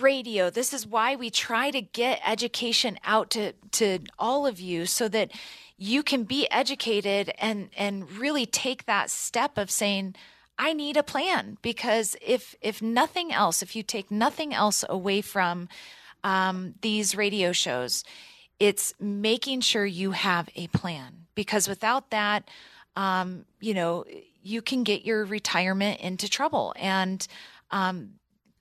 radio. 0.00 0.50
This 0.50 0.72
is 0.72 0.86
why 0.86 1.16
we 1.16 1.30
try 1.30 1.70
to 1.70 1.80
get 1.80 2.20
education 2.24 2.98
out 3.04 3.30
to 3.30 3.52
to 3.72 4.00
all 4.18 4.46
of 4.46 4.60
you 4.60 4.86
so 4.86 5.08
that 5.08 5.30
you 5.76 6.02
can 6.02 6.24
be 6.24 6.50
educated 6.50 7.32
and 7.38 7.70
and 7.76 8.10
really 8.12 8.46
take 8.46 8.86
that 8.86 9.10
step 9.10 9.58
of 9.58 9.70
saying 9.70 10.14
I 10.58 10.72
need 10.72 10.96
a 10.96 11.02
plan 11.02 11.58
because 11.62 12.16
if 12.22 12.54
if 12.60 12.80
nothing 12.80 13.32
else, 13.32 13.62
if 13.62 13.76
you 13.76 13.82
take 13.82 14.10
nothing 14.10 14.54
else 14.54 14.84
away 14.88 15.20
from 15.20 15.68
um, 16.24 16.74
these 16.80 17.14
radio 17.14 17.52
shows, 17.52 18.04
it's 18.58 18.94
making 18.98 19.60
sure 19.60 19.84
you 19.84 20.12
have 20.12 20.48
a 20.56 20.66
plan 20.68 21.26
because 21.34 21.68
without 21.68 22.10
that, 22.10 22.48
um, 22.96 23.44
you 23.60 23.74
know, 23.74 24.04
you 24.42 24.62
can 24.62 24.82
get 24.82 25.04
your 25.04 25.24
retirement 25.24 26.00
into 26.00 26.28
trouble. 26.28 26.72
And 26.76 27.26
um, 27.70 28.12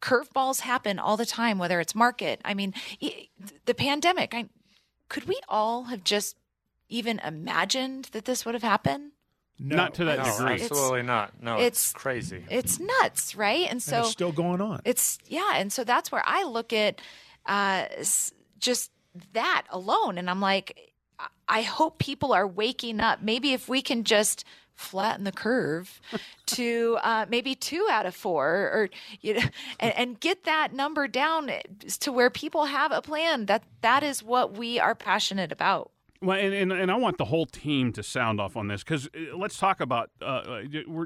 curveballs 0.05 0.59
happen 0.61 0.99
all 0.99 1.17
the 1.17 1.25
time, 1.25 1.57
whether 1.57 1.79
it's 1.79 1.95
market. 1.95 2.39
I 2.45 2.53
mean, 2.53 2.73
the 3.65 3.73
pandemic, 3.73 4.35
I, 4.35 4.45
could 5.09 5.27
we 5.27 5.39
all 5.49 5.85
have 5.85 6.03
just 6.03 6.37
even 6.89 7.19
imagined 7.19 8.09
that 8.11 8.25
this 8.25 8.45
would 8.45 8.53
have 8.53 8.63
happened? 8.63 9.11
No, 9.57 9.75
not 9.75 9.95
to 9.95 10.05
that 10.05 10.19
no, 10.19 10.25
degree. 10.25 10.53
Absolutely 10.53 10.99
it's, 10.99 11.07
not. 11.07 11.41
No, 11.41 11.57
it's, 11.57 11.85
it's, 11.85 11.93
crazy. 11.93 12.45
It's 12.49 12.79
nuts, 12.79 13.35
right? 13.35 13.67
And 13.69 13.81
so 13.81 13.97
and 13.97 14.03
it's 14.03 14.11
still 14.11 14.31
going 14.31 14.61
on. 14.61 14.81
It's 14.85 15.17
yeah, 15.27 15.53
and 15.55 15.71
so 15.71 15.83
that's 15.83 16.11
where 16.11 16.23
I 16.25 16.43
look 16.43 16.73
at 16.73 16.99
uh, 17.45 17.85
just 18.59 18.91
that 19.33 19.63
alone. 19.69 20.17
And 20.17 20.29
I'm 20.29 20.41
like, 20.41 20.91
I 21.47 21.61
hope 21.61 21.99
people 21.99 22.33
are 22.33 22.45
waking 22.45 22.99
up. 22.99 23.21
Maybe 23.21 23.53
if 23.53 23.69
we 23.69 23.81
can 23.81 24.03
just 24.03 24.43
flatten 24.75 25.23
the 25.23 25.31
curve 25.31 26.01
to 26.45 26.97
uh, 27.01 27.25
maybe 27.29 27.55
two 27.55 27.87
out 27.89 28.05
of 28.05 28.15
four 28.15 28.45
or 28.45 28.89
you 29.21 29.35
know 29.35 29.41
and, 29.79 29.97
and, 29.97 30.19
get 30.19 30.43
that 30.43 30.73
number 30.73 31.07
down 31.07 31.49
to 31.99 32.11
where 32.11 32.29
people 32.29 32.65
have 32.65 32.91
a 32.91 33.01
plan 33.01 33.45
that 33.45 33.63
that 33.81 34.03
is 34.03 34.23
what 34.23 34.57
we 34.57 34.79
are 34.79 34.95
passionate 34.95 35.51
about 35.51 35.91
well, 36.21 36.39
and, 36.39 36.53
and, 36.53 36.71
and 36.71 36.89
I 36.89 36.95
want 36.95 37.17
the 37.17 37.25
whole 37.25 37.45
team 37.45 37.91
to 37.93 38.01
sound 38.01 38.39
off 38.39 38.55
on 38.55 38.67
this 38.67 38.83
because 38.83 39.07
uh, 39.07 39.37
let's 39.37 39.59
talk 39.59 39.79
about 39.79 40.09
uh, 40.21 40.25
uh 40.25 40.61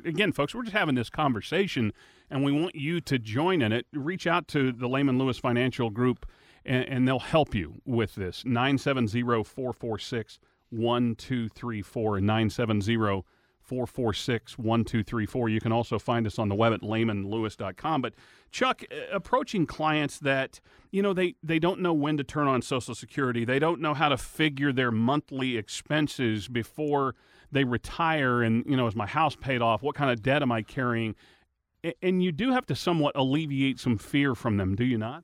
again, 0.05 0.31
folks. 0.31 0.53
We're 0.53 0.63
just 0.63 0.75
having 0.75 0.95
this 0.95 1.09
conversation, 1.09 1.91
and 2.29 2.43
we 2.43 2.51
want 2.51 2.75
you 2.75 3.01
to 3.01 3.17
join 3.17 3.61
in 3.61 3.73
it. 3.73 3.87
Reach 3.91 4.27
out 4.27 4.47
to 4.49 4.71
the 4.71 4.87
Lehman 4.87 5.17
Lewis 5.17 5.37
Financial 5.37 5.89
Group 5.89 6.25
and, 6.65 6.87
and 6.87 7.07
they'll 7.07 7.19
help 7.19 7.55
you 7.55 7.81
with 7.85 8.15
this. 8.15 8.43
970 8.45 9.43
446 9.43 10.39
1234 10.69 12.17
and 12.17 12.27
970 12.27 13.23
446 13.69 14.57
1234. 14.57 15.49
You 15.49 15.61
can 15.61 15.71
also 15.71 15.99
find 15.99 16.25
us 16.25 16.39
on 16.39 16.49
the 16.49 16.55
web 16.55 16.73
at 16.73 16.81
lehmanlewis.com. 16.81 18.01
But, 18.01 18.15
Chuck, 18.51 18.81
approaching 19.11 19.67
clients 19.67 20.17
that, 20.19 20.59
you 20.89 21.03
know, 21.03 21.13
they, 21.13 21.35
they 21.43 21.59
don't 21.59 21.79
know 21.79 21.93
when 21.93 22.17
to 22.17 22.23
turn 22.23 22.47
on 22.47 22.63
Social 22.63 22.95
Security, 22.95 23.45
they 23.45 23.59
don't 23.59 23.79
know 23.79 23.93
how 23.93 24.09
to 24.09 24.17
figure 24.17 24.73
their 24.73 24.89
monthly 24.89 25.55
expenses 25.55 26.47
before 26.47 27.13
they 27.51 27.63
retire, 27.63 28.41
and, 28.41 28.65
you 28.65 28.75
know, 28.75 28.87
is 28.87 28.95
my 28.95 29.05
house 29.05 29.35
paid 29.35 29.61
off? 29.61 29.83
What 29.83 29.95
kind 29.95 30.09
of 30.09 30.23
debt 30.23 30.41
am 30.41 30.51
I 30.51 30.63
carrying? 30.63 31.15
And 32.01 32.23
you 32.23 32.31
do 32.31 32.51
have 32.51 32.65
to 32.67 32.75
somewhat 32.75 33.15
alleviate 33.15 33.79
some 33.79 33.97
fear 33.97 34.33
from 34.33 34.57
them, 34.57 34.75
do 34.75 34.83
you 34.83 34.97
not? 34.97 35.23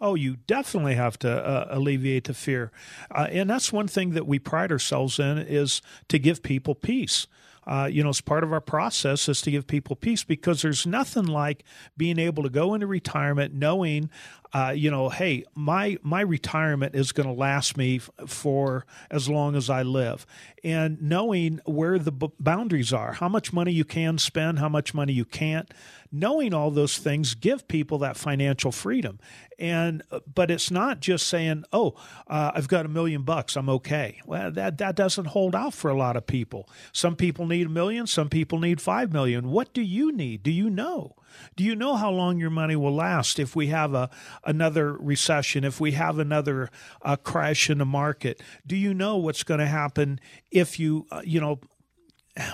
Oh, 0.00 0.14
you 0.14 0.36
definitely 0.36 0.94
have 0.94 1.18
to 1.18 1.30
uh, 1.30 1.66
alleviate 1.68 2.24
the 2.24 2.34
fear, 2.34 2.72
uh, 3.14 3.26
and 3.30 3.50
that's 3.50 3.70
one 3.70 3.86
thing 3.86 4.10
that 4.12 4.26
we 4.26 4.38
pride 4.38 4.72
ourselves 4.72 5.18
in 5.18 5.36
is 5.36 5.82
to 6.08 6.18
give 6.18 6.42
people 6.42 6.74
peace. 6.74 7.26
Uh, 7.66 7.88
you 7.90 8.02
know, 8.02 8.08
as 8.08 8.20
part 8.20 8.42
of 8.42 8.52
our 8.52 8.60
process 8.60 9.28
is 9.28 9.42
to 9.42 9.50
give 9.50 9.66
people 9.66 9.94
peace 9.94 10.24
because 10.24 10.62
there's 10.62 10.86
nothing 10.86 11.26
like 11.26 11.62
being 11.96 12.18
able 12.18 12.42
to 12.42 12.48
go 12.48 12.74
into 12.74 12.86
retirement 12.86 13.54
knowing 13.54 14.10
uh, 14.52 14.72
you 14.74 14.90
know, 14.90 15.08
hey, 15.08 15.44
my 15.54 15.98
my 16.02 16.20
retirement 16.20 16.94
is 16.94 17.12
going 17.12 17.28
to 17.28 17.34
last 17.34 17.76
me 17.76 17.96
f- 17.96 18.10
for 18.26 18.84
as 19.10 19.28
long 19.28 19.54
as 19.54 19.70
I 19.70 19.82
live, 19.82 20.26
and 20.64 21.00
knowing 21.00 21.60
where 21.66 21.98
the 21.98 22.10
b- 22.12 22.32
boundaries 22.40 22.92
are, 22.92 23.12
how 23.12 23.28
much 23.28 23.52
money 23.52 23.72
you 23.72 23.84
can 23.84 24.18
spend, 24.18 24.58
how 24.58 24.68
much 24.68 24.92
money 24.92 25.12
you 25.12 25.24
can't, 25.24 25.72
knowing 26.10 26.52
all 26.52 26.70
those 26.72 26.98
things 26.98 27.34
give 27.34 27.68
people 27.68 27.98
that 27.98 28.16
financial 28.16 28.72
freedom. 28.72 29.20
And 29.58 30.02
uh, 30.10 30.20
but 30.32 30.50
it's 30.50 30.70
not 30.70 30.98
just 31.00 31.28
saying, 31.28 31.64
oh, 31.72 31.94
uh, 32.26 32.50
I've 32.54 32.68
got 32.68 32.86
a 32.86 32.88
million 32.88 33.22
bucks, 33.22 33.56
I'm 33.56 33.68
okay. 33.68 34.20
Well, 34.26 34.50
that 34.52 34.78
that 34.78 34.96
doesn't 34.96 35.26
hold 35.26 35.54
out 35.54 35.74
for 35.74 35.90
a 35.90 35.96
lot 35.96 36.16
of 36.16 36.26
people. 36.26 36.68
Some 36.92 37.14
people 37.14 37.46
need 37.46 37.66
a 37.66 37.70
million, 37.70 38.08
some 38.08 38.28
people 38.28 38.58
need 38.58 38.80
five 38.80 39.12
million. 39.12 39.50
What 39.50 39.72
do 39.72 39.82
you 39.82 40.10
need? 40.10 40.42
Do 40.42 40.50
you 40.50 40.70
know? 40.70 41.14
Do 41.56 41.64
you 41.64 41.74
know 41.74 41.96
how 41.96 42.10
long 42.10 42.38
your 42.38 42.50
money 42.50 42.76
will 42.76 42.94
last 42.94 43.38
if 43.38 43.56
we 43.56 43.68
have 43.68 43.94
a 43.94 44.10
another 44.44 44.92
recession, 44.94 45.64
if 45.64 45.80
we 45.80 45.92
have 45.92 46.18
another 46.18 46.70
uh, 47.02 47.16
crash 47.16 47.70
in 47.70 47.78
the 47.78 47.84
market? 47.84 48.42
Do 48.66 48.76
you 48.76 48.94
know 48.94 49.16
what's 49.16 49.42
going 49.42 49.60
to 49.60 49.66
happen 49.66 50.20
if 50.50 50.78
you 50.78 51.06
uh, 51.10 51.22
you 51.24 51.40
know 51.40 51.60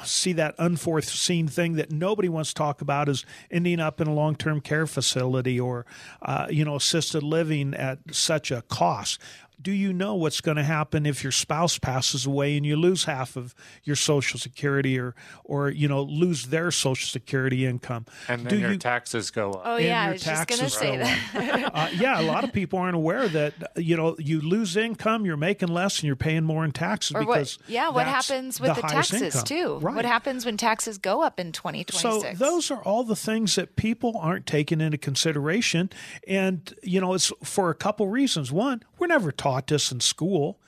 see 0.04 0.32
that 0.32 0.54
unforeseen 0.58 1.48
thing 1.48 1.74
that 1.74 1.92
nobody 1.92 2.28
wants 2.28 2.50
to 2.50 2.54
talk 2.54 2.80
about 2.80 3.08
is 3.08 3.24
ending 3.50 3.78
up 3.78 4.00
in 4.00 4.06
a 4.06 4.14
long-term 4.14 4.60
care 4.60 4.86
facility 4.86 5.60
or 5.60 5.84
uh, 6.22 6.46
you 6.50 6.64
know 6.64 6.76
assisted 6.76 7.22
living 7.22 7.74
at 7.74 7.98
such 8.10 8.50
a 8.50 8.62
cost 8.62 9.20
do 9.60 9.72
you 9.72 9.92
know 9.92 10.14
what's 10.14 10.40
going 10.40 10.56
to 10.56 10.62
happen 10.62 11.06
if 11.06 11.22
your 11.22 11.32
spouse 11.32 11.78
passes 11.78 12.26
away 12.26 12.56
and 12.56 12.66
you 12.66 12.76
lose 12.76 13.04
half 13.04 13.36
of 13.36 13.54
your 13.84 13.96
social 13.96 14.38
security 14.38 14.98
or 14.98 15.14
or 15.44 15.70
you 15.70 15.88
know 15.88 16.02
lose 16.02 16.46
their 16.48 16.70
social 16.70 17.08
security 17.08 17.64
income 17.64 18.04
and 18.28 18.42
then 18.44 18.50
do 18.50 18.58
your 18.58 18.72
you, 18.72 18.78
taxes 18.78 19.30
go 19.30 19.52
up 19.52 19.62
Oh 19.64 19.76
and 19.76 19.84
yeah, 19.84 20.02
I 20.02 20.04
your 20.06 20.12
was 20.14 20.22
just 20.24 20.48
gonna 20.48 20.68
say 20.70 20.96
that. 20.98 21.70
uh, 21.74 21.88
yeah, 21.96 22.20
a 22.20 22.22
lot 22.22 22.44
of 22.44 22.52
people 22.52 22.78
aren't 22.78 22.96
aware 22.96 23.28
that 23.28 23.54
you 23.76 23.96
know 23.96 24.14
you 24.18 24.40
lose 24.40 24.76
income, 24.76 25.24
you're 25.24 25.36
making 25.36 25.68
less, 25.68 25.98
and 25.98 26.04
you're 26.06 26.16
paying 26.16 26.44
more 26.44 26.64
in 26.64 26.72
taxes 26.72 27.14
or 27.16 27.20
because 27.20 27.58
what? 27.58 27.70
Yeah, 27.70 27.88
what 27.88 28.06
happens 28.06 28.60
with 28.60 28.74
the, 28.74 28.82
highest 28.82 29.10
taxes 29.10 29.34
income. 29.34 29.44
too? 29.44 29.78
Right. 29.78 29.96
What 29.96 30.04
happens 30.04 30.44
when 30.44 30.56
taxes 30.56 30.98
go 30.98 31.22
up 31.22 31.40
in 31.40 31.52
2026? 31.52 32.02
So 32.02 32.44
those 32.44 32.70
are 32.70 32.82
all 32.82 33.04
the 33.04 33.16
things 33.16 33.54
that 33.54 33.76
people 33.76 34.16
aren't 34.18 34.46
taking 34.46 34.80
into 34.80 34.98
consideration, 34.98 35.90
and 36.28 36.74
you 36.82 37.00
know 37.00 37.14
it's 37.14 37.32
for 37.42 37.70
a 37.70 37.74
couple 37.74 38.06
reasons. 38.08 38.52
One, 38.52 38.82
we're 38.98 39.06
never 39.06 39.32
taught 39.32 39.45
this 39.66 39.92
in 39.92 40.00
school. 40.00 40.58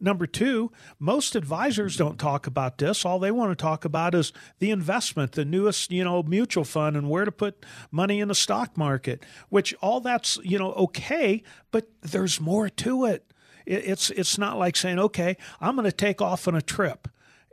Number 0.00 0.26
two, 0.26 0.72
most 0.98 1.36
advisors 1.36 1.96
don't 1.96 2.18
talk 2.18 2.48
about 2.48 2.78
this. 2.78 3.04
All 3.04 3.20
they 3.20 3.30
want 3.30 3.52
to 3.52 3.62
talk 3.62 3.84
about 3.84 4.16
is 4.16 4.32
the 4.58 4.70
investment, 4.72 5.32
the 5.32 5.44
newest, 5.44 5.92
you 5.92 6.02
know, 6.02 6.24
mutual 6.24 6.64
fund 6.64 6.96
and 6.96 7.08
where 7.08 7.24
to 7.24 7.30
put 7.30 7.64
money 7.92 8.18
in 8.20 8.26
the 8.26 8.34
stock 8.34 8.76
market, 8.76 9.22
which 9.48 9.74
all 9.80 10.00
that's, 10.00 10.38
you 10.42 10.58
know, 10.58 10.72
okay, 10.72 11.42
but 11.70 11.88
there's 12.00 12.40
more 12.40 12.68
to. 12.68 13.04
It- 13.06 13.26
It's 13.64 14.10
it's 14.10 14.38
not 14.38 14.58
like 14.58 14.74
saying, 14.76 14.98
okay, 14.98 15.36
I'm 15.60 15.76
going 15.76 15.84
to 15.88 15.92
take 15.96 16.20
off 16.20 16.48
on 16.48 16.56
a 16.56 16.62
trip, 16.62 17.06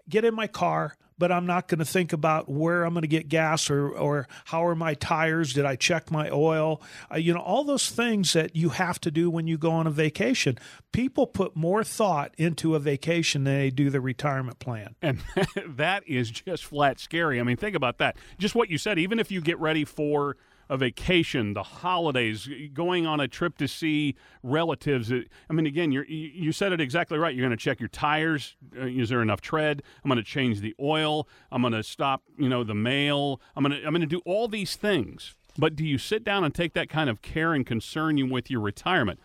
get 0.09 0.25
in 0.25 0.33
my 0.33 0.47
car, 0.47 0.95
but 1.19 1.31
I'm 1.31 1.45
not 1.45 1.67
going 1.67 1.79
to 1.79 1.85
think 1.85 2.13
about 2.13 2.49
where 2.49 2.85
I'm 2.85 2.93
going 2.93 3.01
to 3.01 3.07
get 3.07 3.29
gas 3.29 3.69
or 3.69 3.89
or 3.89 4.27
how 4.45 4.65
are 4.65 4.75
my 4.75 4.93
tires? 4.95 5.53
Did 5.53 5.65
I 5.65 5.75
check 5.75 6.09
my 6.09 6.29
oil? 6.31 6.81
Uh, 7.11 7.17
you 7.17 7.33
know, 7.33 7.41
all 7.41 7.63
those 7.63 7.89
things 7.89 8.33
that 8.33 8.55
you 8.55 8.69
have 8.69 8.99
to 9.01 9.11
do 9.11 9.29
when 9.29 9.45
you 9.45 9.57
go 9.57 9.71
on 9.71 9.85
a 9.85 9.91
vacation. 9.91 10.57
People 10.91 11.27
put 11.27 11.55
more 11.55 11.83
thought 11.83 12.33
into 12.37 12.73
a 12.73 12.79
vacation 12.79 13.43
than 13.43 13.55
they 13.55 13.69
do 13.69 13.89
the 13.89 14.01
retirement 14.01 14.57
plan. 14.59 14.95
And 15.01 15.19
that 15.67 16.03
is 16.07 16.31
just 16.31 16.65
flat 16.65 16.99
scary. 16.99 17.39
I 17.39 17.43
mean, 17.43 17.57
think 17.57 17.75
about 17.75 17.97
that. 17.99 18.17
Just 18.39 18.55
what 18.55 18.69
you 18.69 18.77
said, 18.77 18.97
even 18.97 19.19
if 19.19 19.29
you 19.29 19.41
get 19.41 19.59
ready 19.59 19.85
for 19.85 20.37
a 20.69 20.77
vacation, 20.77 21.53
the 21.53 21.63
holidays, 21.63 22.47
going 22.73 23.07
on 23.07 23.19
a 23.19 23.27
trip 23.27 23.57
to 23.57 23.67
see 23.67 24.15
relatives. 24.43 25.11
I 25.11 25.53
mean, 25.53 25.65
again, 25.65 25.91
you 25.91 26.03
you 26.03 26.51
said 26.51 26.71
it 26.71 26.79
exactly 26.79 27.17
right. 27.17 27.35
You're 27.35 27.45
going 27.45 27.57
to 27.57 27.63
check 27.63 27.79
your 27.79 27.89
tires. 27.89 28.55
Uh, 28.77 28.85
is 28.85 29.09
there 29.09 29.21
enough 29.21 29.41
tread? 29.41 29.81
I'm 30.03 30.09
going 30.09 30.17
to 30.17 30.23
change 30.23 30.61
the 30.61 30.75
oil. 30.79 31.27
I'm 31.51 31.61
going 31.61 31.73
to 31.73 31.83
stop, 31.83 32.23
you 32.37 32.49
know, 32.49 32.63
the 32.63 32.75
mail. 32.75 33.41
I'm 33.55 33.63
going 33.63 33.79
to 33.79 33.85
I'm 33.85 33.93
going 33.93 34.01
to 34.01 34.07
do 34.07 34.21
all 34.25 34.47
these 34.47 34.75
things. 34.75 35.35
But 35.57 35.75
do 35.75 35.85
you 35.85 35.97
sit 35.97 36.23
down 36.23 36.43
and 36.43 36.53
take 36.53 36.73
that 36.73 36.87
kind 36.89 37.09
of 37.09 37.21
care 37.21 37.53
and 37.53 37.65
concern 37.65 38.17
you 38.17 38.27
with 38.27 38.49
your 38.49 38.61
retirement? 38.61 39.19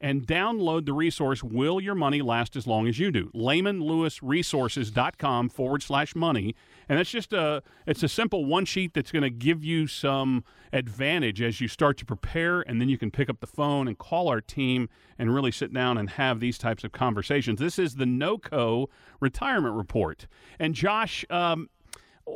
and 0.00 0.24
download 0.26 0.86
the 0.86 0.92
resource 0.92 1.42
Will 1.42 1.80
Your 1.80 1.96
Money 1.96 2.22
Last 2.22 2.54
As 2.56 2.66
Long 2.66 2.86
As 2.86 2.98
You 2.98 3.10
Do? 3.10 3.30
lehmanlewisresources.com 3.34 5.48
forward 5.48 5.82
slash 5.82 6.14
money. 6.14 6.54
And 6.88 6.98
that's 6.98 7.10
just 7.10 7.32
a 7.32 7.62
it's 7.86 8.02
a 8.02 8.08
simple 8.08 8.44
one 8.44 8.64
sheet 8.64 8.94
that's 8.94 9.12
going 9.12 9.24
to 9.24 9.30
give 9.30 9.64
you 9.64 9.86
some 9.86 10.44
advantage 10.72 11.42
as 11.42 11.60
you 11.60 11.68
start 11.68 11.96
to 11.98 12.04
prepare 12.04 12.60
and 12.60 12.80
then 12.80 12.88
you 12.88 12.96
can 12.96 13.10
pick 13.10 13.28
up 13.28 13.40
the 13.40 13.46
phone 13.46 13.88
and 13.88 13.98
call 13.98 14.28
our 14.28 14.40
team 14.40 14.88
and 15.18 15.34
really 15.34 15.50
sit 15.50 15.72
down 15.72 15.98
and 15.98 16.10
have 16.10 16.38
these 16.40 16.58
types 16.58 16.84
of 16.84 16.92
conversations. 16.92 17.58
This 17.58 17.78
is 17.78 17.96
the 17.96 18.04
NOCO 18.04 18.86
retirement 19.20 19.74
report. 19.74 20.28
And 20.60 20.74
Josh, 20.74 21.24
um, 21.28 21.68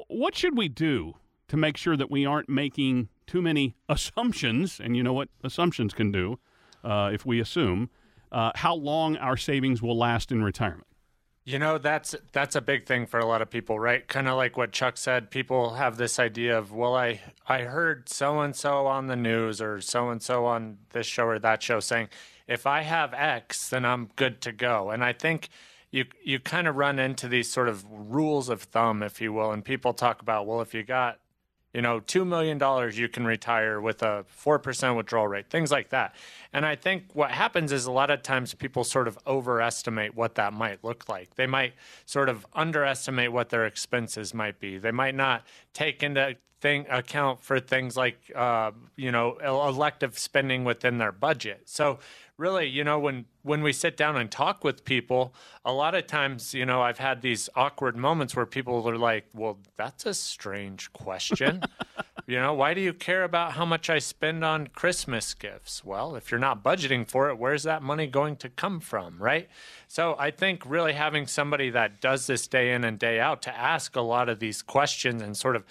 what 0.09 0.35
should 0.35 0.57
we 0.57 0.69
do 0.69 1.15
to 1.49 1.57
make 1.57 1.77
sure 1.77 1.97
that 1.97 2.11
we 2.11 2.25
aren't 2.25 2.49
making 2.49 3.09
too 3.27 3.43
many 3.43 3.75
assumptions? 3.89 4.81
And 4.83 4.97
you 4.97 5.03
know 5.03 5.13
what 5.13 5.29
assumptions 5.45 5.95
can 5.95 6.13
do 6.13 6.39
uh, 6.85 7.11
if 7.13 7.27
we 7.27 7.41
assume 7.41 7.91
uh, 8.31 8.53
how 8.55 8.75
long 8.75 9.17
our 9.17 9.37
savings 9.37 9.83
will 9.83 9.97
last 9.97 10.33
in 10.33 10.43
retirement. 10.43 10.87
You 11.45 11.59
know, 11.59 11.77
that's 11.77 12.15
that's 12.31 12.55
a 12.55 12.61
big 12.61 12.87
thing 12.87 13.07
for 13.07 13.19
a 13.19 13.27
lot 13.27 13.43
of 13.43 13.51
people, 13.51 13.81
right? 13.81 14.07
Kind 14.07 14.29
of 14.29 14.37
like 14.37 14.57
what 14.57 14.71
Chuck 14.71 14.97
said, 14.97 15.29
people 15.29 15.75
have 15.75 15.97
this 15.97 16.21
idea 16.21 16.57
of, 16.57 16.73
well, 16.73 16.95
I 16.95 17.21
I 17.49 17.63
heard 17.63 18.09
so 18.09 18.41
and 18.41 18.55
so 18.55 18.87
on 18.87 19.09
the 19.09 19.17
news 19.17 19.61
or 19.61 19.81
so 19.81 20.11
and 20.11 20.23
so 20.23 20.47
on 20.47 20.79
this 20.91 21.07
show 21.07 21.25
or 21.25 21.41
that 21.41 21.61
show 21.61 21.81
saying, 21.81 22.11
if 22.47 22.65
I 22.65 22.83
have 22.83 23.13
X, 23.13 23.71
then 23.71 23.85
I'm 23.85 24.11
good 24.15 24.41
to 24.43 24.53
go. 24.53 24.91
And 24.91 25.03
I 25.03 25.13
think 25.13 25.49
you 25.93 26.07
you 26.25 26.41
kind 26.41 26.67
of 26.67 26.77
run 26.77 26.99
into 26.99 27.29
these 27.29 27.49
sort 27.49 27.69
of 27.69 27.85
rules 27.89 28.49
of 28.49 28.63
thumb, 28.63 29.03
if 29.03 29.21
you 29.21 29.33
will, 29.33 29.53
and 29.53 29.65
people 29.65 29.93
talk 29.93 30.21
about, 30.21 30.47
well, 30.47 30.61
if 30.61 30.75
you 30.75 30.83
got 30.83 31.21
you 31.73 31.81
know, 31.81 32.01
$2 32.01 32.27
million 32.27 32.61
you 32.95 33.09
can 33.09 33.25
retire 33.25 33.81
with 33.81 34.03
a 34.03 34.27
4% 34.45 34.97
withdrawal 34.97 35.27
rate, 35.27 35.49
things 35.49 35.71
like 35.71 35.89
that. 35.89 36.15
And 36.53 36.67
I 36.67 36.77
think 36.77 37.05
what 37.15 37.31
happens 37.31 37.73
is 37.73 37.87
a 37.87 37.91
lot 37.91 38.11
of 38.11 38.23
times 38.23 38.53
people 38.53 38.85
sort 38.85 39.09
of 39.09 39.19
overestimate 39.27 40.15
what 40.15 40.35
that 40.35 40.53
might 40.53 40.85
look 40.85 41.09
like. 41.09 41.35
They 41.37 41.47
might 41.47 41.73
sort 42.05 42.29
of 42.29 42.47
underestimate 42.53 43.33
what 43.33 43.49
their 43.49 43.65
expenses 43.65 44.35
might 44.35 44.61
be. 44.61 44.77
They 44.77 44.91
might 44.91 45.15
not 45.15 45.47
take 45.73 46.03
into 46.03 46.37
thing 46.61 46.87
account 46.91 47.43
for 47.43 47.59
things 47.59 47.97
like 47.97 48.31
uh, 48.37 48.71
you 48.95 49.11
know 49.11 49.37
elective 49.39 50.17
spending 50.17 50.63
within 50.63 50.99
their 50.99 51.11
budget. 51.11 51.63
So 51.65 51.99
really, 52.37 52.67
you 52.67 52.85
know, 52.85 53.01
when 53.01 53.25
when 53.43 53.63
we 53.63 53.73
sit 53.73 53.97
down 53.97 54.17
and 54.17 54.31
talk 54.31 54.63
with 54.63 54.85
people, 54.85 55.35
a 55.65 55.73
lot 55.73 55.95
of 55.95 56.07
times, 56.07 56.55
you 56.55 56.65
know, 56.65 56.83
I've 56.83 56.99
had 56.99 57.23
these 57.23 57.49
awkward 57.57 57.97
moments 57.97 58.37
where 58.37 58.47
people 58.47 58.89
are 58.89 58.97
like, 58.97 59.27
"Well, 59.35 59.59
that's 59.77 60.07
a 60.07 60.15
strange 60.15 60.93
question." 60.93 61.63
you 62.27 62.39
know, 62.39 62.55
why 62.55 62.75
do 62.75 62.81
you 62.81 62.93
care 62.93 63.25
about 63.25 63.53
how 63.53 63.65
much 63.65 63.91
I 63.91 63.99
spend 63.99 64.45
on 64.45 64.69
Christmas 64.69 65.35
gifts? 65.35 65.85
Well, 65.85 66.15
if 66.15 66.31
you're 66.31 66.41
not 66.41 66.63
budgeting 66.63 67.07
for 67.09 67.29
it, 67.31 67.39
where's 67.39 67.65
that 67.65 67.83
money 67.83 68.07
going 68.07 68.37
to 68.37 68.49
come 68.49 68.81
from, 68.81 69.21
right? 69.21 69.49
So 69.89 70.15
I 70.19 70.31
think 70.31 70.63
really 70.65 70.93
having 70.93 71.27
somebody 71.27 71.71
that 71.71 72.01
does 72.01 72.27
this 72.27 72.47
day 72.47 72.73
in 72.73 72.85
and 72.85 72.99
day 72.99 73.19
out 73.19 73.43
to 73.43 73.57
ask 73.57 73.97
a 73.97 74.01
lot 74.01 74.29
of 74.29 74.39
these 74.39 74.63
questions 74.63 75.21
and 75.21 75.37
sort 75.37 75.57
of 75.57 75.65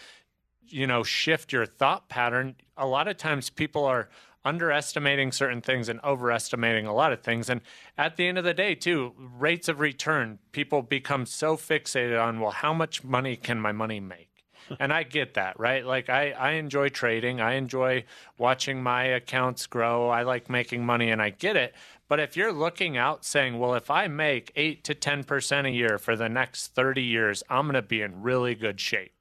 you 0.67 0.87
know 0.87 1.03
shift 1.03 1.51
your 1.51 1.65
thought 1.65 2.07
pattern 2.07 2.55
a 2.77 2.87
lot 2.87 3.07
of 3.07 3.17
times 3.17 3.49
people 3.49 3.83
are 3.83 4.09
underestimating 4.43 5.31
certain 5.31 5.61
things 5.61 5.87
and 5.89 5.99
overestimating 6.03 6.85
a 6.85 6.93
lot 6.93 7.13
of 7.13 7.21
things 7.21 7.49
and 7.49 7.61
at 7.97 8.17
the 8.17 8.27
end 8.27 8.37
of 8.37 8.43
the 8.43 8.53
day 8.53 8.73
too 8.73 9.13
rates 9.17 9.67
of 9.67 9.79
return 9.79 10.39
people 10.51 10.81
become 10.81 11.25
so 11.25 11.55
fixated 11.55 12.21
on 12.21 12.39
well 12.39 12.51
how 12.51 12.73
much 12.73 13.03
money 13.03 13.35
can 13.35 13.59
my 13.59 13.71
money 13.71 13.99
make 13.99 14.31
and 14.79 14.93
I 14.93 15.03
get 15.03 15.33
that, 15.35 15.59
right? 15.59 15.85
Like 15.85 16.09
I, 16.09 16.31
I 16.31 16.51
enjoy 16.51 16.89
trading. 16.89 17.41
I 17.41 17.53
enjoy 17.53 18.05
watching 18.37 18.81
my 18.81 19.03
accounts 19.05 19.65
grow. 19.67 20.09
I 20.09 20.23
like 20.23 20.49
making 20.49 20.85
money 20.85 21.09
and 21.09 21.21
I 21.21 21.29
get 21.31 21.55
it. 21.55 21.73
But 22.07 22.19
if 22.19 22.35
you're 22.35 22.51
looking 22.51 22.97
out 22.97 23.23
saying, 23.23 23.57
well, 23.57 23.73
if 23.73 23.89
I 23.89 24.07
make 24.07 24.51
eight 24.55 24.83
to 24.85 24.95
10% 24.95 25.65
a 25.65 25.71
year 25.71 25.97
for 25.97 26.15
the 26.15 26.27
next 26.27 26.75
30 26.75 27.01
years, 27.01 27.43
I'm 27.49 27.65
going 27.65 27.75
to 27.75 27.81
be 27.81 28.01
in 28.01 28.21
really 28.21 28.53
good 28.55 28.79
shape. 28.79 29.13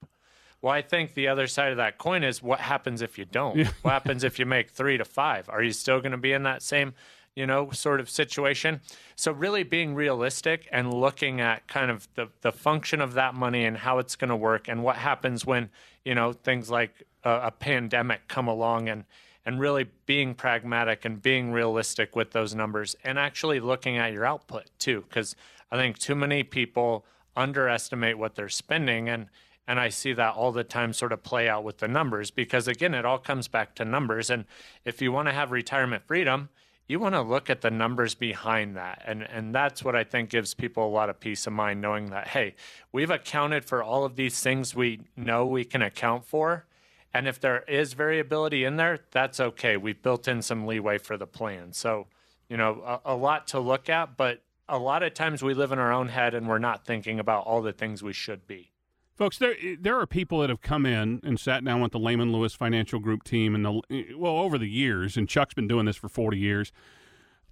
Well, 0.61 0.73
I 0.73 0.81
think 0.81 1.15
the 1.15 1.27
other 1.27 1.47
side 1.47 1.71
of 1.71 1.77
that 1.77 1.97
coin 1.97 2.23
is 2.23 2.43
what 2.43 2.59
happens 2.59 3.01
if 3.01 3.17
you 3.17 3.25
don't? 3.25 3.67
What 3.81 3.91
happens 3.91 4.23
if 4.23 4.37
you 4.37 4.45
make 4.45 4.69
three 4.69 4.97
to 4.97 5.05
five? 5.05 5.49
Are 5.49 5.63
you 5.63 5.71
still 5.71 5.99
going 5.99 6.11
to 6.11 6.17
be 6.17 6.33
in 6.33 6.43
that 6.43 6.61
same, 6.61 6.93
you 7.35 7.47
know, 7.47 7.71
sort 7.71 7.99
of 7.99 8.09
situation? 8.09 8.81
So, 9.15 9.31
really 9.31 9.63
being 9.63 9.95
realistic 9.95 10.67
and 10.71 10.93
looking 10.93 11.41
at 11.41 11.67
kind 11.67 11.89
of 11.89 12.07
the, 12.13 12.29
the 12.41 12.51
function 12.51 13.01
of 13.01 13.13
that 13.13 13.33
money 13.33 13.65
and 13.65 13.77
how 13.77 13.97
it's 13.97 14.15
going 14.15 14.29
to 14.29 14.35
work 14.35 14.67
and 14.67 14.83
what 14.83 14.97
happens 14.97 15.45
when, 15.45 15.69
you 16.05 16.13
know, 16.13 16.31
things 16.31 16.69
like 16.69 17.07
a, 17.23 17.47
a 17.47 17.51
pandemic 17.51 18.27
come 18.27 18.47
along 18.47 18.87
and, 18.87 19.05
and 19.45 19.59
really 19.59 19.87
being 20.05 20.35
pragmatic 20.35 21.05
and 21.05 21.23
being 21.23 21.51
realistic 21.51 22.15
with 22.15 22.31
those 22.31 22.53
numbers 22.53 22.95
and 23.03 23.17
actually 23.17 23.59
looking 23.59 23.97
at 23.97 24.13
your 24.13 24.25
output 24.25 24.69
too. 24.77 25.03
Because 25.09 25.35
I 25.71 25.77
think 25.77 25.97
too 25.97 26.15
many 26.15 26.43
people 26.43 27.03
underestimate 27.35 28.17
what 28.19 28.35
they're 28.35 28.49
spending 28.49 29.09
and 29.09 29.27
and 29.67 29.79
I 29.79 29.89
see 29.89 30.13
that 30.13 30.35
all 30.35 30.51
the 30.51 30.63
time 30.63 30.93
sort 30.93 31.11
of 31.11 31.23
play 31.23 31.47
out 31.47 31.63
with 31.63 31.77
the 31.77 31.87
numbers 31.87 32.31
because, 32.31 32.67
again, 32.67 32.93
it 32.93 33.05
all 33.05 33.19
comes 33.19 33.47
back 33.47 33.75
to 33.75 33.85
numbers. 33.85 34.29
And 34.29 34.45
if 34.85 35.01
you 35.01 35.11
want 35.11 35.27
to 35.27 35.33
have 35.33 35.51
retirement 35.51 36.03
freedom, 36.05 36.49
you 36.87 36.99
want 36.99 37.15
to 37.15 37.21
look 37.21 37.49
at 37.49 37.61
the 37.61 37.71
numbers 37.71 38.15
behind 38.15 38.75
that. 38.75 39.01
And, 39.05 39.23
and 39.23 39.55
that's 39.55 39.83
what 39.83 39.95
I 39.95 40.03
think 40.03 40.29
gives 40.29 40.53
people 40.53 40.85
a 40.85 40.89
lot 40.89 41.09
of 41.09 41.19
peace 41.19 41.47
of 41.47 41.53
mind 41.53 41.79
knowing 41.79 42.09
that, 42.09 42.27
hey, 42.29 42.55
we've 42.91 43.09
accounted 43.09 43.63
for 43.63 43.81
all 43.81 44.03
of 44.03 44.15
these 44.15 44.41
things 44.41 44.75
we 44.75 45.01
know 45.15 45.45
we 45.45 45.63
can 45.63 45.81
account 45.81 46.25
for. 46.25 46.65
And 47.13 47.27
if 47.27 47.39
there 47.39 47.63
is 47.63 47.93
variability 47.93 48.63
in 48.63 48.77
there, 48.77 48.99
that's 49.11 49.39
okay. 49.39 49.77
We've 49.77 50.01
built 50.01 50.27
in 50.27 50.41
some 50.41 50.65
leeway 50.65 50.97
for 50.97 51.17
the 51.17 51.27
plan. 51.27 51.73
So, 51.73 52.07
you 52.49 52.57
know, 52.57 52.99
a, 53.05 53.13
a 53.13 53.15
lot 53.15 53.47
to 53.47 53.59
look 53.59 53.89
at, 53.89 54.17
but 54.17 54.41
a 54.67 54.77
lot 54.77 55.03
of 55.03 55.13
times 55.13 55.43
we 55.43 55.53
live 55.53 55.71
in 55.71 55.79
our 55.79 55.91
own 55.93 56.09
head 56.09 56.33
and 56.33 56.47
we're 56.47 56.57
not 56.57 56.85
thinking 56.85 57.19
about 57.19 57.45
all 57.45 57.61
the 57.61 57.73
things 57.73 58.01
we 58.01 58.13
should 58.13 58.47
be. 58.47 58.70
Folks, 59.15 59.37
there 59.37 59.55
eh, 59.61 59.75
there 59.79 59.99
are 59.99 60.07
people 60.07 60.39
that 60.39 60.49
have 60.49 60.61
come 60.61 60.85
in 60.85 61.19
and 61.23 61.39
sat 61.39 61.63
down 61.63 61.81
with 61.81 61.91
the 61.91 61.99
Lehman 61.99 62.31
Lewis 62.31 62.53
Financial 62.53 62.99
Group 62.99 63.23
team 63.23 63.53
and 63.55 63.65
the 63.65 63.81
eh, 63.89 64.03
well 64.15 64.37
over 64.37 64.57
the 64.57 64.69
years, 64.69 65.17
and 65.17 65.27
Chuck's 65.27 65.53
been 65.53 65.67
doing 65.67 65.85
this 65.85 65.97
for 65.97 66.09
forty 66.09 66.37
years, 66.37 66.71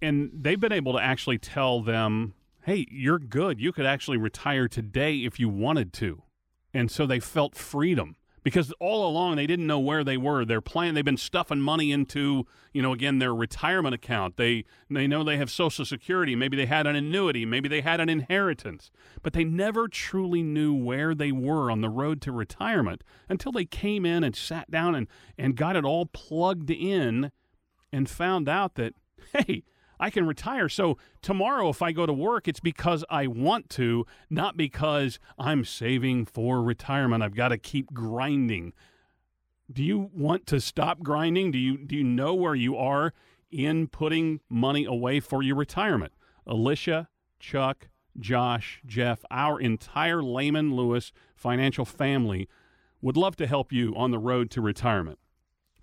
and 0.01 0.31
they've 0.33 0.59
been 0.59 0.71
able 0.71 0.93
to 0.93 0.99
actually 0.99 1.37
tell 1.37 1.81
them, 1.81 2.33
"Hey, 2.63 2.87
you're 2.89 3.19
good. 3.19 3.59
You 3.59 3.71
could 3.71 3.85
actually 3.85 4.17
retire 4.17 4.67
today 4.67 5.17
if 5.17 5.39
you 5.39 5.49
wanted 5.49 5.93
to," 5.93 6.23
and 6.73 6.89
so 6.89 7.05
they 7.05 7.19
felt 7.19 7.55
freedom 7.55 8.15
because 8.43 8.71
all 8.79 9.07
along 9.07 9.35
they 9.35 9.47
didn't 9.47 9.67
know 9.67 9.79
where 9.79 10.03
they 10.03 10.17
were. 10.17 10.45
They're 10.45 10.61
playing. 10.61 10.93
They've 10.93 11.05
been 11.05 11.17
stuffing 11.17 11.61
money 11.61 11.91
into, 11.91 12.45
you 12.73 12.81
know, 12.81 12.93
again 12.93 13.19
their 13.19 13.33
retirement 13.33 13.95
account. 13.95 14.37
They 14.37 14.65
they 14.89 15.07
know 15.07 15.23
they 15.23 15.37
have 15.37 15.51
Social 15.51 15.85
Security. 15.85 16.35
Maybe 16.35 16.57
they 16.57 16.65
had 16.65 16.87
an 16.87 16.95
annuity. 16.95 17.45
Maybe 17.45 17.69
they 17.69 17.81
had 17.81 17.99
an 17.99 18.09
inheritance. 18.09 18.91
But 19.21 19.33
they 19.33 19.43
never 19.43 19.87
truly 19.87 20.43
knew 20.43 20.73
where 20.73 21.13
they 21.13 21.31
were 21.31 21.69
on 21.71 21.81
the 21.81 21.89
road 21.89 22.21
to 22.21 22.31
retirement 22.31 23.03
until 23.27 23.51
they 23.51 23.65
came 23.65 24.05
in 24.05 24.23
and 24.23 24.35
sat 24.35 24.69
down 24.71 24.95
and 24.95 25.07
and 25.37 25.55
got 25.55 25.75
it 25.75 25.85
all 25.85 26.05
plugged 26.05 26.69
in, 26.69 27.31
and 27.91 28.09
found 28.09 28.47
out 28.47 28.75
that 28.75 28.93
hey 29.33 29.63
I 29.99 30.09
can 30.09 30.25
retire. 30.25 30.69
So 30.69 30.97
tomorrow, 31.21 31.69
if 31.69 31.81
I 31.81 31.91
go 31.91 32.05
to 32.05 32.13
work, 32.13 32.47
it's 32.47 32.61
because 32.61 33.03
I 33.09 33.27
want 33.27 33.69
to, 33.71 34.05
not 34.29 34.55
because 34.55 35.19
I'm 35.37 35.65
saving 35.65 36.25
for 36.25 36.61
retirement. 36.61 37.21
I've 37.21 37.35
got 37.35 37.49
to 37.49 37.57
keep 37.57 37.93
grinding. 37.93 38.73
Do 39.71 39.83
you 39.83 40.09
want 40.13 40.47
to 40.47 40.61
stop 40.61 41.01
grinding? 41.01 41.51
Do 41.51 41.59
you 41.59 41.77
do 41.77 41.95
you 41.95 42.03
know 42.03 42.33
where 42.33 42.55
you 42.55 42.77
are 42.77 43.13
in 43.51 43.87
putting 43.87 44.39
money 44.49 44.85
away 44.85 45.19
for 45.19 45.43
your 45.43 45.57
retirement? 45.57 46.13
Alicia, 46.47 47.09
Chuck, 47.39 47.89
Josh, 48.17 48.81
Jeff, 48.85 49.23
our 49.29 49.59
entire 49.59 50.23
Lehman 50.23 50.75
Lewis 50.75 51.11
financial 51.35 51.85
family 51.85 52.47
would 53.01 53.17
love 53.17 53.35
to 53.37 53.47
help 53.47 53.71
you 53.71 53.93
on 53.95 54.11
the 54.11 54.19
road 54.19 54.49
to 54.51 54.61
retirement. 54.61 55.19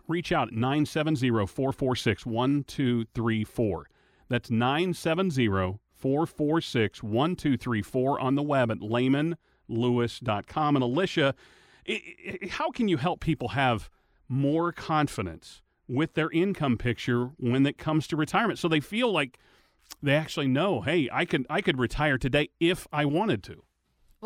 Reach 0.08 0.32
out 0.32 0.48
at 0.48 0.54
970 0.54 1.28
446 1.28 2.26
1234. 2.26 3.88
That's 4.28 4.50
970 4.50 5.78
446 5.94 7.02
1234 7.02 8.20
on 8.20 8.34
the 8.34 8.42
web 8.42 8.70
at 8.70 8.78
lehmanlewis.com. 8.78 10.76
And 10.76 10.82
Alicia, 10.82 11.34
how 12.50 12.70
can 12.70 12.88
you 12.88 12.96
help 12.96 13.20
people 13.20 13.48
have 13.48 13.88
more 14.28 14.72
confidence 14.72 15.62
with 15.88 16.14
their 16.14 16.30
income 16.30 16.76
picture 16.76 17.30
when 17.38 17.64
it 17.64 17.78
comes 17.78 18.06
to 18.08 18.16
retirement 18.16 18.58
so 18.58 18.66
they 18.68 18.80
feel 18.80 19.12
like 19.12 19.38
they 20.02 20.14
actually 20.14 20.48
know, 20.48 20.80
hey, 20.80 21.08
I 21.12 21.24
could 21.24 21.46
I 21.48 21.60
could 21.60 21.78
retire 21.78 22.18
today 22.18 22.48
if 22.58 22.88
I 22.92 23.04
wanted 23.04 23.42
to. 23.44 23.62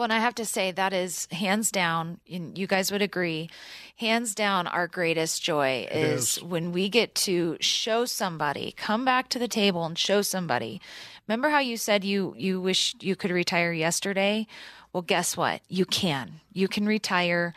Well, 0.00 0.06
and 0.06 0.14
I 0.14 0.20
have 0.20 0.36
to 0.36 0.46
say 0.46 0.70
that 0.70 0.94
is 0.94 1.28
hands 1.30 1.70
down, 1.70 2.20
and 2.32 2.56
you 2.56 2.66
guys 2.66 2.90
would 2.90 3.02
agree, 3.02 3.50
hands 3.96 4.34
down, 4.34 4.66
our 4.66 4.86
greatest 4.86 5.42
joy 5.42 5.86
is, 5.92 6.38
is, 6.38 6.42
when 6.42 6.72
we 6.72 6.88
get 6.88 7.14
to 7.16 7.58
show 7.60 8.06
somebody, 8.06 8.72
come 8.78 9.04
back 9.04 9.28
to 9.28 9.38
the 9.38 9.46
table 9.46 9.84
and 9.84 9.98
show 9.98 10.22
somebody. 10.22 10.80
Remember 11.28 11.50
how 11.50 11.58
you 11.58 11.76
said 11.76 12.02
you 12.02 12.34
you 12.38 12.62
wish 12.62 12.94
you 13.00 13.14
could 13.14 13.30
retire 13.30 13.72
yesterday? 13.74 14.46
Well, 14.94 15.02
guess 15.02 15.36
what? 15.36 15.60
You 15.68 15.84
can. 15.84 16.40
You 16.50 16.66
can 16.66 16.86
retire, 16.86 17.52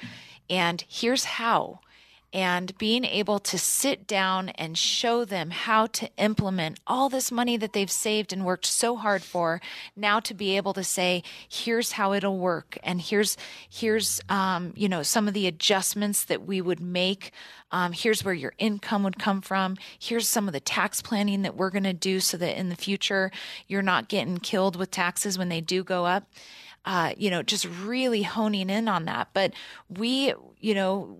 and 0.49 0.83
here's 0.89 1.23
how 1.23 1.79
and 2.33 2.75
being 2.79 3.05
able 3.05 3.37
to 3.37 3.59
sit 3.59 4.07
down 4.07 4.49
and 4.49 4.75
show 4.75 5.23
them 5.23 5.51
how 5.51 5.85
to 5.85 6.09
implement 6.17 6.79
all 6.87 7.07
this 7.07 7.31
money 7.31 7.55
that 7.57 7.73
they've 7.73 7.91
saved 7.91 8.33
and 8.33 8.43
worked 8.43 8.65
so 8.65 8.95
hard 8.95 9.21
for 9.21 9.61
now 9.95 10.19
to 10.19 10.33
be 10.33 10.57
able 10.57 10.73
to 10.73 10.83
say 10.83 11.21
here's 11.47 11.93
how 11.93 12.11
it'll 12.11 12.39
work 12.39 12.77
and 12.81 12.99
here's 13.01 13.37
here's 13.69 14.19
um, 14.29 14.73
you 14.75 14.89
know 14.89 15.03
some 15.03 15.27
of 15.27 15.35
the 15.35 15.45
adjustments 15.45 16.25
that 16.25 16.45
we 16.45 16.59
would 16.59 16.79
make. 16.79 17.31
Um, 17.71 17.91
here's 17.91 18.23
where 18.23 18.33
your 18.33 18.53
income 18.57 19.03
would 19.03 19.17
come 19.17 19.41
from. 19.41 19.77
Here's 19.97 20.27
some 20.27 20.47
of 20.47 20.53
the 20.53 20.59
tax 20.59 21.01
planning 21.01 21.43
that 21.43 21.55
we're 21.55 21.71
going 21.71 21.83
to 21.83 21.93
do 21.93 22.19
so 22.19 22.37
that 22.37 22.59
in 22.59 22.69
the 22.69 22.75
future 22.75 23.31
you're 23.67 23.81
not 23.81 24.09
getting 24.09 24.37
killed 24.37 24.75
with 24.75 24.91
taxes 24.91 25.37
when 25.37 25.49
they 25.49 25.61
do 25.61 25.83
go 25.83 26.05
up. 26.05 26.27
Uh, 26.85 27.13
you 27.17 27.29
know, 27.29 27.41
just 27.41 27.65
really 27.65 28.23
honing 28.23 28.69
in 28.69 28.89
on 28.89 29.05
that. 29.05 29.29
But 29.33 29.53
we, 29.87 30.33
you 30.59 30.75
know, 30.75 31.17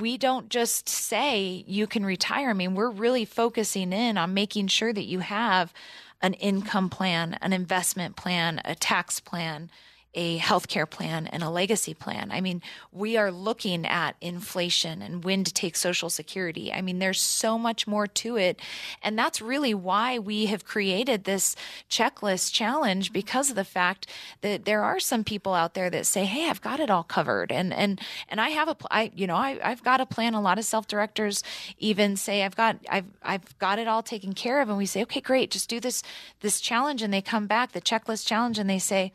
we 0.00 0.16
don't 0.16 0.48
just 0.48 0.88
say 0.88 1.64
you 1.66 1.86
can 1.86 2.04
retire. 2.04 2.50
I 2.50 2.52
mean, 2.52 2.74
we're 2.74 2.90
really 2.90 3.24
focusing 3.24 3.92
in 3.92 4.16
on 4.16 4.34
making 4.34 4.68
sure 4.68 4.92
that 4.92 5.04
you 5.04 5.20
have 5.20 5.72
an 6.20 6.34
income 6.34 6.88
plan, 6.88 7.38
an 7.42 7.52
investment 7.52 8.16
plan, 8.16 8.60
a 8.64 8.74
tax 8.74 9.20
plan, 9.20 9.70
a 10.14 10.38
healthcare 10.38 10.88
plan 10.88 11.26
and 11.26 11.42
a 11.42 11.48
legacy 11.48 11.94
plan. 11.94 12.30
I 12.30 12.40
mean, 12.42 12.60
we 12.90 13.16
are 13.16 13.30
looking 13.30 13.86
at 13.86 14.16
inflation 14.20 15.00
and 15.00 15.24
when 15.24 15.42
to 15.44 15.52
take 15.52 15.74
Social 15.74 16.10
Security. 16.10 16.70
I 16.70 16.82
mean, 16.82 16.98
there's 16.98 17.20
so 17.20 17.58
much 17.58 17.86
more 17.86 18.06
to 18.06 18.36
it. 18.36 18.60
And 19.02 19.18
that's 19.18 19.40
really 19.40 19.72
why 19.72 20.18
we 20.18 20.46
have 20.46 20.66
created 20.66 21.24
this 21.24 21.56
checklist 21.88 22.52
challenge 22.52 23.12
because 23.12 23.48
of 23.48 23.56
the 23.56 23.64
fact 23.64 24.06
that 24.42 24.66
there 24.66 24.82
are 24.82 25.00
some 25.00 25.24
people 25.24 25.54
out 25.54 25.72
there 25.72 25.88
that 25.88 26.06
say, 26.06 26.26
Hey, 26.26 26.48
I've 26.48 26.60
got 26.60 26.80
it 26.80 26.90
all 26.90 27.04
covered. 27.04 27.50
And, 27.50 27.72
and, 27.72 27.98
and 28.28 28.40
I 28.40 28.50
have 28.50 28.68
a, 28.68 28.76
I, 28.90 29.10
you 29.14 29.26
know, 29.26 29.36
I, 29.36 29.58
I've 29.64 29.82
got 29.82 30.02
a 30.02 30.06
plan. 30.06 30.34
A 30.34 30.42
lot 30.42 30.58
of 30.58 30.64
self 30.66 30.86
directors 30.86 31.42
even 31.78 32.16
say, 32.16 32.42
I've 32.42 32.56
got, 32.56 32.76
I've, 32.90 33.06
I've 33.22 33.58
got 33.58 33.78
it 33.78 33.88
all 33.88 34.02
taken 34.02 34.34
care 34.34 34.60
of. 34.60 34.68
And 34.68 34.76
we 34.76 34.86
say, 34.86 35.02
okay, 35.02 35.20
great. 35.20 35.50
Just 35.50 35.70
do 35.70 35.80
this, 35.80 36.02
this 36.40 36.60
challenge. 36.60 37.00
And 37.00 37.14
they 37.14 37.22
come 37.22 37.46
back, 37.46 37.72
the 37.72 37.80
checklist 37.80 38.26
challenge, 38.26 38.58
and 38.58 38.68
they 38.68 38.78
say, 38.78 39.12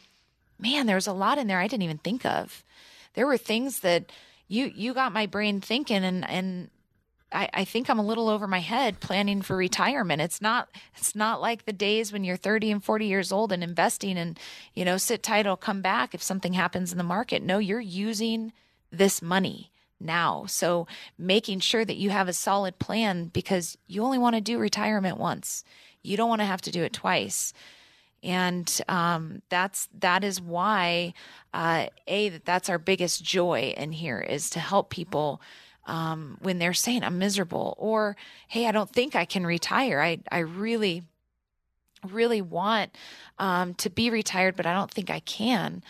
man, 0.60 0.86
there's 0.86 1.08
a 1.08 1.14
lot 1.14 1.38
in 1.38 1.47
there 1.47 1.60
I 1.60 1.68
didn't 1.68 1.84
even 1.84 1.97
think 1.99 2.26
of. 2.26 2.64
There 3.14 3.28
were 3.28 3.38
things 3.38 3.80
that 3.82 4.12
you 4.47 4.72
you 4.74 4.93
got 4.93 5.12
my 5.12 5.26
brain 5.26 5.62
thinking 5.62 6.03
and 6.03 6.30
and 6.30 6.70
I, 7.32 7.49
I 7.53 7.66
think 7.66 7.89
I'm 7.89 7.99
a 7.99 8.05
little 8.05 8.30
over 8.30 8.47
my 8.47 8.60
head 8.60 9.01
planning 9.01 9.41
for 9.41 9.58
retirement. 9.58 10.22
It's 10.22 10.41
not 10.41 10.70
it's 10.95 11.16
not 11.16 11.41
like 11.41 11.66
the 11.66 11.74
days 11.74 12.14
when 12.14 12.24
you're 12.24 12.38
30 12.38 12.72
and 12.72 12.84
40 12.84 13.05
years 13.05 13.32
old 13.32 13.51
and 13.51 13.64
investing 13.64 14.18
and 14.18 14.39
you 14.74 14.86
know 14.86 14.97
sit 14.97 15.24
tight 15.24 15.41
it'll 15.41 15.58
come 15.58 15.82
back 15.82 16.14
if 16.14 16.24
something 16.24 16.53
happens 16.53 16.91
in 16.91 16.97
the 16.97 17.03
market. 17.03 17.43
No, 17.43 17.58
you're 17.58 17.80
using 17.80 18.53
this 18.91 19.22
money 19.22 19.72
now. 19.99 20.45
So 20.47 20.88
making 21.18 21.60
sure 21.60 21.84
that 21.84 21.97
you 21.97 22.12
have 22.12 22.28
a 22.28 22.34
solid 22.34 22.80
plan 22.80 23.26
because 23.26 23.78
you 23.88 24.03
only 24.03 24.18
want 24.18 24.36
to 24.36 24.41
do 24.41 24.58
retirement 24.58 25.18
once. 25.18 25.64
You 26.03 26.16
don't 26.16 26.30
want 26.30 26.41
to 26.41 26.45
have 26.45 26.62
to 26.62 26.72
do 26.72 26.84
it 26.84 26.93
twice 26.93 27.53
and 28.24 28.82
um, 28.88 29.41
that's 29.49 29.88
that 29.99 30.24
is 30.24 30.41
why 30.41 31.13
uh, 31.53 31.88
a 32.07 32.30
that's 32.45 32.70
our 32.70 32.80
biggest 32.80 33.24
joy 33.24 33.74
in 33.78 33.91
here 33.91 34.20
is 34.20 34.49
to 34.51 34.59
help 34.59 34.89
people 34.89 35.41
um, 35.86 36.38
when 36.41 36.59
they're 36.59 36.74
saying 36.74 37.03
I'm 37.03 37.20
miserable 37.20 37.76
or 37.78 38.15
hey 38.47 38.68
I 38.68 38.72
don't 38.72 38.89
think 38.89 39.15
I 39.15 39.26
can 39.26 39.45
retire. 39.45 40.01
I 40.01 40.20
I 40.32 40.39
really 40.39 41.03
really 42.07 42.41
want 42.41 42.95
um, 43.39 43.74
to 43.76 43.89
be 43.89 44.09
retired 44.09 44.55
but 44.55 44.65
I 44.65 44.74
don't 44.74 44.91
think 44.91 45.09
I 45.09 45.20
can. 45.20 45.84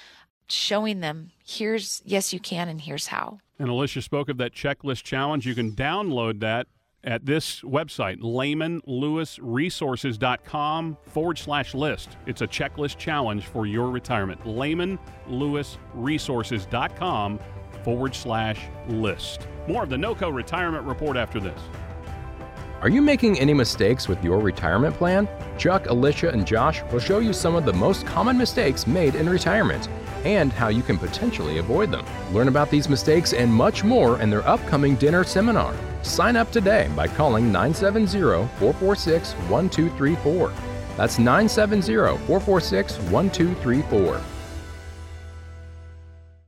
Showing 0.50 1.02
them 1.02 1.32
here's 1.46 2.02
yes 2.06 2.34
you 2.34 2.40
can 2.40 2.70
and 2.70 2.82
here's 2.82 3.08
how. 3.08 3.40
And 3.60 3.70
Alicia 3.70 4.02
spoke 4.02 4.30
of 4.30 4.38
that 4.38 4.54
checklist 4.54 5.04
challenge. 5.04 5.46
You 5.46 5.56
can 5.56 5.72
download 5.72 6.40
that 6.42 6.68
at 7.04 7.26
this 7.26 7.62
website, 7.62 8.20
lehmanlewisresources.com 8.20 10.98
forward 11.04 11.38
slash 11.38 11.74
list. 11.74 12.18
It's 12.26 12.42
a 12.42 12.48
checklist 12.48 12.98
challenge 12.98 13.46
for 13.46 13.66
your 13.66 13.90
retirement. 13.92 14.42
lehmanlewisresources.com 14.44 17.40
forward 17.84 18.16
slash 18.16 18.62
list. 18.90 19.48
More 19.68 19.84
of 19.84 19.90
the 19.90 19.98
NOCO 19.98 20.34
Retirement 20.34 20.86
Report 20.86 21.18
after 21.18 21.40
this. 21.40 21.62
Are 22.80 22.90
you 22.90 23.02
making 23.02 23.40
any 23.40 23.56
mistakes 23.56 24.08
with 24.08 24.24
your 24.24 24.38
retirement 24.40 24.96
plan? 24.96 25.28
Chuck, 25.58 25.88
Alicia, 25.88 26.30
and 26.30 26.46
Josh 26.46 26.84
will 26.92 27.00
show 27.00 27.18
you 27.18 27.34
some 27.34 27.56
of 27.56 27.66
the 27.66 27.74
most 27.74 28.06
common 28.06 28.38
mistakes 28.38 28.86
made 28.86 29.16
in 29.16 29.28
retirement 29.28 29.90
and 30.26 30.54
how 30.54 30.68
you 30.68 30.84
can 30.84 31.00
potentially 31.00 31.58
avoid 31.58 31.92
them. 31.92 32.06
Learn 32.32 32.50
about 32.50 32.70
these 32.70 32.88
mistakes 32.88 33.34
and 33.34 33.52
much 33.52 33.84
more 33.84 34.22
in 34.22 34.30
their 34.30 34.48
upcoming 34.48 34.94
dinner 34.96 35.24
seminar. 35.24 35.74
Sign 36.04 36.36
up 36.36 36.52
today 36.52 36.88
by 36.96 37.08
calling 37.08 37.52
970 37.52 38.48
446 38.60 39.34
1234. 39.50 40.54
That's 40.98 41.18
970 41.18 41.96
446 42.28 43.00
1234. 43.00 44.37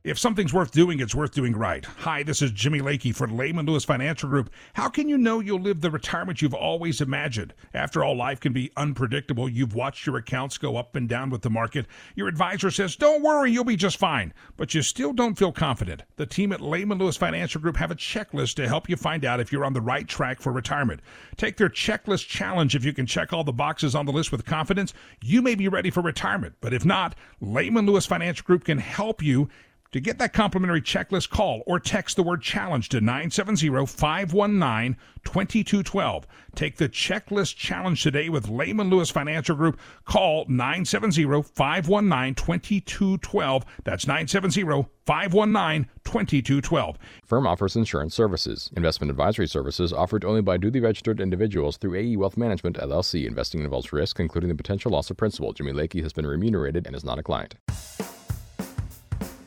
If 0.02 0.18
something's 0.18 0.54
worth 0.54 0.70
doing, 0.70 0.98
it's 1.00 1.14
worth 1.14 1.34
doing 1.34 1.54
right. 1.54 1.84
Hi, 1.84 2.22
this 2.22 2.40
is 2.40 2.52
Jimmy 2.52 2.80
Lakey 2.80 3.14
for 3.14 3.28
Lehman 3.28 3.66
Lewis 3.66 3.84
Financial 3.84 4.30
Group. 4.30 4.48
How 4.72 4.88
can 4.88 5.10
you 5.10 5.18
know 5.18 5.40
you'll 5.40 5.60
live 5.60 5.82
the 5.82 5.90
retirement 5.90 6.40
you've 6.40 6.54
always 6.54 7.02
imagined? 7.02 7.52
After 7.74 8.02
all, 8.02 8.16
life 8.16 8.40
can 8.40 8.54
be 8.54 8.72
unpredictable. 8.78 9.46
You've 9.46 9.74
watched 9.74 10.06
your 10.06 10.16
accounts 10.16 10.56
go 10.56 10.78
up 10.78 10.96
and 10.96 11.06
down 11.06 11.28
with 11.28 11.42
the 11.42 11.50
market. 11.50 11.84
Your 12.14 12.28
advisor 12.28 12.70
says, 12.70 12.96
don't 12.96 13.22
worry, 13.22 13.52
you'll 13.52 13.62
be 13.62 13.76
just 13.76 13.98
fine. 13.98 14.32
But 14.56 14.72
you 14.72 14.80
still 14.80 15.12
don't 15.12 15.36
feel 15.36 15.52
confident. 15.52 16.04
The 16.16 16.24
team 16.24 16.52
at 16.52 16.62
Lehman 16.62 16.96
Lewis 16.96 17.18
Financial 17.18 17.60
Group 17.60 17.76
have 17.76 17.90
a 17.90 17.94
checklist 17.96 18.54
to 18.54 18.66
help 18.66 18.88
you 18.88 18.96
find 18.96 19.26
out 19.26 19.38
if 19.38 19.52
you're 19.52 19.66
on 19.66 19.74
the 19.74 19.82
right 19.82 20.08
track 20.08 20.40
for 20.40 20.50
retirement. 20.50 21.02
Take 21.36 21.58
their 21.58 21.68
checklist 21.68 22.26
challenge. 22.26 22.74
If 22.74 22.86
you 22.86 22.94
can 22.94 23.04
check 23.04 23.34
all 23.34 23.44
the 23.44 23.52
boxes 23.52 23.94
on 23.94 24.06
the 24.06 24.12
list 24.12 24.32
with 24.32 24.46
confidence, 24.46 24.94
you 25.22 25.42
may 25.42 25.54
be 25.54 25.68
ready 25.68 25.90
for 25.90 26.00
retirement. 26.00 26.54
But 26.62 26.72
if 26.72 26.86
not, 26.86 27.16
Lehman 27.42 27.84
Lewis 27.84 28.06
Financial 28.06 28.46
Group 28.46 28.64
can 28.64 28.78
help 28.78 29.22
you 29.22 29.50
To 29.92 29.98
get 29.98 30.18
that 30.18 30.32
complimentary 30.32 30.82
checklist, 30.82 31.30
call 31.30 31.64
or 31.66 31.80
text 31.80 32.14
the 32.14 32.22
word 32.22 32.42
challenge 32.42 32.90
to 32.90 33.00
970 33.00 33.86
519 33.86 34.96
2212. 35.24 36.26
Take 36.54 36.76
the 36.76 36.88
checklist 36.88 37.56
challenge 37.56 38.00
today 38.00 38.28
with 38.28 38.48
Lehman 38.48 38.88
Lewis 38.88 39.10
Financial 39.10 39.56
Group. 39.56 39.80
Call 40.04 40.44
970 40.48 41.42
519 41.42 42.34
2212. 42.36 43.64
That's 43.82 44.06
970 44.06 44.86
519 45.06 45.90
2212. 46.04 46.98
Firm 47.24 47.48
offers 47.48 47.74
insurance 47.74 48.14
services. 48.14 48.70
Investment 48.76 49.10
advisory 49.10 49.48
services 49.48 49.92
offered 49.92 50.24
only 50.24 50.40
by 50.40 50.56
duly 50.56 50.78
registered 50.78 51.20
individuals 51.20 51.76
through 51.78 51.96
AE 51.96 52.14
Wealth 52.14 52.36
Management 52.36 52.76
LLC. 52.76 53.26
Investing 53.26 53.62
involves 53.62 53.92
risk, 53.92 54.20
including 54.20 54.50
the 54.50 54.54
potential 54.54 54.92
loss 54.92 55.10
of 55.10 55.16
principal. 55.16 55.52
Jimmy 55.52 55.72
Lakey 55.72 56.00
has 56.04 56.12
been 56.12 56.28
remunerated 56.28 56.86
and 56.86 56.94
is 56.94 57.02
not 57.02 57.18
a 57.18 57.24
client. 57.24 57.56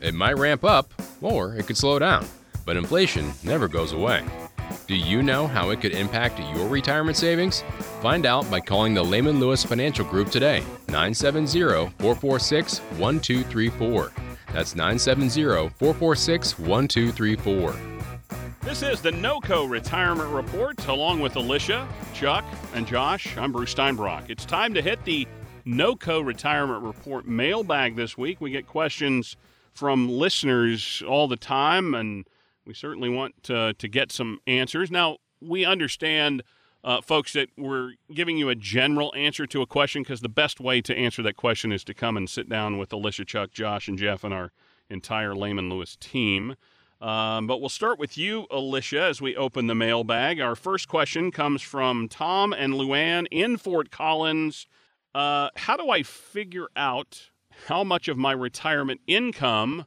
It 0.04 0.14
might 0.14 0.38
ramp 0.38 0.66
up, 0.66 0.94
or 1.22 1.56
it 1.56 1.66
could 1.66 1.78
slow 1.78 1.98
down, 1.98 2.26
but 2.66 2.76
inflation 2.76 3.32
never 3.42 3.70
goes 3.70 3.94
away. 3.94 4.22
Do 4.86 4.98
you 4.98 5.24
know 5.24 5.48
how 5.48 5.70
it 5.70 5.80
could 5.80 5.94
impact 5.94 6.42
your 6.54 6.68
retirement 6.68 7.16
savings? 7.16 7.64
Find 8.02 8.26
out 8.26 8.52
by 8.52 8.60
calling 8.60 8.94
the 8.94 9.02
Lehman 9.02 9.40
Lewis 9.40 9.64
Financial 9.64 10.04
Group 10.04 10.30
today, 10.30 10.60
970 10.90 11.90
446 12.00 12.80
1234. 12.80 14.12
That's 14.52 14.76
970 14.76 15.70
446 15.70 16.60
1234. 16.60 17.76
This 18.60 18.82
is 18.82 19.00
the 19.00 19.12
NOCO 19.12 19.70
Retirement 19.70 20.32
Report, 20.32 20.86
along 20.88 21.22
with 21.22 21.38
Alicia, 21.38 21.88
Chuck, 22.14 22.44
and 22.74 22.86
Josh. 22.86 23.38
I'm 23.38 23.54
Bruce 23.54 23.74
Steinbrock. 23.74 24.30
It's 24.30 24.44
time 24.44 24.74
to 24.74 24.82
hit 24.82 25.02
the 25.06 25.26
NOCO 25.66 26.26
Retirement 26.26 26.84
Report 26.84 27.26
mailbag 27.26 27.96
this 27.96 28.18
week. 28.18 28.42
We 28.42 28.52
get 28.52 28.68
questions 28.68 29.38
from 29.74 30.08
listeners 30.10 31.04
all 31.08 31.28
the 31.28 31.38
time, 31.38 31.94
and 31.94 32.26
we 32.66 32.74
certainly 32.74 33.10
want 33.10 33.42
to, 33.44 33.74
to 33.74 33.88
get 33.88 34.12
some 34.12 34.40
answers. 34.48 34.92
Now, 34.92 35.18
we 35.42 35.66
understand, 35.66 36.44
uh, 36.84 37.02
folks, 37.02 37.34
that 37.34 37.50
we're 37.58 37.94
giving 38.14 38.38
you 38.38 38.50
a 38.50 38.56
general 38.56 39.14
answer 39.16 39.46
to 39.48 39.62
a 39.62 39.68
question 39.68 40.04
because 40.04 40.22
the 40.22 40.30
best 40.30 40.60
way 40.60 40.82
to 40.82 40.96
answer 40.96 41.22
that 41.24 41.36
question 41.36 41.72
is 41.72 41.84
to 41.86 41.94
come 41.94 42.16
and 42.16 42.30
sit 42.30 42.48
down 42.48 42.78
with 42.78 42.94
Alicia, 42.94 43.26
Chuck, 43.26 43.52
Josh, 43.52 43.88
and 43.88 43.98
Jeff 43.98 44.24
and 44.24 44.34
our 44.34 44.52
entire 44.90 45.36
Lehman 45.36 45.70
Lewis 45.70 45.98
team. 46.00 46.56
Um, 47.02 47.48
but 47.48 47.60
we'll 47.60 47.68
start 47.68 48.00
with 48.00 48.18
you, 48.18 48.48
Alicia, 48.50 49.02
as 49.02 49.22
we 49.22 49.36
open 49.36 49.68
the 49.68 49.76
mailbag. 49.76 50.40
Our 50.40 50.56
first 50.56 50.88
question 50.88 51.32
comes 51.32 51.62
from 51.62 52.08
Tom 52.08 52.54
and 52.54 52.76
Luann 52.76 53.28
in 53.30 53.58
Fort 53.58 53.92
Collins. 53.92 54.68
Uh, 55.14 55.50
how 55.58 55.76
do 55.76 55.90
I 55.90 56.02
figure 56.04 56.68
out 56.78 57.32
how 57.68 57.84
much 57.84 58.08
of 58.08 58.18
my 58.18 58.32
retirement 58.32 59.02
income 59.08 59.86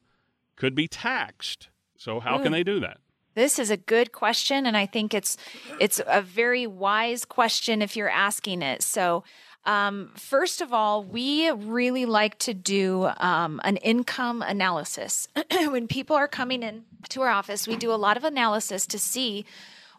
could 0.57 0.75
be 0.75 0.89
taxed. 0.89 1.69
So 1.99 2.21
how 2.21 2.43
can 2.43 2.53
they 2.53 2.63
do 2.63 2.81
that? 2.81 2.99
This 3.35 3.59
is 3.59 3.71
a 3.71 3.77
good 3.77 4.13
question 4.13 4.65
and 4.65 4.77
I 4.77 4.87
think 4.87 5.13
it's 5.13 5.37
it's 5.79 6.01
a 6.07 6.23
very 6.23 6.67
wise 6.67 7.25
question 7.25 7.83
if 7.83 7.97
you're 7.97 8.11
asking 8.11 8.63
it. 8.63 8.83
So 8.83 9.25
um, 9.67 10.13
first 10.15 10.61
of 10.61 10.73
all, 10.73 11.03
we 11.03 11.51
really 11.51 12.07
like 12.07 12.39
to 12.39 12.55
do 12.55 13.11
um, 13.19 13.61
an 13.65 13.77
income 13.79 14.41
analysis. 14.41 15.27
when 15.51 15.89
people 15.89 16.15
are 16.15 16.29
coming 16.29 16.63
in 16.63 16.85
to 17.09 17.23
our 17.23 17.29
office, 17.29 17.67
we 17.67 17.77
do 17.77 17.93
a 17.93 17.97
lot 17.97 18.17
of 18.17 18.23
analysis 18.23 18.87
to 18.87 18.99
see 18.99 19.45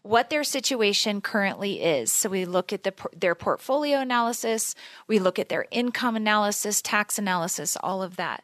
what 0.07 0.29
their 0.29 0.43
situation 0.43 1.19
currently 1.21 1.81
is. 1.81 2.11
So 2.11 2.29
we 2.29 2.45
look 2.45 2.71
at 2.71 2.83
the, 2.83 2.93
their 3.15 3.35
portfolio 3.35 3.99
analysis, 3.99 4.73
we 5.07 5.19
look 5.19 5.37
at 5.37 5.49
their 5.49 5.65
income 5.69 6.15
analysis, 6.15 6.81
tax 6.81 7.19
analysis, 7.19 7.77
all 7.81 8.01
of 8.01 8.15
that. 8.15 8.43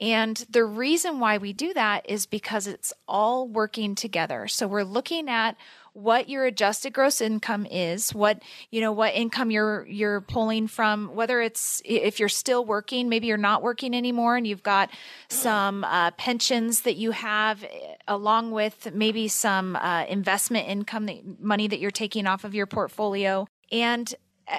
And 0.00 0.44
the 0.50 0.64
reason 0.64 1.20
why 1.20 1.38
we 1.38 1.52
do 1.52 1.72
that 1.74 2.08
is 2.08 2.26
because 2.26 2.66
it's 2.66 2.92
all 3.06 3.46
working 3.46 3.94
together. 3.94 4.48
So 4.48 4.66
we're 4.66 4.82
looking 4.82 5.28
at 5.28 5.56
what 5.94 6.28
your 6.28 6.44
adjusted 6.44 6.92
gross 6.92 7.20
income 7.20 7.66
is, 7.66 8.12
what, 8.12 8.42
you 8.70 8.80
know, 8.80 8.90
what 8.90 9.14
income 9.14 9.50
you're, 9.50 9.86
you're 9.86 10.20
pulling 10.20 10.66
from, 10.66 11.14
whether 11.14 11.40
it's, 11.40 11.80
if 11.84 12.18
you're 12.18 12.28
still 12.28 12.64
working, 12.64 13.08
maybe 13.08 13.28
you're 13.28 13.36
not 13.36 13.62
working 13.62 13.94
anymore 13.94 14.36
and 14.36 14.46
you've 14.46 14.64
got 14.64 14.90
some 15.28 15.84
uh, 15.84 16.10
pensions 16.12 16.82
that 16.82 16.96
you 16.96 17.12
have 17.12 17.62
eh, 17.62 17.94
along 18.08 18.50
with 18.50 18.92
maybe 18.92 19.28
some 19.28 19.76
uh, 19.76 20.04
investment 20.06 20.68
income 20.68 21.06
that 21.06 21.40
money 21.40 21.68
that 21.68 21.78
you're 21.78 21.92
taking 21.92 22.26
off 22.26 22.44
of 22.44 22.54
your 22.54 22.66
portfolio. 22.66 23.46
And 23.70 24.12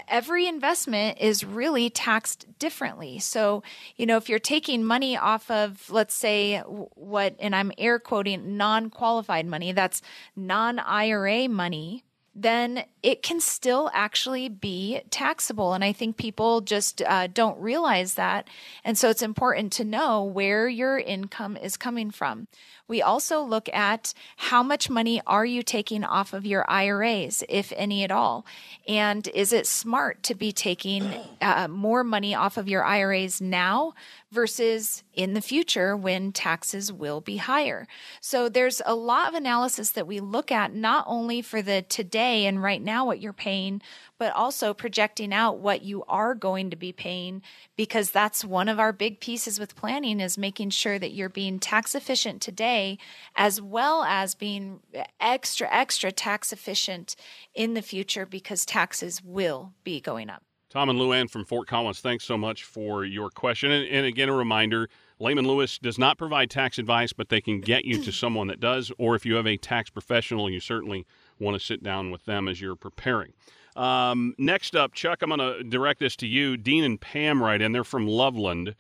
every 0.08 0.48
investment 0.48 1.18
is 1.20 1.44
really 1.44 1.90
taxed 1.90 2.46
differently. 2.60 3.20
So, 3.20 3.64
you 3.96 4.06
know, 4.06 4.18
if 4.18 4.30
you're 4.30 4.40
taking 4.40 4.84
money 4.84 5.18
off 5.18 5.50
of, 5.52 5.90
let's 5.90 6.16
say, 6.16 6.60
what, 6.60 7.36
and 7.40 7.56
I'm 7.56 7.72
air 7.78 8.00
quoting 8.00 8.58
non 8.58 8.90
qualified 8.90 9.46
money, 9.46 9.72
that's 9.72 10.02
non 10.36 10.80
IRA 10.80 11.48
money, 11.48 12.04
then 12.36 12.84
it 13.02 13.24
can 13.24 13.40
still 13.40 13.90
actually 13.94 14.50
be 14.50 15.02
taxable. 15.10 15.74
And 15.74 15.84
I 15.84 15.94
think 15.94 16.18
people 16.18 16.60
just 16.60 17.02
uh, 17.02 17.28
don't 17.28 17.58
realize 17.60 18.16
that. 18.16 18.50
And 18.84 18.98
so 18.98 19.10
it's 19.10 19.22
important 19.22 19.72
to 19.74 19.86
know 19.86 20.22
where 20.24 20.68
your 20.68 21.00
income 21.00 21.56
is 21.56 21.78
coming 21.78 22.12
from. 22.12 22.48
We 22.88 23.02
also 23.02 23.42
look 23.42 23.68
at 23.74 24.14
how 24.36 24.62
much 24.62 24.90
money 24.90 25.22
are 25.26 25.46
you 25.46 25.64
taking 25.64 26.04
off 26.04 26.34
of 26.34 26.46
your 26.46 26.70
IRAs, 26.70 27.44
if 27.50 27.74
any 27.76 28.04
at 28.04 28.12
all? 28.12 28.46
And 28.88 29.28
is 29.30 29.54
it 29.54 29.66
smart 29.66 30.22
to 30.24 30.36
be 30.36 30.52
taking 30.52 31.12
uh, 31.42 31.68
more 31.68 32.04
money 32.04 32.36
off 32.36 32.58
of 32.58 32.68
your 32.68 32.84
IRAs 32.84 33.42
now 33.42 33.94
versus 34.36 35.04
in 35.14 35.34
the 35.34 35.42
future 35.42 35.98
when 35.98 36.32
taxes 36.32 36.94
will 36.94 37.22
be 37.22 37.38
higher? 37.38 37.88
So 38.22 38.48
there's 38.50 38.82
a 38.86 38.94
lot 38.94 39.30
of 39.30 39.34
analysis 39.34 39.90
that 39.92 40.06
we 40.06 40.20
look 40.20 40.52
at 40.52 40.76
not 40.76 41.06
only 41.08 41.42
for 41.42 41.64
the 41.64 41.82
today 41.82 42.46
and 42.46 42.62
right 42.62 42.82
now 42.82 43.06
what 43.06 43.20
you're 43.20 43.34
paying, 43.34 43.82
but 44.18 44.34
also 44.34 44.74
projecting 44.74 45.34
out 45.34 45.58
what 45.58 45.82
you 45.82 46.04
are 46.08 46.36
going 46.36 46.70
to 46.70 46.76
be 46.76 46.92
paying 46.92 47.42
because 47.76 48.12
that's 48.12 48.46
one 48.46 48.70
of 48.70 48.80
our 48.80 48.94
big 48.94 49.20
pieces 49.20 49.60
with 49.60 49.76
planning 49.76 50.20
is 50.20 50.38
making 50.38 50.70
sure 50.70 51.00
that 51.00 51.14
you're 51.14 51.30
being 51.30 51.58
tax 51.58 51.96
efficient 51.96 52.42
today 52.42 52.98
as 53.36 53.62
well 53.62 54.04
as 54.04 54.36
being 54.36 54.80
extra 55.20 55.68
extra 55.72 56.12
tax 56.12 56.54
efficient 56.54 57.16
in 57.54 57.74
the 57.74 57.82
future 57.82 58.26
because 58.26 58.66
taxes 58.66 59.24
will 59.24 59.74
be 59.84 60.00
going 60.00 60.30
up. 60.30 60.44
Tom 60.76 60.90
and 60.90 61.00
Luann 61.00 61.30
from 61.30 61.46
Fort 61.46 61.70
Collins, 61.70 62.02
thanks 62.02 62.26
so 62.26 62.38
much 62.38 62.66
for 62.66 63.06
your 63.06 63.30
question. 63.30 63.72
And, 63.72 63.88
and 63.88 64.06
again, 64.06 64.28
a 64.28 64.34
reminder 64.34 64.90
Lehman 65.20 65.48
Lewis 65.48 65.80
does 65.80 65.98
not 65.98 66.18
provide 66.18 66.50
tax 66.50 66.78
advice, 66.78 67.14
but 67.14 67.30
they 67.30 67.40
can 67.40 67.62
get 67.62 67.86
you 67.86 68.04
to 68.04 68.12
someone 68.12 68.48
that 68.48 68.60
does. 68.60 68.92
Or 68.98 69.16
if 69.16 69.26
you 69.26 69.36
have 69.36 69.48
a 69.48 69.56
tax 69.56 69.90
professional, 69.90 70.50
you 70.50 70.60
certainly 70.60 71.06
want 71.40 71.58
to 71.58 71.66
sit 71.66 71.82
down 71.82 72.12
with 72.12 72.26
them 72.26 72.50
as 72.50 72.60
you're 72.60 72.76
preparing. 72.76 73.32
Um, 73.78 74.36
next 74.38 74.76
up, 74.76 74.94
Chuck, 74.94 75.22
I'm 75.22 75.30
going 75.30 75.40
to 75.40 75.64
direct 75.64 76.02
this 76.02 76.18
to 76.18 76.28
you. 76.28 76.58
Dean 76.58 76.84
and 76.84 77.00
Pam 77.00 77.42
write 77.42 77.62
in. 77.62 77.72
They're 77.72 77.86
from 77.86 78.06
Loveland. 78.06 78.76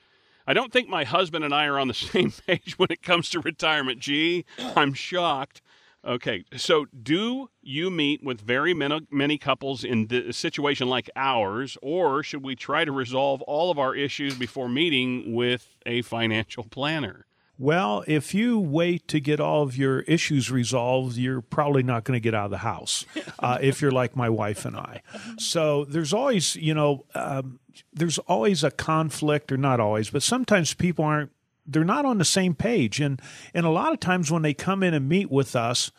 I 0.45 0.53
don't 0.53 0.73
think 0.73 0.89
my 0.89 1.05
husband 1.05 1.45
and 1.45 1.55
I 1.55 1.65
are 1.65 1.79
on 1.79 1.87
the 1.87 1.93
same 1.93 2.33
page 2.45 2.77
when 2.77 2.89
it 2.91 3.03
comes 3.03 3.29
to 3.29 3.39
retirement. 3.39 3.99
Gee, 3.99 4.43
I'm 4.75 4.93
shocked. 4.93 5.61
Okay, 6.05 6.45
so 6.55 6.85
do 6.85 7.49
you 7.63 7.89
meet 7.89 8.23
with 8.23 8.39
very 8.39 8.75
many, 8.75 9.07
many 9.09 9.39
couples 9.39 9.83
in 9.83 10.07
a 10.11 10.31
situation 10.33 10.87
like 10.87 11.09
ours, 11.15 11.77
or 11.81 12.21
should 12.21 12.43
we 12.43 12.55
try 12.55 12.85
to 12.85 12.91
resolve 12.91 13.41
all 13.43 13.71
of 13.71 13.79
our 13.79 13.95
issues 13.95 14.35
before 14.35 14.69
meeting 14.69 15.33
with 15.33 15.77
a 15.85 16.03
financial 16.03 16.63
planner? 16.63 17.25
Well, 17.57 18.03
if 18.05 18.33
you 18.33 18.59
wait 18.59 19.07
to 19.07 19.19
get 19.19 19.39
all 19.39 19.63
of 19.63 19.77
your 19.77 20.01
issues 20.01 20.51
resolved, 20.51 21.15
you're 21.17 21.41
probably 21.41 21.83
not 21.83 22.03
going 22.03 22.17
to 22.17 22.21
get 22.21 22.35
out 22.35 22.45
of 22.45 22.51
the 22.51 22.57
house 22.59 23.05
uh, 23.39 23.57
if 23.61 23.81
you're 23.81 23.91
like 23.91 24.15
my 24.15 24.29
wife 24.29 24.65
and 24.65 24.75
I. 24.75 25.01
So 25.39 25.85
there's 25.85 26.13
always, 26.13 26.55
you 26.57 26.73
know, 26.73 27.05
um, 27.15 27.59
there's 27.93 28.17
always 28.19 28.63
a 28.63 28.71
conflict, 28.71 29.51
or 29.51 29.57
not 29.57 29.79
always, 29.79 30.09
but 30.09 30.21
sometimes 30.21 30.73
people 30.73 31.05
aren't, 31.05 31.31
they're 31.65 31.83
not 31.83 32.05
on 32.05 32.17
the 32.17 32.25
same 32.25 32.53
page. 32.53 32.99
And, 32.99 33.21
and 33.53 33.65
a 33.65 33.69
lot 33.69 33.93
of 33.93 33.99
times 33.99 34.31
when 34.31 34.41
they 34.41 34.53
come 34.53 34.83
in 34.83 34.93
and 34.93 35.09
meet 35.09 35.31
with 35.31 35.55
us, 35.55 35.91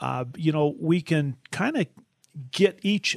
uh, 0.00 0.24
you 0.36 0.52
know, 0.52 0.74
we 0.78 1.00
can 1.00 1.36
kind 1.50 1.76
of 1.76 1.86
get 2.50 2.78
each 2.82 3.16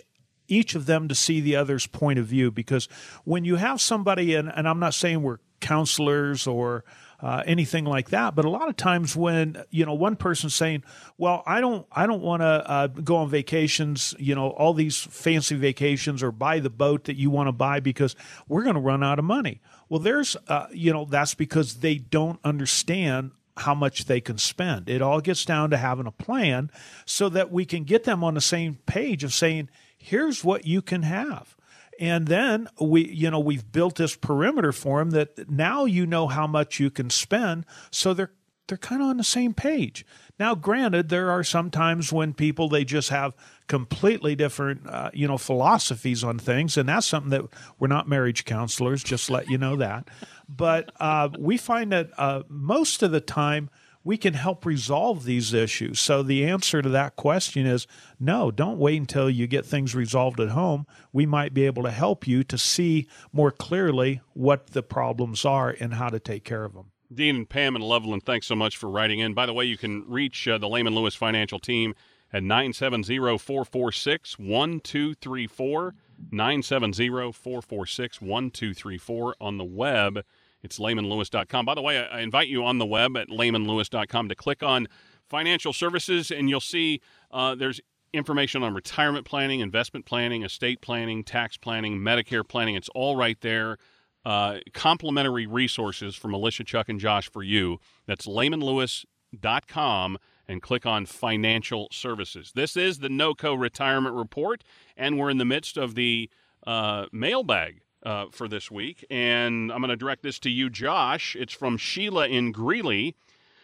each 0.51 0.73
of 0.73 0.87
them 0.87 1.07
to 1.07 1.13
see 1.13 1.39
the 1.39 1.55
other's 1.55 1.85
point 1.85 2.17
of 2.17 2.25
view 2.25 2.49
because 2.49 2.89
when 3.23 3.45
you 3.45 3.57
have 3.57 3.79
somebody 3.79 4.33
and, 4.33 4.51
and 4.55 4.67
i'm 4.67 4.79
not 4.79 4.95
saying 4.95 5.21
we're 5.21 5.37
counselors 5.59 6.47
or 6.47 6.83
uh, 7.21 7.43
anything 7.45 7.85
like 7.85 8.09
that. 8.09 8.35
But 8.35 8.45
a 8.45 8.49
lot 8.49 8.69
of 8.69 8.77
times 8.77 9.15
when 9.15 9.61
you 9.69 9.85
know 9.85 9.93
one 9.93 10.15
person's 10.15 10.55
saying, 10.55 10.83
"Well, 11.17 11.43
I 11.45 11.61
don't, 11.61 11.85
I 11.91 12.07
don't 12.07 12.21
want 12.21 12.41
to 12.41 12.45
uh, 12.45 12.87
go 12.87 13.17
on 13.17 13.29
vacations, 13.29 14.15
you 14.17 14.35
know, 14.35 14.49
all 14.51 14.73
these 14.73 14.97
fancy 14.97 15.55
vacations 15.55 16.23
or 16.23 16.31
buy 16.31 16.59
the 16.59 16.69
boat 16.69 17.05
that 17.05 17.17
you 17.17 17.29
want 17.29 17.47
to 17.47 17.51
buy 17.51 17.79
because 17.79 18.15
we're 18.47 18.63
going 18.63 18.75
to 18.75 18.81
run 18.81 19.03
out 19.03 19.19
of 19.19 19.25
money." 19.25 19.61
Well, 19.89 19.99
there's, 19.99 20.37
uh, 20.47 20.67
you 20.71 20.93
know, 20.93 21.05
that's 21.05 21.33
because 21.33 21.75
they 21.75 21.95
don't 21.95 22.39
understand 22.43 23.31
how 23.57 23.75
much 23.75 24.05
they 24.05 24.21
can 24.21 24.37
spend. 24.37 24.87
It 24.87 25.01
all 25.01 25.19
gets 25.19 25.43
down 25.43 25.71
to 25.71 25.77
having 25.77 26.05
a 26.05 26.11
plan 26.11 26.71
so 27.05 27.27
that 27.29 27.51
we 27.51 27.65
can 27.65 27.83
get 27.83 28.05
them 28.05 28.23
on 28.23 28.35
the 28.35 28.41
same 28.41 28.77
page 28.85 29.23
of 29.23 29.33
saying, 29.33 29.69
"Here's 29.97 30.43
what 30.43 30.65
you 30.65 30.81
can 30.81 31.03
have." 31.03 31.55
and 31.99 32.27
then 32.27 32.67
we 32.79 33.07
you 33.09 33.29
know 33.29 33.39
we've 33.39 33.71
built 33.71 33.95
this 33.95 34.15
perimeter 34.15 34.71
for 34.71 34.99
them 34.99 35.11
that 35.11 35.49
now 35.49 35.85
you 35.85 36.05
know 36.05 36.27
how 36.27 36.47
much 36.47 36.79
you 36.79 36.89
can 36.89 37.09
spend 37.09 37.65
so 37.91 38.13
they're 38.13 38.31
they're 38.69 38.77
kind 38.77 39.01
of 39.01 39.09
on 39.09 39.17
the 39.17 39.23
same 39.23 39.53
page. 39.53 40.05
Now, 40.39 40.55
granted, 40.55 41.09
there 41.09 41.29
are 41.29 41.43
some 41.43 41.69
times 41.69 42.13
when 42.13 42.33
people 42.33 42.69
they 42.69 42.85
just 42.85 43.09
have 43.09 43.33
completely 43.67 44.35
different, 44.35 44.87
uh, 44.87 45.11
you 45.13 45.27
know, 45.27 45.37
philosophies 45.37 46.23
on 46.23 46.39
things, 46.39 46.77
and 46.77 46.87
that's 46.87 47.05
something 47.05 47.31
that 47.31 47.43
we're 47.77 47.87
not 47.87 48.07
marriage 48.07 48.45
counselors. 48.45 49.03
Just 49.03 49.29
let 49.29 49.49
you 49.49 49.57
know 49.57 49.75
that. 49.75 50.07
But 50.47 50.91
uh, 50.99 51.29
we 51.37 51.57
find 51.57 51.91
that 51.91 52.11
uh, 52.17 52.43
most 52.47 53.03
of 53.03 53.11
the 53.11 53.19
time 53.19 53.69
we 54.03 54.17
can 54.17 54.33
help 54.33 54.65
resolve 54.65 55.25
these 55.25 55.53
issues. 55.53 55.99
So 55.99 56.23
the 56.23 56.45
answer 56.45 56.81
to 56.81 56.89
that 56.89 57.15
question 57.15 57.65
is 57.65 57.85
no, 58.19 58.49
don't 58.49 58.77
wait 58.77 58.97
until 58.97 59.29
you 59.29 59.45
get 59.45 59.65
things 59.65 59.93
resolved 59.93 60.39
at 60.39 60.49
home. 60.49 60.87
We 61.11 61.25
might 61.25 61.53
be 61.53 61.65
able 61.65 61.83
to 61.83 61.91
help 61.91 62.25
you 62.25 62.43
to 62.45 62.57
see 62.57 63.07
more 63.33 63.51
clearly 63.51 64.21
what 64.33 64.67
the 64.67 64.83
problems 64.83 65.43
are 65.43 65.75
and 65.79 65.95
how 65.95 66.09
to 66.09 66.19
take 66.19 66.45
care 66.45 66.63
of 66.63 66.73
them. 66.73 66.91
Dean 67.13 67.35
and 67.35 67.49
Pam 67.49 67.75
and 67.75 67.83
Loveland, 67.83 68.23
thanks 68.23 68.45
so 68.45 68.55
much 68.55 68.77
for 68.77 68.89
writing 68.89 69.19
in. 69.19 69.33
By 69.33 69.45
the 69.45 69.53
way, 69.53 69.65
you 69.65 69.77
can 69.77 70.03
reach 70.07 70.47
uh, 70.47 70.57
the 70.57 70.69
Lehman 70.69 70.93
Lewis 70.93 71.15
Financial 71.15 71.59
Team 71.59 71.95
at 72.31 72.43
970 72.43 73.17
446 73.37 74.37
1234. 74.37 75.95
970 76.31 77.09
446 77.31 78.21
1234 78.21 79.35
on 79.41 79.57
the 79.57 79.63
web. 79.63 80.23
It's 80.61 80.77
lehmanlewis.com. 80.77 81.65
By 81.65 81.73
the 81.73 81.81
way, 81.81 82.05
I 82.05 82.19
invite 82.19 82.47
you 82.49 82.65
on 82.65 82.77
the 82.77 82.85
web 82.85 83.15
at 83.17 83.29
lehmanlewis.com 83.29 84.29
to 84.29 84.35
click 84.35 84.61
on 84.61 84.87
financial 85.25 85.73
services, 85.73 86.29
and 86.29 86.49
you'll 86.49 86.59
see 86.59 87.01
uh, 87.31 87.55
there's 87.55 87.79
information 88.13 88.61
on 88.61 88.73
retirement 88.73 89.25
planning, 89.25 89.61
investment 89.61 90.05
planning, 90.05 90.43
estate 90.43 90.81
planning, 90.81 91.23
tax 91.23 91.57
planning, 91.57 91.99
Medicare 91.99 92.47
planning. 92.47 92.75
It's 92.75 92.89
all 92.89 93.15
right 93.15 93.39
there 93.41 93.77
uh, 94.25 94.57
complimentary 94.73 95.47
resources 95.47 96.15
from 96.15 96.33
Alicia, 96.33 96.63
Chuck, 96.63 96.89
and 96.89 96.99
Josh 96.99 97.29
for 97.31 97.43
you. 97.43 97.79
That's 98.05 98.25
lehmanlewis.com 98.27 100.17
and 100.47 100.61
click 100.61 100.85
on 100.85 101.05
financial 101.05 101.87
services. 101.91 102.51
This 102.55 102.75
is 102.75 102.99
the 102.99 103.09
NOCO 103.09 103.53
retirement 103.59 104.15
report, 104.15 104.63
and 104.97 105.17
we're 105.17 105.29
in 105.29 105.37
the 105.37 105.45
midst 105.45 105.77
of 105.77 105.95
the 105.95 106.29
uh, 106.65 107.05
mailbag 107.11 107.81
uh, 108.03 108.25
for 108.31 108.47
this 108.47 108.71
week. 108.71 109.05
And 109.09 109.71
I'm 109.71 109.79
going 109.79 109.89
to 109.89 109.95
direct 109.95 110.23
this 110.23 110.39
to 110.39 110.49
you, 110.49 110.69
Josh. 110.69 111.35
It's 111.35 111.53
from 111.53 111.77
Sheila 111.77 112.27
in 112.27 112.51
Greeley. 112.51 113.15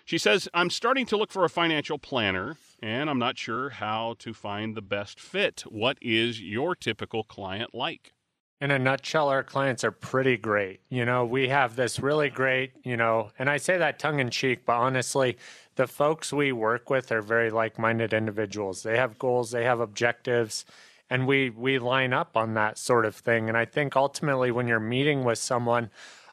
She 0.05 0.19
says, 0.19 0.47
I'm 0.53 0.69
starting 0.69 1.07
to 1.07 1.17
look 1.17 1.31
for 1.31 1.43
a 1.43 1.49
financial 1.49 1.97
planner, 1.97 2.57
and 2.81 3.09
I'm 3.09 3.17
not 3.17 3.39
sure 3.39 3.71
how 3.71 4.15
to 4.19 4.33
find 4.35 4.75
the 4.75 4.81
best 4.83 5.19
fit. 5.19 5.63
What 5.67 5.97
is 5.99 6.39
your 6.39 6.75
typical 6.75 7.23
client 7.23 7.73
like? 7.73 8.13
In 8.61 8.71
a 8.71 8.79
nutshell, 8.79 9.27
our 9.29 9.43
clients 9.43 9.83
are 9.83 9.91
pretty 9.91 10.37
great. 10.37 10.79
You 10.89 11.05
know, 11.05 11.25
we 11.25 11.49
have 11.49 11.75
this 11.75 11.99
really 11.99 12.29
great, 12.29 12.71
you 12.83 12.95
know, 12.95 13.31
and 13.37 13.49
I 13.49 13.57
say 13.57 13.77
that 13.77 13.99
tongue 13.99 14.19
in 14.19 14.29
cheek, 14.29 14.65
but 14.65 14.75
honestly, 14.77 15.37
the 15.75 15.87
folks 15.87 16.31
we 16.31 16.51
work 16.51 16.89
with 16.89 17.11
are 17.11 17.21
very 17.21 17.51
like 17.51 17.77
minded 17.77 18.13
individuals. 18.13 18.83
They 18.83 18.97
have 18.97 19.19
goals, 19.19 19.51
they 19.51 19.65
have 19.65 19.81
objectives, 19.81 20.65
and 21.09 21.27
we 21.27 21.49
we 21.49 21.79
line 21.79 22.13
up 22.13 22.37
on 22.37 22.53
that 22.53 22.77
sort 22.77 23.05
of 23.05 23.15
thing. 23.15 23.49
And 23.49 23.57
I 23.57 23.65
think 23.65 23.95
ultimately 23.95 24.51
when 24.51 24.67
you're 24.67 24.79
meeting 24.79 25.25
with 25.25 25.37
someone, 25.37 25.89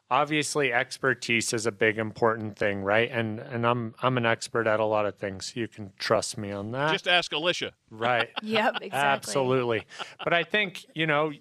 obviously 0.09 0.71
expertise 0.71 1.53
is 1.53 1.65
a 1.65 1.71
big 1.71 1.97
important 1.97 2.57
thing, 2.57 2.83
right? 2.83 3.09
And 3.11 3.39
and 3.39 3.67
I'm 3.67 3.95
I'm 4.01 4.17
an 4.17 4.25
expert 4.25 4.65
at 4.65 4.79
a 4.79 4.85
lot 4.85 5.05
of 5.05 5.17
things. 5.17 5.53
You 5.55 5.67
can 5.67 5.91
trust 5.99 6.37
me 6.37 6.51
on 6.51 6.71
that. 6.71 6.91
Just 6.93 7.07
ask 7.07 7.33
Alicia. 7.33 7.73
Right. 7.89 8.29
Yep, 8.43 8.75
exactly. 8.81 8.91
Absolutely. 8.91 9.83
But 10.23 10.33
I 10.33 10.43
think, 10.43 10.85
you 10.93 11.07
know, 11.07 11.31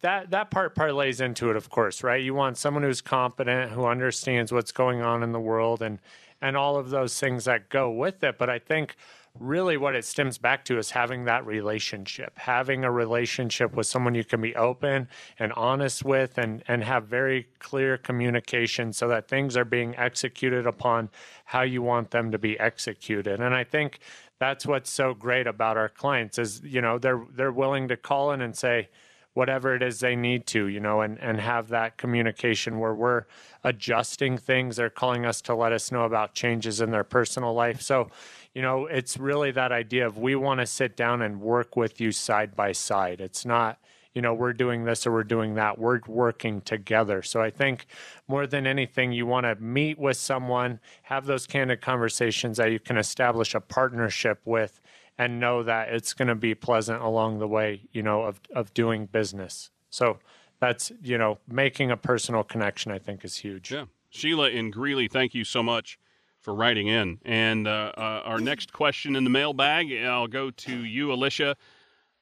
that 0.00 0.30
that 0.30 0.50
part 0.50 0.74
parlays 0.74 1.20
into 1.20 1.50
it, 1.50 1.56
of 1.56 1.68
course, 1.68 2.02
right? 2.02 2.22
You 2.22 2.34
want 2.34 2.56
someone 2.56 2.82
who's 2.82 3.00
competent, 3.00 3.72
who 3.72 3.84
understands 3.84 4.52
what's 4.52 4.72
going 4.72 5.02
on 5.02 5.22
in 5.22 5.32
the 5.32 5.40
world, 5.40 5.82
and 5.82 5.98
and 6.40 6.56
all 6.56 6.76
of 6.76 6.90
those 6.90 7.18
things 7.18 7.44
that 7.44 7.68
go 7.68 7.90
with 7.90 8.22
it. 8.22 8.38
But 8.38 8.48
I 8.50 8.58
think 8.58 8.96
really 9.38 9.76
what 9.76 9.96
it 9.96 10.04
stems 10.04 10.36
back 10.38 10.64
to 10.66 10.76
is 10.76 10.90
having 10.90 11.24
that 11.24 11.46
relationship, 11.46 12.38
having 12.38 12.84
a 12.84 12.90
relationship 12.90 13.74
with 13.74 13.86
someone 13.86 14.14
you 14.14 14.24
can 14.24 14.40
be 14.40 14.54
open 14.54 15.08
and 15.38 15.52
honest 15.54 16.04
with, 16.04 16.38
and 16.38 16.62
and 16.68 16.84
have 16.84 17.06
very 17.06 17.48
clear 17.58 17.98
communication, 17.98 18.92
so 18.92 19.08
that 19.08 19.26
things 19.26 19.56
are 19.56 19.64
being 19.64 19.96
executed 19.96 20.64
upon 20.64 21.10
how 21.46 21.62
you 21.62 21.82
want 21.82 22.12
them 22.12 22.30
to 22.30 22.38
be 22.38 22.58
executed. 22.60 23.40
And 23.40 23.54
I 23.54 23.64
think 23.64 23.98
that's 24.38 24.64
what's 24.64 24.90
so 24.90 25.14
great 25.14 25.46
about 25.48 25.76
our 25.76 25.88
clients 25.88 26.38
is 26.38 26.62
you 26.62 26.80
know 26.80 26.98
they're 26.98 27.24
they're 27.34 27.52
willing 27.52 27.88
to 27.88 27.96
call 27.96 28.30
in 28.30 28.40
and 28.40 28.56
say 28.56 28.88
whatever 29.34 29.74
it 29.74 29.82
is 29.82 30.00
they 30.00 30.14
need 30.14 30.46
to, 30.46 30.66
you 30.66 30.80
know, 30.80 31.00
and, 31.00 31.18
and 31.20 31.40
have 31.40 31.68
that 31.68 31.96
communication 31.96 32.78
where 32.78 32.94
we're 32.94 33.24
adjusting 33.64 34.36
things. 34.36 34.76
They're 34.76 34.90
calling 34.90 35.24
us 35.24 35.40
to 35.42 35.54
let 35.54 35.72
us 35.72 35.90
know 35.90 36.04
about 36.04 36.34
changes 36.34 36.80
in 36.80 36.90
their 36.90 37.04
personal 37.04 37.54
life. 37.54 37.80
So, 37.80 38.10
you 38.54 38.60
know, 38.60 38.86
it's 38.86 39.16
really 39.16 39.50
that 39.52 39.72
idea 39.72 40.06
of 40.06 40.18
we 40.18 40.34
want 40.34 40.60
to 40.60 40.66
sit 40.66 40.96
down 40.96 41.22
and 41.22 41.40
work 41.40 41.76
with 41.76 42.00
you 42.00 42.12
side 42.12 42.54
by 42.54 42.72
side. 42.72 43.20
It's 43.20 43.46
not, 43.46 43.78
you 44.12 44.20
know, 44.20 44.34
we're 44.34 44.52
doing 44.52 44.84
this 44.84 45.06
or 45.06 45.12
we're 45.12 45.24
doing 45.24 45.54
that. 45.54 45.78
We're 45.78 46.00
working 46.06 46.60
together. 46.60 47.22
So 47.22 47.40
I 47.40 47.48
think 47.48 47.86
more 48.28 48.46
than 48.46 48.66
anything, 48.66 49.12
you 49.12 49.24
want 49.24 49.44
to 49.44 49.54
meet 49.54 49.98
with 49.98 50.18
someone, 50.18 50.80
have 51.04 51.24
those 51.24 51.46
candid 51.46 51.80
conversations 51.80 52.58
that 52.58 52.70
you 52.70 52.78
can 52.78 52.98
establish 52.98 53.54
a 53.54 53.60
partnership 53.60 54.40
with 54.44 54.81
and 55.24 55.40
know 55.40 55.62
that 55.62 55.88
it's 55.90 56.14
going 56.14 56.28
to 56.28 56.34
be 56.34 56.54
pleasant 56.54 57.00
along 57.02 57.38
the 57.38 57.48
way, 57.48 57.82
you 57.92 58.02
know, 58.02 58.22
of, 58.22 58.40
of 58.54 58.74
doing 58.74 59.06
business. 59.06 59.70
So 59.90 60.18
that's, 60.60 60.92
you 61.02 61.18
know, 61.18 61.38
making 61.48 61.90
a 61.90 61.96
personal 61.96 62.44
connection, 62.44 62.92
I 62.92 62.98
think, 62.98 63.24
is 63.24 63.36
huge. 63.36 63.72
Yeah. 63.72 63.84
Sheila 64.10 64.50
in 64.50 64.70
Greeley, 64.70 65.08
thank 65.08 65.34
you 65.34 65.44
so 65.44 65.62
much 65.62 65.98
for 66.40 66.54
writing 66.54 66.88
in. 66.88 67.18
And 67.24 67.68
uh, 67.68 67.92
uh, 67.96 68.22
our 68.24 68.40
next 68.40 68.72
question 68.72 69.16
in 69.16 69.24
the 69.24 69.30
mailbag, 69.30 69.92
I'll 70.04 70.26
go 70.26 70.50
to 70.50 70.84
you, 70.84 71.12
Alicia. 71.12 71.56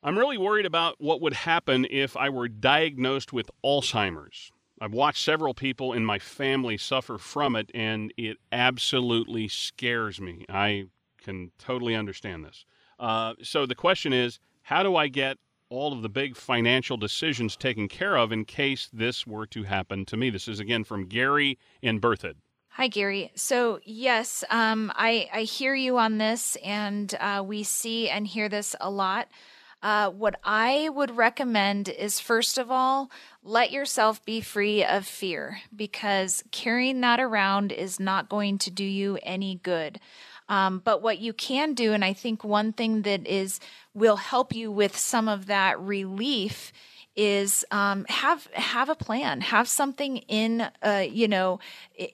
I'm 0.02 0.18
really 0.18 0.38
worried 0.38 0.66
about 0.66 0.96
what 0.98 1.20
would 1.20 1.34
happen 1.34 1.86
if 1.90 2.16
I 2.16 2.28
were 2.28 2.48
diagnosed 2.48 3.32
with 3.32 3.50
Alzheimer's. 3.64 4.52
I've 4.80 4.94
watched 4.94 5.22
several 5.22 5.52
people 5.52 5.92
in 5.92 6.06
my 6.06 6.18
family 6.18 6.78
suffer 6.78 7.18
from 7.18 7.54
it, 7.54 7.70
and 7.74 8.12
it 8.16 8.38
absolutely 8.50 9.48
scares 9.48 10.20
me. 10.20 10.46
I 10.48 10.86
can 11.22 11.50
totally 11.58 11.94
understand 11.94 12.44
this. 12.44 12.64
Uh, 13.00 13.34
so 13.42 13.66
the 13.66 13.74
question 13.74 14.12
is, 14.12 14.38
how 14.62 14.82
do 14.82 14.94
I 14.94 15.08
get 15.08 15.38
all 15.70 15.92
of 15.92 16.02
the 16.02 16.08
big 16.08 16.36
financial 16.36 16.96
decisions 16.96 17.56
taken 17.56 17.88
care 17.88 18.16
of 18.16 18.30
in 18.30 18.44
case 18.44 18.90
this 18.92 19.26
were 19.26 19.46
to 19.46 19.64
happen 19.64 20.04
to 20.04 20.16
me? 20.16 20.28
This 20.28 20.46
is 20.46 20.60
again 20.60 20.84
from 20.84 21.06
Gary 21.06 21.58
in 21.80 22.00
Berthoud. 22.00 22.34
Hi, 22.74 22.86
Gary. 22.86 23.32
So, 23.34 23.80
yes, 23.84 24.44
um, 24.48 24.92
I, 24.94 25.28
I 25.32 25.42
hear 25.42 25.74
you 25.74 25.98
on 25.98 26.18
this, 26.18 26.56
and 26.64 27.12
uh, 27.18 27.42
we 27.44 27.64
see 27.64 28.08
and 28.08 28.26
hear 28.26 28.48
this 28.48 28.76
a 28.80 28.90
lot. 28.90 29.28
Uh, 29.82 30.10
what 30.10 30.38
I 30.44 30.90
would 30.90 31.16
recommend 31.16 31.88
is 31.88 32.20
first 32.20 32.58
of 32.58 32.70
all, 32.70 33.10
let 33.42 33.70
yourself 33.70 34.22
be 34.24 34.40
free 34.40 34.84
of 34.84 35.06
fear 35.06 35.60
because 35.74 36.44
carrying 36.50 37.00
that 37.00 37.18
around 37.18 37.72
is 37.72 37.98
not 37.98 38.28
going 38.28 38.58
to 38.58 38.70
do 38.70 38.84
you 38.84 39.18
any 39.22 39.56
good. 39.62 39.98
Um, 40.50 40.82
but 40.84 41.00
what 41.00 41.20
you 41.20 41.32
can 41.32 41.72
do, 41.72 41.94
and 41.94 42.04
I 42.04 42.12
think 42.12 42.44
one 42.44 42.72
thing 42.74 43.02
that 43.02 43.26
is 43.26 43.60
will 43.94 44.16
help 44.16 44.54
you 44.54 44.70
with 44.70 44.98
some 44.98 45.28
of 45.28 45.46
that 45.46 45.80
relief 45.80 46.72
is 47.16 47.64
um, 47.70 48.04
have 48.08 48.46
have 48.52 48.88
a 48.88 48.94
plan, 48.94 49.40
have 49.40 49.68
something 49.68 50.18
in 50.28 50.68
uh, 50.82 51.04
you 51.08 51.28
know 51.28 51.60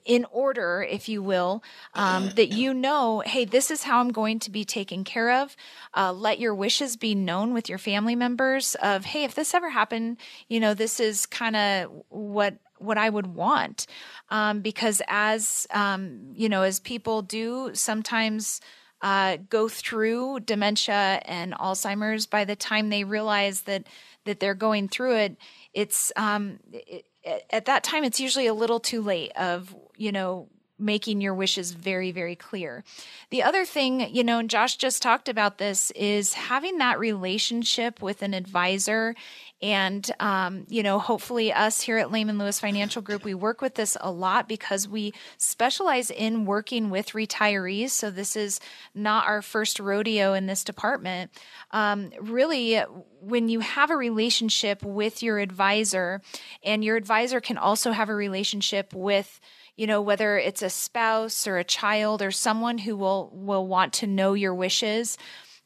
in 0.05 0.27
order, 0.31 0.87
if 0.89 1.09
you 1.09 1.23
will, 1.23 1.63
um, 1.95 2.31
that 2.31 2.49
you 2.49 2.75
know, 2.75 3.23
hey, 3.25 3.45
this 3.45 3.71
is 3.71 3.85
how 3.85 4.01
I'm 4.01 4.11
going 4.11 4.39
to 4.41 4.51
be 4.51 4.65
taken 4.65 5.05
care 5.05 5.43
of. 5.43 5.57
Uh, 5.95 6.13
let 6.13 6.39
your 6.39 6.55
wishes 6.55 6.97
be 6.97 7.15
known 7.15 7.55
with 7.55 7.69
your 7.69 7.79
family 7.79 8.17
members. 8.17 8.75
Of 8.77 9.07
hey, 9.07 9.25
if 9.25 9.35
this 9.35 9.55
ever 9.55 9.71
happened, 9.71 10.19
you 10.49 10.61
know, 10.61 10.75
this 10.75 10.99
is 10.99 11.25
kind 11.27 11.57
of 11.57 11.91
what 12.09 12.59
what 12.79 12.99
I 12.99 13.09
would 13.09 13.27
want. 13.27 13.87
Um, 14.31 14.61
because 14.61 15.03
as, 15.09 15.67
um, 15.71 16.33
you 16.35 16.49
know, 16.49 16.63
as 16.63 16.81
people 16.81 17.23
do 17.23 17.71
sometimes 17.75 18.61
uh, 19.03 19.39
go 19.49 19.69
through 19.69 20.41
dementia 20.41 21.21
and 21.25 21.53
Alzheimer's, 21.55 22.27
by 22.27 22.45
the 22.45 22.57
time 22.57 22.89
they 22.89 23.05
realize 23.05 23.63
that, 23.63 23.87
that 24.25 24.41
they're 24.41 24.55
going 24.55 24.89
through 24.89 25.17
it, 25.17 25.37
it's, 25.73 26.13
um, 26.17 26.59
it, 26.73 27.05
at 27.51 27.65
that 27.65 27.83
time, 27.83 28.05
it's 28.05 28.21
usually 28.21 28.47
a 28.47 28.55
little 28.55 28.81
too 28.81 29.03
late 29.03 29.33
of, 29.37 29.75
you 29.97 30.13
know, 30.13 30.49
making 30.79 31.21
your 31.21 31.35
wishes 31.35 31.73
very, 31.73 32.13
very 32.13 32.37
clear. 32.37 32.85
The 33.31 33.43
other 33.43 33.65
thing, 33.65 34.15
you 34.15 34.23
know, 34.23 34.39
and 34.39 34.51
Josh 34.51 34.77
just 34.77 35.03
talked 35.03 35.29
about 35.29 35.59
this, 35.59 35.91
is 35.93 36.35
having 36.35 36.79
that 36.79 36.99
relationship 36.99 38.03
with 38.03 38.23
an 38.23 38.35
advisor 38.35 39.15
And, 39.63 40.11
um, 40.21 40.67
you 40.69 40.83
know, 40.83 40.99
hopefully, 40.99 41.51
us 41.51 41.81
here 41.81 41.97
at 41.97 42.13
Lehman 42.13 42.37
Lewis 42.37 42.61
Financial 42.61 43.01
Group, 43.01 43.25
we 43.25 43.33
work 43.33 43.63
with 43.63 43.75
this 43.75 43.97
a 44.03 44.11
lot 44.11 44.49
because 44.49 44.87
we 44.87 45.15
specialize 45.39 46.11
in 46.11 46.45
working 46.45 46.91
with 46.91 47.13
retirees. 47.13 47.91
So, 47.91 48.11
this 48.11 48.37
is 48.37 48.61
not 48.95 49.27
our 49.27 49.41
first 49.41 49.81
rodeo 49.81 50.35
in 50.35 50.47
this 50.47 50.63
department. 50.63 51.31
Um, 51.71 52.11
really, 52.21 52.77
when 53.21 53.49
you 53.49 53.61
have 53.61 53.91
a 53.91 53.97
relationship 53.97 54.83
with 54.83 55.23
your 55.23 55.39
advisor, 55.39 56.21
and 56.63 56.85
your 56.85 56.97
advisor 56.97 57.41
can 57.41 57.57
also 57.57 57.93
have 57.93 58.11
a 58.11 58.15
relationship 58.15 58.93
with 58.93 59.41
you 59.77 59.87
know 59.87 60.03
whether 60.03 60.37
it's 60.37 60.63
a 60.63 60.71
spouse 60.71 61.47
or 61.47 61.57
a 61.57 61.65
child 61.65 62.21
or 62.21 62.31
someone 62.31 62.79
who 62.79 62.95
will 62.95 63.31
will 63.33 63.67
want 63.67 63.95
to 63.95 64.07
know 64.07 64.35
your 64.35 64.55
wishes 64.55 65.17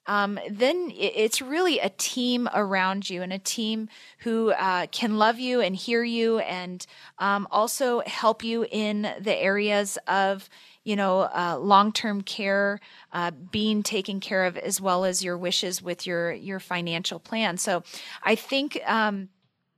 um, 0.06 0.38
then 0.50 0.92
it's 0.96 1.40
really 1.40 1.78
a 1.78 1.90
team 1.90 2.48
around 2.54 3.08
you 3.08 3.22
and 3.22 3.32
a 3.32 3.38
team 3.38 3.88
who 4.20 4.52
uh, 4.52 4.86
can 4.90 5.18
love 5.18 5.38
you 5.38 5.60
and 5.60 5.76
hear 5.76 6.02
you 6.02 6.38
and 6.40 6.86
um, 7.18 7.46
also 7.50 8.00
help 8.06 8.42
you 8.42 8.66
in 8.70 9.02
the 9.20 9.36
areas 9.36 9.98
of 10.06 10.48
you 10.82 10.96
know 10.96 11.20
uh, 11.20 11.58
long-term 11.60 12.22
care 12.22 12.80
uh, 13.12 13.30
being 13.30 13.82
taken 13.82 14.20
care 14.20 14.46
of 14.46 14.56
as 14.56 14.80
well 14.80 15.04
as 15.04 15.22
your 15.22 15.36
wishes 15.36 15.82
with 15.82 16.06
your 16.06 16.32
your 16.32 16.58
financial 16.58 17.20
plan. 17.20 17.56
So 17.58 17.82
i 18.22 18.34
think 18.34 18.80
um, 18.86 19.28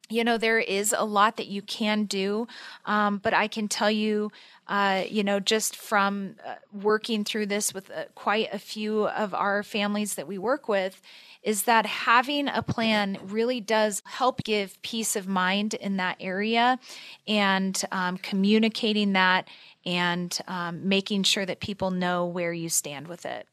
you 0.08 0.24
know 0.24 0.38
there 0.38 0.58
is 0.58 0.94
a 0.96 1.04
lot 1.04 1.36
that 1.36 1.46
you 1.46 1.62
can 1.62 2.04
do 2.04 2.46
um, 2.84 3.18
but 3.18 3.34
i 3.34 3.48
can 3.48 3.68
tell 3.68 3.90
you 3.90 4.30
uh, 4.72 5.04
you 5.06 5.22
know, 5.22 5.38
just 5.38 5.76
from 5.76 6.34
uh, 6.46 6.54
working 6.72 7.24
through 7.24 7.44
this 7.44 7.74
with 7.74 7.90
uh, 7.90 8.04
quite 8.14 8.48
a 8.54 8.58
few 8.58 9.06
of 9.08 9.34
our 9.34 9.62
families 9.62 10.14
that 10.14 10.26
we 10.26 10.38
work 10.38 10.66
with, 10.66 10.98
is 11.42 11.64
that 11.64 11.84
having 11.84 12.48
a 12.48 12.62
plan 12.62 13.18
really 13.22 13.60
does 13.60 14.00
help 14.06 14.42
give 14.44 14.80
peace 14.80 15.14
of 15.14 15.28
mind 15.28 15.74
in 15.74 15.98
that 15.98 16.16
area 16.20 16.78
and 17.28 17.82
um, 17.92 18.16
communicating 18.16 19.12
that 19.12 19.46
and 19.84 20.38
um, 20.48 20.88
making 20.88 21.22
sure 21.22 21.44
that 21.44 21.60
people 21.60 21.90
know 21.90 22.24
where 22.24 22.54
you 22.54 22.70
stand 22.70 23.08
with 23.08 23.26
it. 23.26 23.46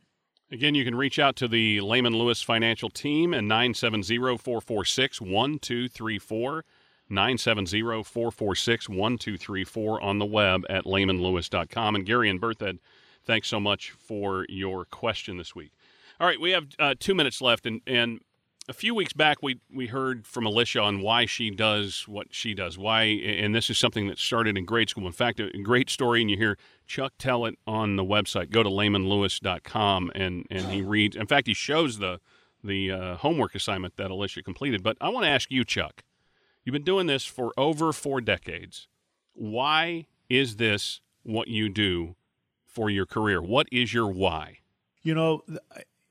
Again, 0.53 0.74
you 0.74 0.86
can 0.86 0.95
reach 0.95 1.20
out 1.20 1.36
to 1.36 1.49
the 1.49 1.82
Lehman 1.82 2.13
Lewis 2.13 2.41
Financial 2.41 2.89
Team 2.89 3.34
at 3.34 3.43
970 3.43 4.38
446 4.38 5.20
1234. 5.20 6.63
970 7.10 8.03
446 8.03 8.89
1234 8.89 10.01
on 10.01 10.20
the 10.20 10.26
web 10.26 10.64
at 10.70 10.86
lehmanlewis.com. 10.86 11.95
And 11.95 12.05
Gary 12.05 12.30
and 12.30 12.41
Berthoud, 12.41 12.80
thanks 13.26 13.47
so 13.47 13.60
much 13.60 13.91
for 13.91 14.45
your 14.49 14.86
question 14.86 15.38
this 15.38 15.55
week. 15.55 15.72
All 16.20 16.28
right, 16.28 16.39
we 16.39 16.51
have 16.51 16.68
uh, 16.78 16.95
two 16.99 17.16
minutes 17.16 17.41
left. 17.41 17.66
And, 17.66 17.82
and 17.88 18.20
a 18.68 18.74
few 18.74 18.93
weeks 18.93 19.14
back, 19.14 19.38
we, 19.41 19.60
we 19.74 19.88
heard 19.88 20.28
from 20.28 20.45
Alicia 20.45 20.82
on 20.82 21.01
why 21.01 21.26
she 21.26 21.49
does 21.49 22.07
what 22.07 22.28
she 22.30 22.53
does. 22.53 22.78
Why, 22.78 23.03
and 23.03 23.55
this 23.55 23.70
is 23.70 23.78
something 23.78 24.07
that 24.07 24.20
started 24.20 24.57
in 24.57 24.66
grade 24.66 24.89
school. 24.89 25.07
In 25.07 25.14
fact, 25.14 25.39
a 25.39 25.49
great 25.64 25.89
story, 25.89 26.22
and 26.22 26.30
you 26.30 26.38
hear 26.38 26.57
Chuck 26.86 27.14
tell 27.18 27.45
it 27.45 27.55
on 27.66 27.95
the 27.95 28.03
website. 28.03 28.51
Go 28.51 28.62
to 28.62 28.70
lehmanlewis.com, 28.70 30.12
and, 30.14 30.45
and 30.51 30.66
he 30.68 30.82
reads. 30.82 31.16
In 31.16 31.26
fact, 31.26 31.47
he 31.47 31.53
shows 31.55 31.97
the, 31.97 32.20
the 32.64 32.91
uh, 32.91 33.16
homework 33.18 33.55
assignment 33.55 33.95
that 33.95 34.12
Alicia 34.12 34.43
completed. 34.43 34.84
But 34.84 34.97
I 35.01 35.10
want 35.10 35.24
to 35.24 35.30
ask 35.30 35.49
you, 35.49 35.64
Chuck 35.64 36.03
You've 36.64 36.74
been 36.74 36.84
doing 36.84 37.07
this 37.07 37.26
for 37.26 37.51
over 37.57 37.91
four 37.93 38.22
decades. 38.22 38.88
Why 39.34 40.05
is 40.30 40.57
this 40.57 41.01
what 41.24 41.47
you 41.47 41.70
do 41.70 42.16
for 42.66 42.89
your 42.89 43.05
career? 43.05 43.41
What 43.41 43.68
is 43.72 43.93
your 43.93 44.07
why? 44.07 44.60
You 45.01 45.16
know, 45.16 45.43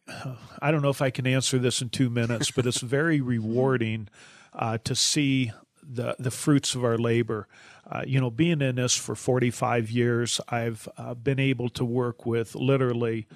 I 0.62 0.70
don't 0.70 0.82
know 0.82 0.90
if 0.90 1.02
I 1.02 1.10
can 1.10 1.26
answer 1.26 1.58
this 1.58 1.82
in 1.82 1.90
two 1.90 2.10
minutes, 2.10 2.50
but 2.50 2.66
it's 2.66 2.80
very 2.80 3.20
rewarding 3.34 4.08
uh, 4.52 4.78
to 4.84 4.94
see 4.94 5.52
the 5.82 6.16
the 6.18 6.30
fruits 6.30 6.74
of 6.74 6.84
our 6.84 6.98
labor. 6.98 7.46
Uh, 7.90 8.02
you 8.06 8.20
know, 8.20 8.30
being 8.30 8.60
in 8.60 8.76
this 8.76 8.94
for 8.94 9.14
45 9.14 9.90
years, 9.90 10.40
I've 10.48 10.88
uh, 10.98 11.14
been 11.14 11.40
able 11.40 11.70
to 11.70 11.84
work 11.84 12.26
with 12.26 12.54
literally 12.54 13.26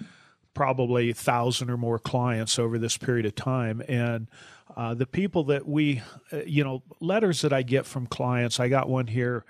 probably 0.52 1.10
a 1.10 1.14
thousand 1.14 1.70
or 1.70 1.78
more 1.78 1.98
clients 1.98 2.58
over 2.58 2.78
this 2.78 2.98
period 2.98 3.24
of 3.24 3.34
time, 3.34 3.82
and 3.88 4.28
uh, 4.76 4.94
the 4.94 5.06
people 5.06 5.44
that 5.44 5.66
we, 5.66 6.02
uh, 6.32 6.38
you 6.46 6.64
know, 6.64 6.82
letters 7.00 7.42
that 7.42 7.52
I 7.52 7.62
get 7.62 7.86
from 7.86 8.06
clients. 8.06 8.60
I 8.60 8.68
got 8.68 8.88
one 8.88 9.06
here 9.06 9.44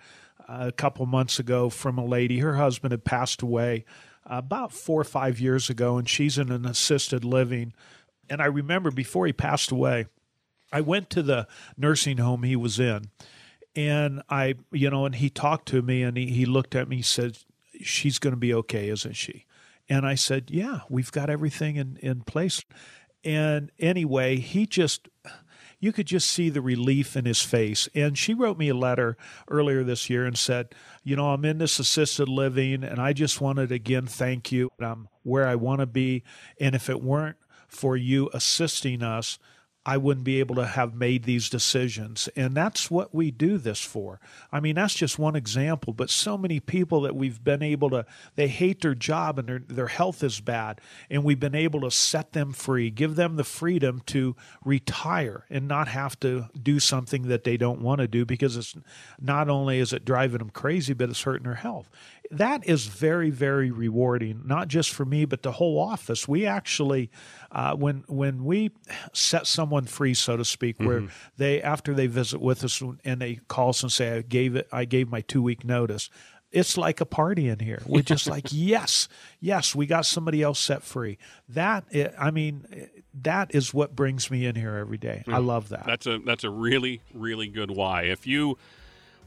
uh, 0.48 0.66
a 0.68 0.72
couple 0.72 1.06
months 1.06 1.38
ago 1.38 1.68
from 1.70 1.98
a 1.98 2.04
lady. 2.04 2.38
Her 2.38 2.56
husband 2.56 2.92
had 2.92 3.04
passed 3.04 3.42
away 3.42 3.84
about 4.24 4.72
four 4.72 5.00
or 5.00 5.04
five 5.04 5.40
years 5.40 5.70
ago, 5.70 5.98
and 5.98 6.08
she's 6.08 6.38
in 6.38 6.50
an 6.50 6.64
assisted 6.64 7.24
living. 7.24 7.72
And 8.28 8.40
I 8.40 8.46
remember 8.46 8.90
before 8.90 9.26
he 9.26 9.32
passed 9.32 9.70
away, 9.70 10.06
I 10.72 10.80
went 10.80 11.10
to 11.10 11.22
the 11.22 11.46
nursing 11.76 12.16
home 12.18 12.44
he 12.44 12.56
was 12.56 12.80
in, 12.80 13.10
and 13.76 14.22
I, 14.28 14.54
you 14.70 14.90
know, 14.90 15.04
and 15.04 15.14
he 15.14 15.28
talked 15.28 15.68
to 15.68 15.82
me, 15.82 16.02
and 16.02 16.16
he, 16.16 16.26
he 16.26 16.46
looked 16.46 16.74
at 16.74 16.88
me, 16.88 16.96
he 16.96 17.02
said, 17.02 17.38
"She's 17.82 18.18
going 18.18 18.32
to 18.32 18.40
be 18.40 18.54
okay, 18.54 18.88
isn't 18.88 19.16
she?" 19.16 19.44
And 19.88 20.06
I 20.06 20.14
said, 20.14 20.50
"Yeah, 20.50 20.80
we've 20.88 21.12
got 21.12 21.28
everything 21.28 21.76
in 21.76 21.98
in 22.00 22.22
place." 22.22 22.64
And 23.24 23.70
anyway, 23.78 24.36
he 24.36 24.66
just 24.66 25.08
you 25.82 25.92
could 25.92 26.06
just 26.06 26.30
see 26.30 26.48
the 26.48 26.62
relief 26.62 27.16
in 27.16 27.24
his 27.24 27.42
face. 27.42 27.88
And 27.92 28.16
she 28.16 28.34
wrote 28.34 28.56
me 28.56 28.68
a 28.68 28.74
letter 28.74 29.16
earlier 29.48 29.82
this 29.82 30.08
year 30.08 30.24
and 30.24 30.38
said, 30.38 30.74
You 31.02 31.16
know, 31.16 31.30
I'm 31.30 31.44
in 31.44 31.58
this 31.58 31.80
assisted 31.80 32.28
living 32.28 32.84
and 32.84 33.00
I 33.00 33.12
just 33.12 33.40
wanted 33.40 33.70
to 33.70 33.74
again 33.74 34.06
thank 34.06 34.52
you. 34.52 34.70
I'm 34.80 35.08
where 35.24 35.46
I 35.46 35.56
want 35.56 35.80
to 35.80 35.86
be. 35.86 36.22
And 36.60 36.76
if 36.76 36.88
it 36.88 37.02
weren't 37.02 37.36
for 37.66 37.96
you 37.96 38.30
assisting 38.32 39.02
us, 39.02 39.40
I 39.84 39.96
wouldn't 39.96 40.24
be 40.24 40.38
able 40.38 40.54
to 40.56 40.66
have 40.66 40.94
made 40.94 41.24
these 41.24 41.50
decisions. 41.50 42.28
And 42.36 42.54
that's 42.54 42.88
what 42.88 43.12
we 43.12 43.32
do 43.32 43.58
this 43.58 43.80
for. 43.80 44.20
I 44.52 44.60
mean, 44.60 44.76
that's 44.76 44.94
just 44.94 45.18
one 45.18 45.34
example, 45.34 45.92
but 45.92 46.08
so 46.08 46.38
many 46.38 46.60
people 46.60 47.00
that 47.00 47.16
we've 47.16 47.42
been 47.42 47.62
able 47.62 47.90
to, 47.90 48.06
they 48.36 48.46
hate 48.46 48.82
their 48.82 48.94
job 48.94 49.40
and 49.40 49.48
their, 49.48 49.58
their 49.58 49.88
health 49.88 50.22
is 50.22 50.40
bad. 50.40 50.80
And 51.10 51.24
we've 51.24 51.40
been 51.40 51.56
able 51.56 51.80
to 51.80 51.90
set 51.90 52.32
them 52.32 52.52
free, 52.52 52.90
give 52.90 53.16
them 53.16 53.34
the 53.34 53.44
freedom 53.44 54.02
to 54.06 54.36
retire 54.64 55.46
and 55.50 55.66
not 55.66 55.88
have 55.88 56.18
to 56.20 56.48
do 56.60 56.78
something 56.78 57.22
that 57.28 57.42
they 57.42 57.56
don't 57.56 57.82
want 57.82 58.00
to 58.00 58.08
do 58.08 58.24
because 58.24 58.56
it's 58.56 58.76
not 59.20 59.48
only 59.48 59.80
is 59.80 59.92
it 59.92 60.04
driving 60.04 60.38
them 60.38 60.50
crazy, 60.50 60.92
but 60.92 61.10
it's 61.10 61.22
hurting 61.22 61.44
their 61.44 61.54
health 61.54 61.90
that 62.32 62.66
is 62.66 62.86
very 62.86 63.30
very 63.30 63.70
rewarding 63.70 64.42
not 64.44 64.66
just 64.66 64.90
for 64.90 65.04
me 65.04 65.24
but 65.24 65.42
the 65.42 65.52
whole 65.52 65.78
office 65.78 66.26
we 66.26 66.46
actually 66.46 67.10
uh, 67.52 67.74
when 67.74 68.02
when 68.08 68.44
we 68.44 68.70
set 69.12 69.46
someone 69.46 69.84
free 69.84 70.14
so 70.14 70.36
to 70.36 70.44
speak 70.44 70.76
mm-hmm. 70.78 70.86
where 70.86 71.02
they 71.36 71.62
after 71.62 71.94
they 71.94 72.06
visit 72.06 72.40
with 72.40 72.64
us 72.64 72.82
and 73.04 73.20
they 73.20 73.38
call 73.48 73.68
us 73.68 73.82
and 73.82 73.92
say 73.92 74.16
i 74.16 74.22
gave 74.22 74.56
it 74.56 74.66
i 74.72 74.84
gave 74.84 75.10
my 75.10 75.20
two 75.20 75.42
week 75.42 75.64
notice 75.64 76.10
it's 76.52 76.76
like 76.76 77.00
a 77.00 77.06
party 77.06 77.48
in 77.48 77.58
here. 77.58 77.82
We're 77.86 78.02
just 78.02 78.26
like, 78.26 78.48
yes, 78.50 79.08
yes, 79.40 79.74
we 79.74 79.86
got 79.86 80.04
somebody 80.04 80.42
else 80.42 80.60
set 80.60 80.82
free. 80.82 81.16
That, 81.48 81.84
I 82.18 82.30
mean, 82.30 82.90
that 83.22 83.54
is 83.54 83.72
what 83.72 83.96
brings 83.96 84.30
me 84.30 84.44
in 84.46 84.54
here 84.54 84.76
every 84.76 84.98
day. 84.98 85.24
Mm. 85.26 85.34
I 85.34 85.38
love 85.38 85.70
that. 85.70 85.84
That's 85.86 86.06
a 86.06 86.18
that's 86.18 86.44
a 86.44 86.50
really 86.50 87.00
really 87.14 87.48
good 87.48 87.70
why. 87.70 88.02
If 88.02 88.26
you 88.26 88.58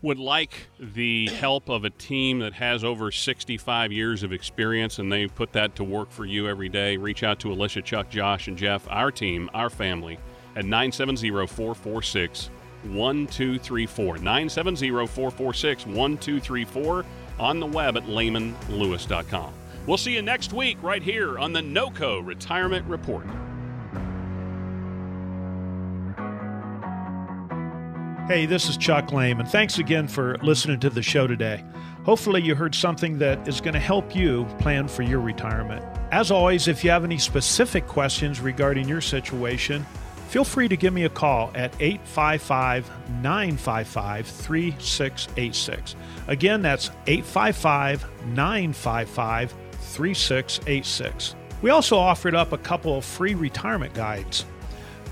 would 0.02 0.20
like 0.20 0.68
the 0.80 1.28
help 1.30 1.70
of 1.70 1.84
a 1.84 1.90
team 1.90 2.40
that 2.40 2.54
has 2.54 2.84
over 2.84 3.12
65 3.12 3.92
years 3.92 4.24
of 4.24 4.32
experience 4.32 5.00
and 5.00 5.12
they 5.12 5.28
put 5.28 5.52
that 5.54 5.76
to 5.76 5.84
work 5.84 6.12
for 6.12 6.26
you 6.26 6.48
every 6.48 6.70
day, 6.70 6.98
reach 6.98 7.24
out 7.24 7.40
to 7.40 7.52
Alicia, 7.52 7.82
Chuck, 7.82 8.10
Josh, 8.10 8.48
and 8.48 8.58
Jeff, 8.58 8.88
our 8.90 9.12
team, 9.12 9.50
our 9.54 9.70
family, 9.70 10.20
at 10.56 10.66
970 10.66 11.30
446 11.48 12.50
1234. 12.84 14.18
970 14.18 14.90
446 14.90 15.86
1234 15.88 17.06
on 17.40 17.60
the 17.60 17.66
web 17.66 17.98
at 17.98 18.04
lehmanlewis.com. 18.04 19.54
We'll 19.88 19.98
see 19.98 20.14
you 20.14 20.22
next 20.22 20.54
week 20.54 20.78
right 20.82 21.04
here 21.04 21.38
on 21.38 21.54
the 21.54 21.62
NOCO 21.62 22.26
Retirement 22.26 22.86
Report. 22.88 23.26
Hey, 28.28 28.48
this 28.48 28.68
is 28.68 28.76
Chuck 28.76 29.12
Lehman, 29.12 29.42
and 29.42 29.52
Thanks 29.52 29.78
again 29.78 30.08
for 30.08 30.36
listening 30.42 30.80
to 30.80 30.90
the 30.90 31.04
show 31.04 31.28
today. 31.28 31.64
Hopefully, 32.06 32.42
you 32.42 32.56
heard 32.56 32.74
something 32.74 33.20
that 33.20 33.48
is 33.48 33.62
going 33.62 33.76
to 33.76 33.80
help 33.80 34.16
you 34.16 34.46
plan 34.58 34.88
for 34.88 35.04
your 35.04 35.20
retirement. 35.20 35.86
As 36.12 36.32
always, 36.32 36.68
if 36.68 36.84
you 36.84 36.90
have 36.90 37.04
any 37.04 37.20
specific 37.20 37.86
questions 37.86 38.40
regarding 38.40 38.90
your 38.90 39.00
situation, 39.00 39.86
feel 40.30 40.44
free 40.44 40.68
to 40.68 40.76
give 40.76 40.92
me 40.92 41.04
a 41.04 41.10
call 41.10 41.52
at 41.54 41.72
855 41.80 42.90
955 43.22 44.26
3686. 44.26 45.96
Again, 46.28 46.64
that's 46.64 46.90
855 47.06 48.26
955 48.30 49.54
3686. 49.82 51.36
We 51.62 51.70
also 51.70 51.96
offered 51.96 52.34
up 52.34 52.54
a 52.54 52.58
couple 52.58 52.98
of 52.98 53.06
free 53.06 53.36
retirement 53.36 53.94
guides. 53.94 54.46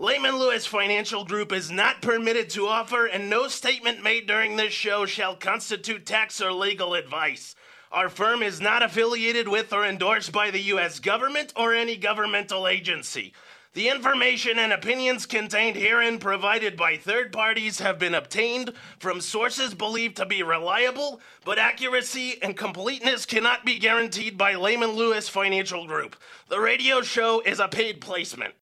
Lehman 0.00 0.38
Lewis 0.38 0.64
Financial 0.64 1.26
Group 1.26 1.52
is 1.52 1.70
not 1.70 2.00
permitted 2.00 2.48
to 2.48 2.66
offer, 2.66 3.04
and 3.04 3.28
no 3.28 3.48
statement 3.48 4.02
made 4.02 4.26
during 4.26 4.56
this 4.56 4.72
show 4.72 5.04
shall 5.04 5.36
constitute 5.36 6.06
tax 6.06 6.40
or 6.40 6.54
legal 6.54 6.94
advice. 6.94 7.54
Our 7.92 8.08
firm 8.08 8.42
is 8.42 8.62
not 8.62 8.82
affiliated 8.82 9.46
with 9.46 9.74
or 9.74 9.84
endorsed 9.84 10.32
by 10.32 10.50
the 10.50 10.62
U.S. 10.72 11.00
government 11.00 11.52
or 11.54 11.74
any 11.74 11.98
governmental 11.98 12.66
agency. 12.66 13.34
The 13.74 13.90
information 13.90 14.58
and 14.58 14.72
opinions 14.72 15.26
contained 15.26 15.76
herein 15.76 16.18
provided 16.18 16.78
by 16.78 16.96
third 16.96 17.30
parties 17.30 17.80
have 17.80 17.98
been 17.98 18.14
obtained 18.14 18.72
from 18.98 19.20
sources 19.20 19.74
believed 19.74 20.16
to 20.16 20.24
be 20.24 20.42
reliable, 20.42 21.20
but 21.44 21.58
accuracy 21.58 22.42
and 22.42 22.56
completeness 22.56 23.26
cannot 23.26 23.66
be 23.66 23.78
guaranteed 23.78 24.38
by 24.38 24.54
Lehman 24.54 24.92
Lewis 24.92 25.28
Financial 25.28 25.86
Group. 25.86 26.16
The 26.48 26.58
radio 26.58 27.02
show 27.02 27.40
is 27.40 27.60
a 27.60 27.68
paid 27.68 28.00
placement. 28.00 28.54